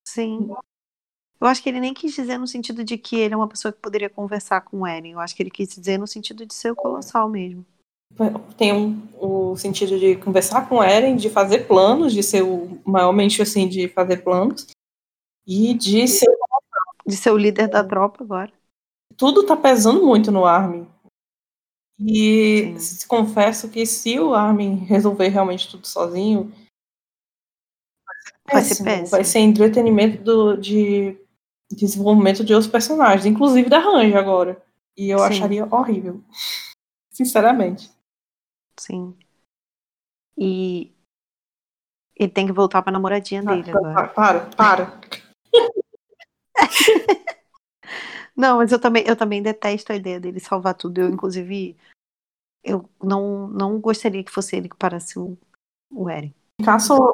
[0.06, 0.50] Sim.
[1.40, 3.72] Eu acho que ele nem quis dizer no sentido de que ele é uma pessoa
[3.72, 5.14] que poderia conversar com o Eren.
[5.14, 7.66] Eu acho que ele quis dizer no sentido de ser o colossal mesmo.
[8.58, 12.82] Tem um, o sentido de conversar com o Eren, de fazer planos, de ser o
[12.86, 14.68] maiormente assim, de fazer planos.
[15.48, 16.30] E de ser.
[17.08, 18.52] De ser o líder da tropa agora.
[19.18, 20.88] Tudo tá pesando muito no Armin.
[22.00, 23.08] E Sim.
[23.08, 26.52] confesso que se o Armin resolver realmente tudo sozinho,
[28.52, 29.10] vai ser péssimo.
[29.10, 31.18] Vai ser entretenimento do, de
[31.72, 34.62] desenvolvimento de outros personagens, inclusive da Range agora.
[34.98, 35.26] E eu Sim.
[35.26, 36.24] acharia horrível.
[37.12, 37.92] Sinceramente.
[38.80, 39.16] Sim.
[40.38, 40.92] E
[42.16, 44.08] ele tem que voltar pra namoradinha dele ah, agora.
[44.10, 45.02] Para, para.
[48.42, 51.00] Não, mas eu também, eu também detesto a ideia dele salvar tudo.
[51.00, 51.78] Eu, inclusive,
[52.64, 55.38] eu não, não gostaria que fosse ele que parasse o,
[55.92, 56.34] o Eren.
[56.66, 57.14] Caso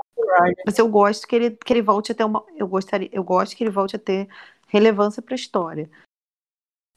[0.65, 2.45] mas eu gosto que ele, que ele volte a ter uma.
[2.55, 4.29] Eu gostaria, eu gosto que ele volte a ter
[4.67, 5.89] relevância para a história.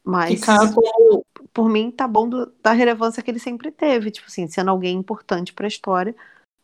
[0.05, 1.27] Mas como...
[1.53, 4.97] por mim tá bom do, da relevância que ele sempre teve, tipo assim, sendo alguém
[4.97, 6.15] importante para a história,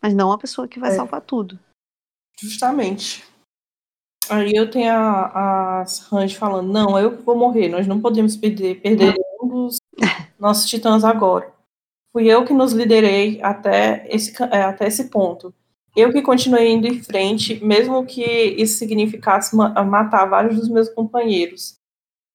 [0.01, 0.94] mas não a pessoa que vai é.
[0.94, 1.59] salvar tudo.
[2.38, 3.24] Justamente.
[4.28, 8.81] Aí eu tenho a, as Range falando, não, eu vou morrer, nós não podemos perder,
[8.81, 9.78] perder um dos
[10.39, 11.53] nossos titãs agora.
[12.12, 15.55] Fui eu que nos liderei até esse, é, até esse ponto.
[15.94, 21.78] Eu que continuei indo em frente, mesmo que isso significasse matar vários dos meus companheiros.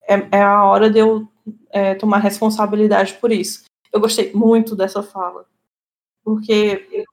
[0.08, 1.28] É, é a hora de eu
[1.70, 3.64] é, tomar responsabilidade por isso.
[3.94, 5.46] Eu gostei muito dessa fala.
[6.24, 7.06] Porque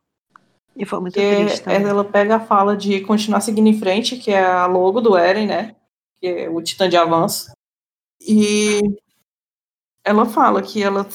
[0.79, 1.83] e foi muito triste também.
[1.83, 5.47] Ela pega a fala de continuar seguindo em frente, que é a logo do Eren,
[5.47, 5.75] né?
[6.21, 7.51] Que é o Titã de Avanço.
[8.21, 8.81] E
[10.05, 11.07] ela fala que ela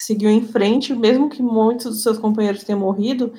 [0.00, 3.32] seguiu em frente, mesmo que muitos dos seus companheiros tenham morrido,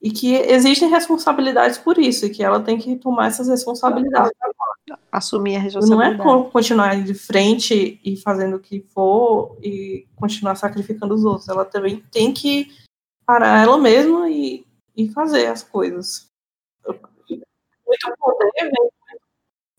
[0.00, 4.32] e que existem responsabilidades por isso, e que ela tem que tomar essas responsabilidades.
[5.10, 6.18] Assumir a responsabilidade.
[6.18, 11.48] Não é continuar de frente e fazendo o que for e continuar sacrificando os outros.
[11.48, 12.68] Ela também tem que
[13.26, 14.66] parar ela mesma e,
[14.96, 16.26] e fazer as coisas.
[16.86, 18.90] Muito poder vem,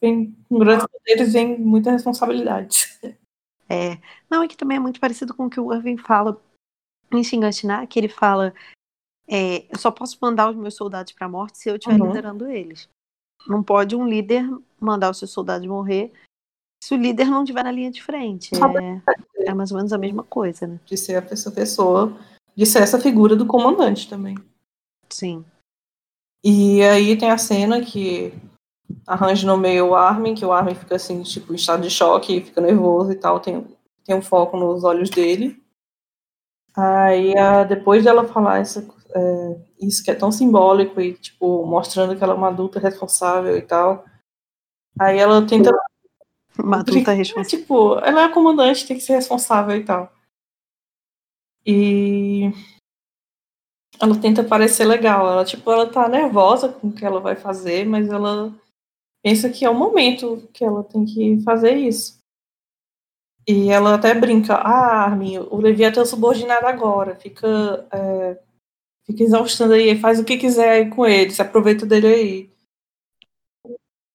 [0.01, 2.99] vem com grandes poderes vem muita responsabilidade.
[3.69, 3.97] É.
[4.29, 6.39] Não, é que também é muito parecido com o que o Irving fala
[7.11, 8.53] em Shinganshina, que ele fala
[9.27, 12.07] é, eu só posso mandar os meus soldados para a morte se eu estiver uhum.
[12.07, 12.89] liderando eles.
[13.47, 14.45] Não pode um líder
[14.79, 16.11] mandar os seus soldados morrer
[16.83, 18.51] se o líder não estiver na linha de frente.
[18.55, 20.79] É, é mais ou menos a mesma coisa, né?
[20.85, 22.17] De ser essa pessoa
[22.55, 24.35] de ser essa figura do comandante também.
[25.09, 25.45] Sim.
[26.43, 28.33] E aí tem a cena que
[29.07, 32.41] arranja no meio o Armin, que o Armin fica assim, tipo, em estado de choque,
[32.41, 33.65] fica nervoso e tal, tem,
[34.03, 35.61] tem um foco nos olhos dele.
[36.75, 37.33] Aí,
[37.67, 38.85] depois dela falar essa,
[39.15, 43.55] é, isso que é tão simbólico e, tipo, mostrando que ela é uma adulta responsável
[43.57, 44.03] e tal,
[44.99, 45.71] aí ela tenta...
[46.57, 47.59] Uma adulta responsável.
[47.59, 50.11] Tipo, ela é a comandante, tem que ser responsável e tal.
[51.65, 52.51] E
[53.99, 55.27] ela tenta parecer legal.
[55.27, 58.53] Ela, tipo, ela tá nervosa com o que ela vai fazer, mas ela
[59.23, 62.21] pensa que é o momento que ela tem que fazer isso.
[63.47, 68.39] E ela até brinca, ah, Armin, o Levi é teu subordinado agora, fica, é,
[69.05, 72.53] fica exaustando aí, faz o que quiser aí com ele, se aproveita dele aí.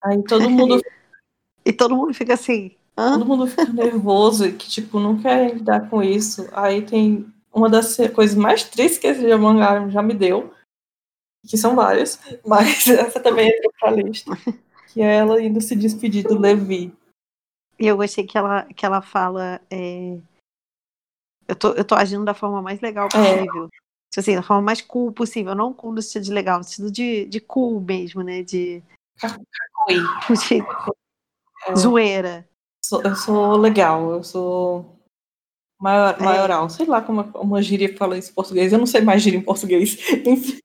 [0.03, 0.81] Aí todo mundo.
[1.65, 2.75] e todo mundo fica assim.
[2.97, 3.19] Hã?
[3.19, 6.49] Todo mundo fica nervoso e que, tipo, não quer lidar com isso.
[6.53, 10.55] Aí tem uma das coisas mais tristes que esse mangá já me deu,
[11.47, 14.32] que são várias, mas essa também entrou pra lista,
[14.93, 16.97] que é ela indo se despedir do Levi.
[17.78, 19.60] E eu gostei que ela, que ela fala.
[19.70, 20.18] É...
[21.47, 23.10] Eu, tô, eu tô agindo da forma mais legal é.
[23.10, 23.64] possível.
[23.66, 23.68] É.
[24.10, 25.55] Tipo assim, da forma mais cool possível.
[25.55, 28.43] Não cool no sentido de legal, no sentido de, de cool mesmo, né?
[28.43, 28.82] De.
[30.48, 30.62] de...
[31.68, 31.76] É.
[31.76, 32.48] Zoeira.
[33.05, 34.98] Eu sou legal, eu sou
[35.81, 36.23] Maior, é.
[36.23, 36.69] maioral.
[36.69, 38.73] Sei lá como uma gíria fala isso em português.
[38.73, 39.97] Eu não sei mais gíria em português.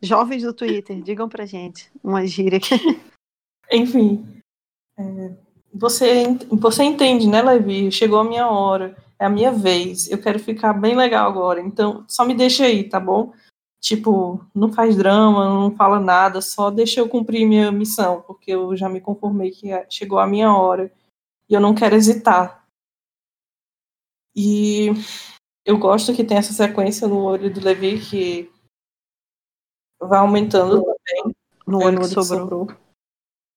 [0.00, 2.60] Jovens do Twitter, digam pra gente uma gíria.
[3.70, 4.26] Enfim.
[4.98, 5.32] É,
[5.72, 7.90] você, você entende, né, Levi?
[7.90, 8.96] Chegou a minha hora.
[9.18, 10.10] É a minha vez.
[10.10, 11.60] Eu quero ficar bem legal agora.
[11.60, 13.32] Então, só me deixa aí, tá bom?
[13.80, 18.76] Tipo, não faz drama, não fala nada, só deixa eu cumprir minha missão, porque eu
[18.76, 20.92] já me conformei que chegou a minha hora
[21.48, 22.61] e eu não quero hesitar
[24.34, 24.88] e
[25.64, 28.50] eu gosto que tem essa sequência no olho do Levi que
[30.00, 31.36] vai aumentando também.
[31.66, 32.40] No olho que sobrou.
[32.40, 32.68] sobrou.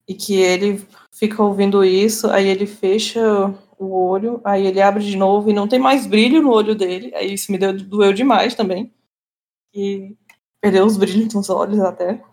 [0.08, 3.20] E que ele fica ouvindo isso, aí ele fecha
[3.80, 7.14] o olho, aí ele abre de novo e não tem mais brilho no olho dele.
[7.16, 8.94] Aí isso me deu, doeu demais também.
[9.74, 10.16] E
[10.62, 12.24] perdeu os brilhos nos olhos até.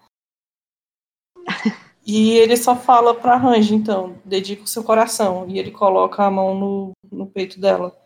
[2.05, 5.49] E ele só fala pra Range, então, dedica o seu coração.
[5.49, 7.97] E ele coloca a mão no, no peito dela.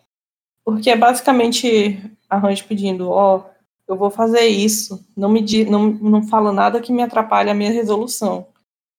[0.66, 3.44] Porque é basicamente a Range pedindo, ó, oh,
[3.86, 5.06] eu vou fazer isso.
[5.16, 8.48] Não me não, não fala nada que me atrapalhe a minha resolução.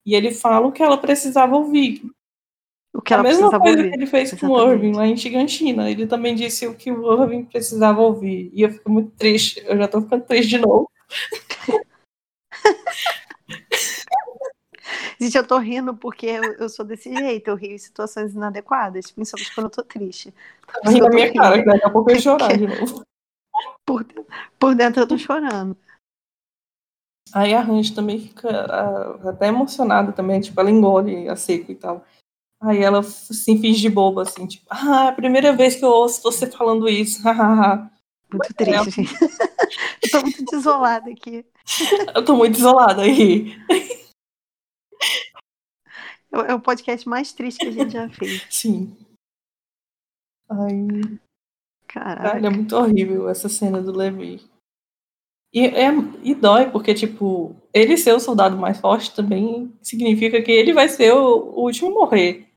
[0.06, 2.02] E ele fala o que ela precisava ouvir.
[2.94, 3.92] O que ela a mesma coisa ouvir.
[3.92, 4.58] que ele fez Exatamente.
[4.58, 5.92] com o Irving lá em Gigantina.
[5.92, 8.50] Ele também disse o que o Irving precisava ouvir.
[8.54, 9.62] E eu fico muito triste.
[9.66, 10.90] Eu já tô ficando triste de novo.
[15.20, 19.12] Gente, eu tô rindo porque eu, eu, sou desse jeito, eu rio em situações inadequadas,
[19.12, 20.34] principalmente quando eu tô triste.
[20.84, 21.40] Tá rindo na minha rindo.
[21.40, 23.04] cara, daqui a pouco eu ia chorar de novo.
[23.86, 24.06] Por,
[24.60, 25.76] por dentro eu tô chorando.
[27.34, 28.50] Aí a Range também fica
[29.28, 32.06] até emocionada também, tipo, ela engole a seco e tal.
[32.62, 35.90] Aí ela assim, finge de boba, assim, tipo, ah, é a primeira vez que eu
[35.90, 37.22] ouço você falando isso,
[38.32, 39.14] Muito triste, gente.
[40.04, 41.46] eu tô muito desolada aqui.
[42.14, 43.56] Eu tô muito isolada aí.
[46.32, 48.46] É o podcast mais triste que a gente já fez.
[48.52, 48.96] Sim.
[50.50, 51.20] Ai.
[51.88, 52.46] Caraca.
[52.46, 54.42] é muito horrível essa cena do Levi.
[55.54, 55.90] E, é,
[56.22, 60.90] e dói, porque, tipo, ele ser o soldado mais forte também significa que ele vai
[60.90, 62.48] ser o, o último a morrer.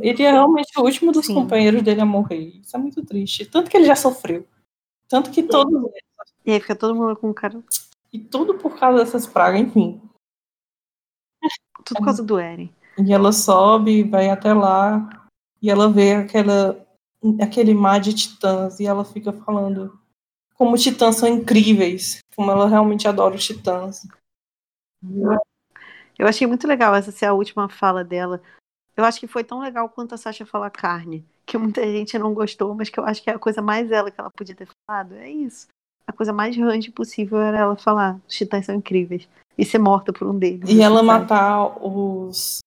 [0.00, 1.34] Ele é realmente o último dos Sim.
[1.34, 2.60] companheiros dele a morrer.
[2.60, 3.46] Isso é muito triste.
[3.46, 4.46] Tanto que ele já sofreu.
[5.08, 5.90] Tanto que todos.
[6.44, 7.62] E aí fica todo mundo com cara.
[8.12, 10.00] E tudo por causa dessas pragas, enfim.
[11.84, 12.72] Tudo por causa do Eren.
[12.98, 15.28] E ela sobe, vai até lá,
[15.60, 16.86] e ela vê aquela,
[17.40, 19.98] aquele mar de titãs, e ela fica falando
[20.54, 24.06] como titãs são incríveis, como ela realmente adora os titãs.
[26.16, 28.40] Eu achei muito legal essa ser a última fala dela.
[28.96, 32.32] Eu acho que foi tão legal quanto a Sasha falar carne, que muita gente não
[32.32, 34.68] gostou, mas que eu acho que é a coisa mais ela que ela podia ter
[34.86, 35.14] falado.
[35.16, 35.66] É isso.
[36.06, 40.12] A coisa mais range possível era ela falar: os titãs são incríveis e ser morta
[40.12, 40.68] por um deles.
[40.68, 41.06] E ela sabe?
[41.06, 42.58] matar os.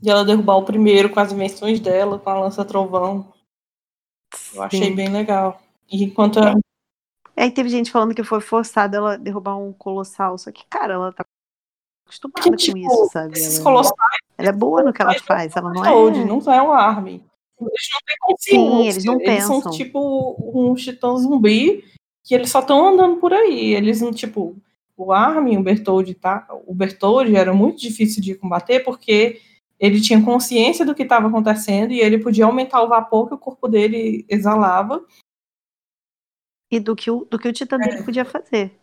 [0.00, 3.32] E ela derrubar o primeiro com as invenções dela, com a lança trovão.
[4.54, 4.94] Eu achei Sim.
[4.94, 5.60] bem legal.
[5.90, 6.38] E enquanto.
[6.38, 6.58] Ela...
[7.36, 11.12] Aí teve gente falando que foi forçada ela derrubar um colossal, só que, cara, ela
[11.12, 11.24] tá
[12.04, 13.38] acostumada que, tipo, com isso, sabe?
[13.38, 14.18] Esses ela, colossais.
[14.36, 16.24] Ela é boa no que ela faz, ela não é.
[16.24, 17.24] Não é um arme.
[17.60, 18.70] Eles não têm consciência.
[18.70, 19.62] Sim, eles não eles pensam.
[19.62, 21.84] São tipo um titã zumbi
[22.24, 23.74] que eles só estão andando por aí.
[23.74, 24.56] Eles não, tipo,
[24.98, 26.46] o Armin, o Bertoldi, tá?
[26.66, 29.40] O Bertoldi era muito difícil de combater porque
[29.78, 33.38] ele tinha consciência do que estava acontecendo e ele podia aumentar o vapor que o
[33.38, 35.04] corpo dele exalava.
[36.70, 37.78] E do que o, do que o titã é.
[37.78, 38.76] dele podia fazer.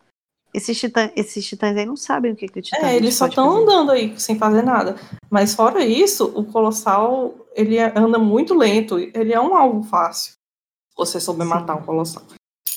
[0.54, 3.26] Esses, titã, esses titãs aí não sabem o que, que o titã É, eles só
[3.26, 4.96] estão andando aí sem fazer nada.
[5.28, 8.98] Mas fora isso, o colossal ele anda muito lento.
[8.98, 10.32] Ele é um alvo fácil.
[10.32, 11.52] Se você souber Sim.
[11.52, 12.22] matar um colossal.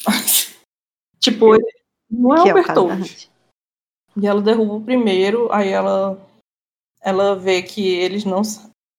[1.19, 1.78] tipo, ele
[2.09, 3.29] não é que é Bertold.
[4.17, 6.19] E ela derruba o primeiro, aí ela
[7.01, 8.41] ela vê que eles não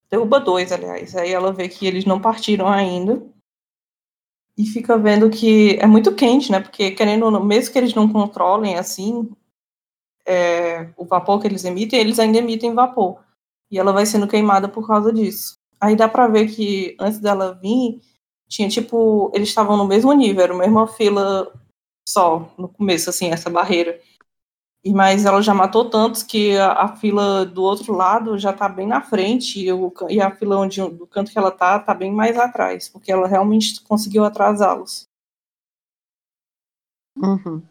[0.09, 1.15] derruba dois, aliás.
[1.15, 3.21] Aí ela vê que eles não partiram ainda.
[4.57, 6.59] E fica vendo que é muito quente, né?
[6.59, 9.29] Porque querendo ou não, mesmo que eles não controlem assim
[10.25, 13.19] é, o vapor que eles emitem, eles ainda emitem vapor.
[13.69, 15.57] E ela vai sendo queimada por causa disso.
[15.79, 18.01] Aí dá pra ver que antes dela vir,
[18.47, 21.51] tinha tipo, eles estavam no mesmo nível, era a mesma fila
[22.11, 23.99] só, no começo, assim, essa barreira.
[24.83, 28.67] E, mas ela já matou tantos que a, a fila do outro lado já está
[28.67, 31.93] bem na frente e, o, e a fila onde, do canto que ela está está
[31.93, 35.07] bem mais atrás, porque ela realmente conseguiu atrasá-los.
[37.15, 37.61] Uhum.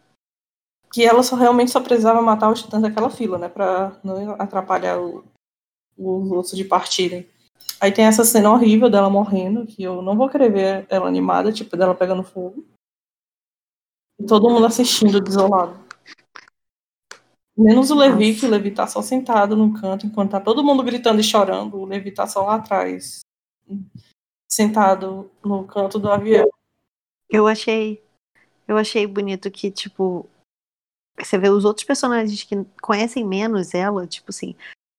[0.92, 5.00] Que ela só realmente só precisava matar os titãs daquela fila, né, para não atrapalhar
[5.00, 5.24] o,
[5.98, 7.28] os outros de partirem.
[7.80, 11.52] Aí tem essa cena horrível dela morrendo, que eu não vou querer ver ela animada,
[11.52, 12.64] tipo, dela pegando fogo.
[14.26, 15.78] Todo mundo assistindo desolado.
[17.56, 20.82] Menos o Levi, que o Levi tá só sentado no canto, enquanto tá todo mundo
[20.82, 23.20] gritando e chorando, o Levi tá só lá atrás,
[24.50, 26.48] sentado no canto do avião.
[27.28, 28.02] Eu achei.
[28.66, 30.26] Eu achei bonito que, tipo,
[31.18, 34.54] você vê os outros personagens que conhecem menos ela, tipo assim,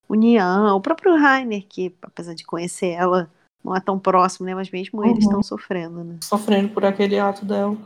[0.08, 3.30] o Nian, o próprio Rainer, que apesar de conhecer ela,
[3.64, 4.54] não é tão próximo, né?
[4.54, 5.10] Mas mesmo uhum.
[5.10, 6.18] eles estão sofrendo, né?
[6.22, 7.76] Sofrendo por aquele ato dela.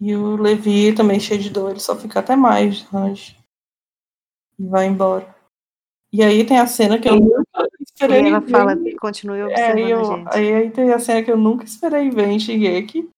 [0.00, 3.36] E o Levi também cheio de dor, ele só fica até mais, Range.
[4.58, 5.34] E vai embora.
[6.12, 8.26] E aí tem a cena que eu nunca esperei.
[8.26, 8.50] Ela ver.
[8.50, 10.34] fala, continue observando é, eu, a.
[10.34, 13.08] Aí, aí tem a cena que eu nunca esperei ver em Shigeki.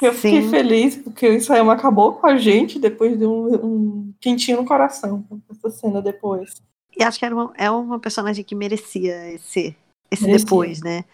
[0.00, 0.50] Eu fiquei Sim.
[0.50, 5.24] feliz porque o Isayama acabou com a gente depois de um, um quentinho no coração
[5.50, 6.54] essa cena depois.
[6.96, 9.76] E acho que era uma, é uma personagem que merecia ser
[10.10, 10.44] esse Merecia.
[10.44, 11.04] depois, né?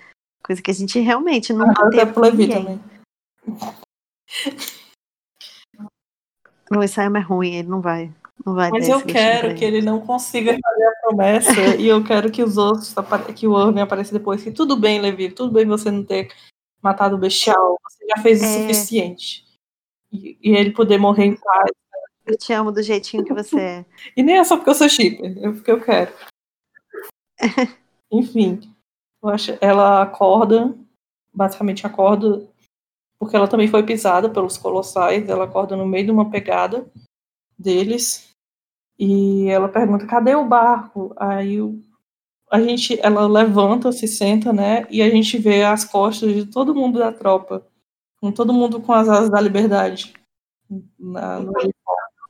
[0.42, 2.80] Coisa que a gente realmente nunca até teve pro com Levi também.
[6.70, 8.12] O Isaiah é ruim, ele não vai.
[8.44, 9.80] Não vai Mas eu quero que ele.
[9.82, 12.94] não consiga fazer a promessa e eu quero que os outros
[13.34, 14.42] que o Irving apareça depois.
[14.42, 16.32] Que tudo bem, Levi, tudo bem você não ter
[16.82, 17.78] matado o bestial.
[17.88, 18.48] Você já fez o É.
[18.48, 19.44] suficiente.
[20.12, 21.70] E, e ele poder morrer em paz.
[22.26, 23.84] Eu te amo do jeitinho que você é.
[24.16, 26.12] E nem é só porque eu sou shipper, é porque eu quero.
[28.12, 28.60] Enfim,
[29.22, 30.74] eu acho, ela acorda,
[31.32, 32.46] basicamente acorda,
[33.18, 36.86] porque ela também foi pisada pelos colossais, ela acorda no meio de uma pegada
[37.58, 38.34] deles,
[38.98, 41.12] e ela pergunta, cadê o barco?
[41.16, 41.80] Aí o-
[42.50, 46.74] a gente, ela levanta, se senta, né, e a gente vê as costas de todo
[46.74, 47.66] mundo da tropa,
[48.20, 50.14] com todo mundo com as asas da liberdade.
[50.98, 51.40] Na,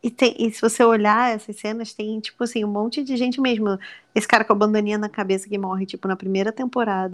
[0.03, 3.41] E, tem, e se você olhar essas cenas, tem, tipo assim, um monte de gente
[3.41, 3.77] mesmo.
[4.15, 7.13] Esse cara com a bandaninha na cabeça que morre, tipo, na primeira temporada.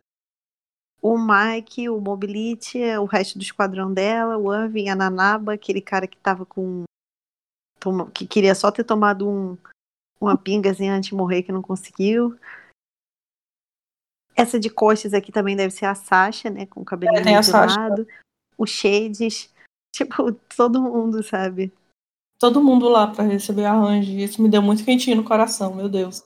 [1.05, 6.06] O Mike, o Mobility, o resto do esquadrão dela, o Irving, a Nanaba, aquele cara
[6.06, 6.85] que tava com.
[8.14, 9.59] que queria só ter tomado um,
[10.18, 12.39] uma pingazinha antes de morrer, que não conseguiu.
[14.35, 16.64] Essa de costas aqui também deve ser a Sasha, né?
[16.64, 18.09] Com o cabelinho É, tem de lado.
[18.56, 19.52] O Shades.
[19.94, 21.70] Tipo, todo mundo, sabe?
[22.44, 24.22] todo mundo lá para receber a Range.
[24.22, 26.22] Isso me deu muito quentinho no coração, meu Deus.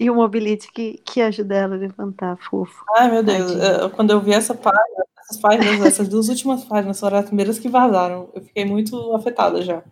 [0.00, 2.82] E o Mobility que, que ajuda ela a levantar, fofo.
[2.96, 3.52] Ai, meu Deus.
[3.52, 7.58] Eu- quando eu vi essa página, essas páginas, essas duas últimas páginas foram as primeiras
[7.58, 8.30] que vazaram.
[8.34, 9.82] Eu fiquei muito afetada já.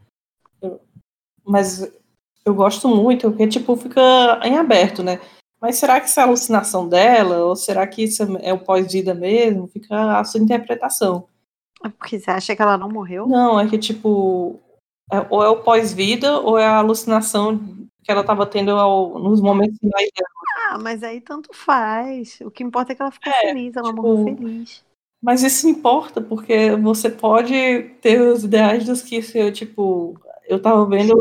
[0.62, 0.80] Eu-
[1.44, 1.92] mas
[2.42, 4.00] eu gosto muito, porque, tipo, fica
[4.42, 5.20] em aberto, né?
[5.60, 7.44] Mas será que isso é alucinação dela?
[7.44, 9.66] Ou será que isso é o pós-vida mesmo?
[9.68, 11.26] Fica a sua interpretação.
[11.84, 13.26] É Porque você acha que ela não morreu?
[13.26, 14.58] Não, é que, tipo,
[15.12, 17.60] é- ou é o pós-vida, ou é a alucinação
[18.08, 20.28] que ela tava tendo ao- nos momentos finais dela.
[20.70, 22.38] Ah, mas aí tanto faz.
[22.40, 24.82] O que importa é que ela ficou É, feliz, ela tipo, morreu feliz.
[25.22, 27.54] Mas isso importa, porque você pode
[28.00, 30.18] ter os ideais dos que, se, tipo,
[30.48, 31.12] eu tava vendo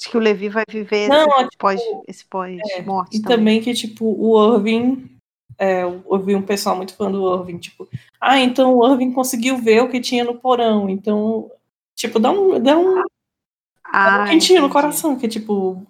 [0.00, 3.36] Acho que o Levi vai viver Não, esse é, tipo, pós, esse pós-morte E também.
[3.36, 5.10] também que, tipo, o Irving.
[5.58, 7.86] É, eu ouvi um pessoal muito fã do Irving, tipo,
[8.18, 10.88] ah, então o Irving conseguiu ver o que tinha no porão.
[10.88, 11.50] Então,
[11.96, 13.02] tipo, dá um, dá um
[13.90, 15.86] Ah, quentinho no coração, que, tipo,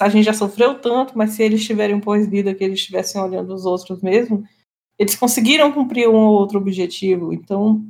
[0.00, 3.52] a gente já sofreu tanto, mas se eles tiverem um pós-vida, que eles estivessem olhando
[3.54, 4.46] os outros mesmo,
[4.98, 7.32] eles conseguiram cumprir um ou outro objetivo.
[7.32, 7.84] Então,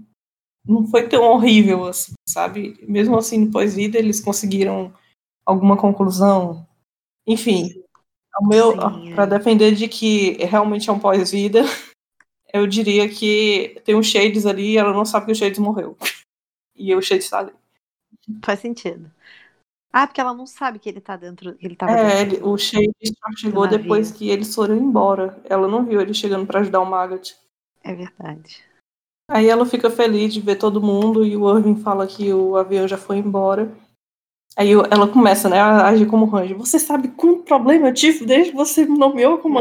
[0.66, 2.78] não foi tão horrível, assim, sabe?
[2.88, 4.92] Mesmo assim, no pós-vida, eles conseguiram
[5.44, 6.66] alguma conclusão.
[7.26, 7.82] Enfim,
[8.40, 9.14] o meu, é.
[9.14, 11.62] para defender de que realmente é um pós-vida,
[12.52, 15.96] eu diria que tem um Shades ali e ela não sabe que o Shades morreu.
[16.74, 17.52] E o Shades tá ali.
[18.42, 19.12] Faz sentido.
[19.92, 21.54] Ah, porque ela não sabe que ele tá dentro.
[21.56, 22.36] que Ele tava É, dentro.
[22.36, 25.38] ele- o Shades só chegou depois que eles foram embora.
[25.44, 27.34] Ela não viu ele chegando para ajudar o Magat.
[27.84, 28.62] É verdade.
[29.28, 32.86] Aí ela fica feliz de ver todo mundo e o Irving fala que o avião
[32.88, 33.72] já foi embora.
[34.56, 36.56] Aí ela começa, né, a agir como Ranger.
[36.58, 39.60] Você sabe quanto problema eu tive desde que você me nomeou como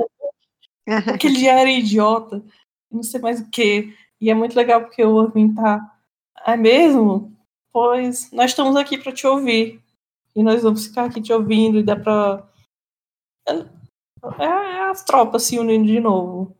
[1.07, 2.43] aquele já era idiota,
[2.91, 3.93] não sei mais o que.
[4.19, 5.79] E é muito legal porque o Irving tá.
[6.45, 7.31] É mesmo?
[7.71, 9.79] Pois nós estamos aqui para te ouvir.
[10.35, 12.47] E nós vamos ficar aqui te ouvindo e dá pra.
[13.47, 16.55] É, é as tropas se unindo de novo.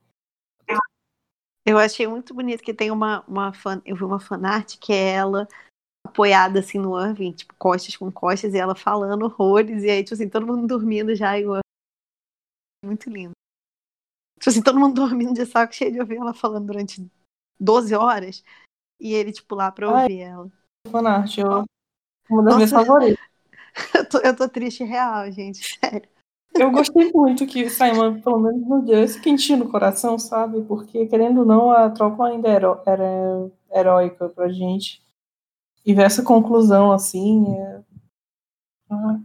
[1.65, 5.11] Eu achei muito bonito que tem uma, uma fan, eu vi uma fanart que é
[5.11, 5.47] ela
[6.05, 10.15] apoiada assim no Irving, tipo, costas com costas, e ela falando horrores, e aí, tipo
[10.15, 11.61] assim, todo mundo dormindo já, e o Irving-
[12.83, 13.31] muito lindo.
[14.39, 17.07] Tipo assim, todo mundo dormindo de saco cheio de ouvir ela falando durante
[17.59, 18.43] 12 horas,
[18.99, 20.01] e ele, tipo, lá pra Ai.
[20.03, 20.51] ouvir ela.
[20.91, 21.63] Fanart, eu,
[22.27, 22.85] uma das minhas Nossa.
[22.85, 23.30] favoritas.
[23.95, 26.07] Eu tô, eu tô triste real, gente, sério.
[26.53, 30.61] Eu gostei muito que o Simon, pelo menos, nos deu esse quentinho no coração, sabe?
[30.63, 35.01] Porque, querendo ou não, a tropa ainda era, era heróica pra gente.
[35.85, 37.81] E ver essa conclusão, assim, é-
[38.89, 39.19] ah,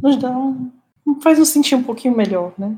[0.00, 0.70] nos dá um,
[1.20, 2.76] faz nos sentir um pouquinho melhor, né?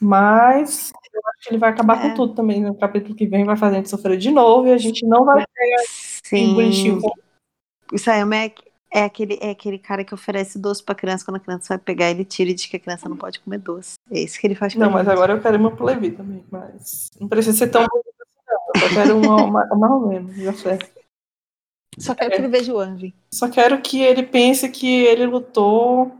[0.00, 2.08] Mas eu acho que ele vai acabar É.
[2.08, 2.62] com tudo também.
[2.62, 5.24] No capítulo que vem vai fazer a gente sofrer de novo e a gente não
[5.24, 5.76] vai ter
[6.24, 6.54] Sim.
[6.54, 7.00] bonitinho.
[7.92, 8.54] O Sam é,
[8.92, 12.10] é, aquele, é aquele cara que oferece doce pra criança quando a criança vai pegar,
[12.10, 13.94] ele tira e diz que a criança não pode comer doce.
[14.10, 16.44] É isso que ele faz com Não, mas agora eu quero uma pro Levi também.
[16.50, 18.60] Mas não precisa ser tão bonito assim, não.
[18.74, 20.78] Eu só quero uma, uma, uma ou menos, já sei.
[21.98, 22.36] Só quero É.
[22.36, 23.12] que ele veja o Irving.
[23.32, 26.16] Só quero que ele pense que ele lutou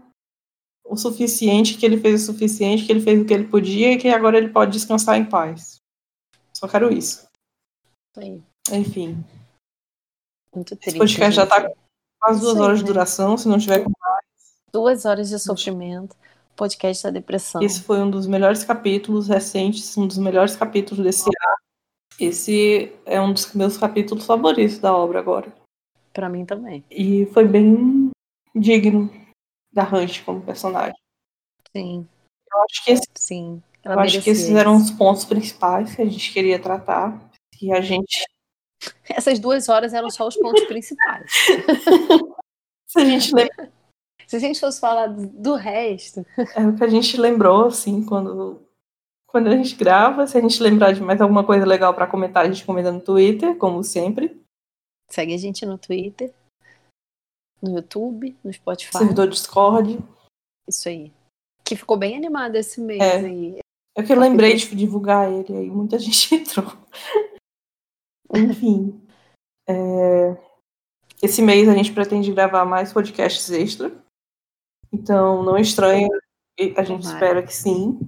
[0.84, 3.96] o suficiente, que ele fez o suficiente, que ele fez o que ele podia e
[3.98, 5.76] que agora ele pode descansar em paz.
[6.52, 7.26] Só quero isso.
[8.72, 9.24] Enfim,
[10.54, 10.98] Muito esse triste.
[10.98, 11.74] podcast já tá com
[12.20, 12.88] quase duas Isso horas de né?
[12.88, 13.90] duração, se não tiver com
[14.72, 16.14] Duas horas de sofrimento.
[16.54, 17.60] podcast da depressão.
[17.62, 21.56] Esse foi um dos melhores capítulos recentes, um dos melhores capítulos desse ano.
[22.20, 25.52] Esse é um dos meus capítulos favoritos da obra agora.
[26.12, 26.84] Para mim também.
[26.90, 28.10] E foi bem
[28.54, 29.10] digno
[29.72, 30.94] da Hunt como personagem.
[31.74, 32.06] Sim.
[32.52, 33.62] Eu acho que, esse, Sim.
[33.84, 37.18] eu acho que esses eram os pontos principais que a gente queria tratar.
[37.62, 38.24] E a gente.
[39.08, 41.30] Essas duas horas eram só os pontos principais.
[42.88, 43.72] Se a gente lembra...
[44.26, 46.24] Se a gente fosse falar do resto.
[46.54, 48.62] É o que a gente lembrou, assim, quando,
[49.26, 50.24] quando a gente grava.
[50.26, 53.00] Se a gente lembrar de mais alguma coisa legal para comentar, a gente comenta no
[53.00, 54.40] Twitter, como sempre.
[55.08, 56.32] Segue a gente no Twitter,
[57.60, 58.98] no YouTube, no Spotify.
[58.98, 59.98] Servidor Discord.
[60.68, 61.12] Isso aí.
[61.64, 63.16] Que ficou bem animado esse mês É.
[63.16, 63.58] aí.
[63.96, 66.72] É que eu lembrei de divulgar ele, aí muita gente entrou.
[68.34, 69.00] Enfim.
[69.68, 70.36] é,
[71.22, 73.92] Esse mês a gente pretende gravar mais podcasts extra.
[74.92, 76.08] Então, não estranhe,
[76.76, 77.14] a gente Tomara.
[77.14, 78.00] espera que sim.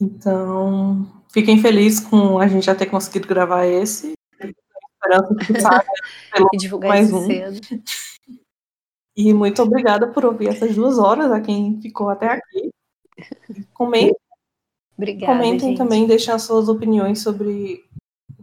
[0.00, 4.14] Então, fiquem felizes com a gente já ter conseguido gravar esse.
[4.40, 5.84] Esperança que saia
[6.52, 7.26] E divulgar mais um.
[7.26, 7.60] cedo.
[9.16, 12.70] E muito obrigada por ouvir essas duas horas, a quem ficou até aqui.
[13.74, 14.14] Comentem,
[14.96, 15.78] Obrigada, comentem gente.
[15.78, 17.84] também, deixem as suas opiniões sobre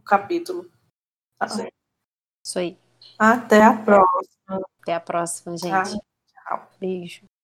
[0.07, 0.71] capítulo.
[1.37, 1.47] Tá?
[2.43, 2.79] Isso aí.
[3.19, 4.61] Até a próxima.
[4.81, 5.99] Até a próxima, gente.
[6.47, 6.71] Tchau.
[6.79, 7.26] Beijo.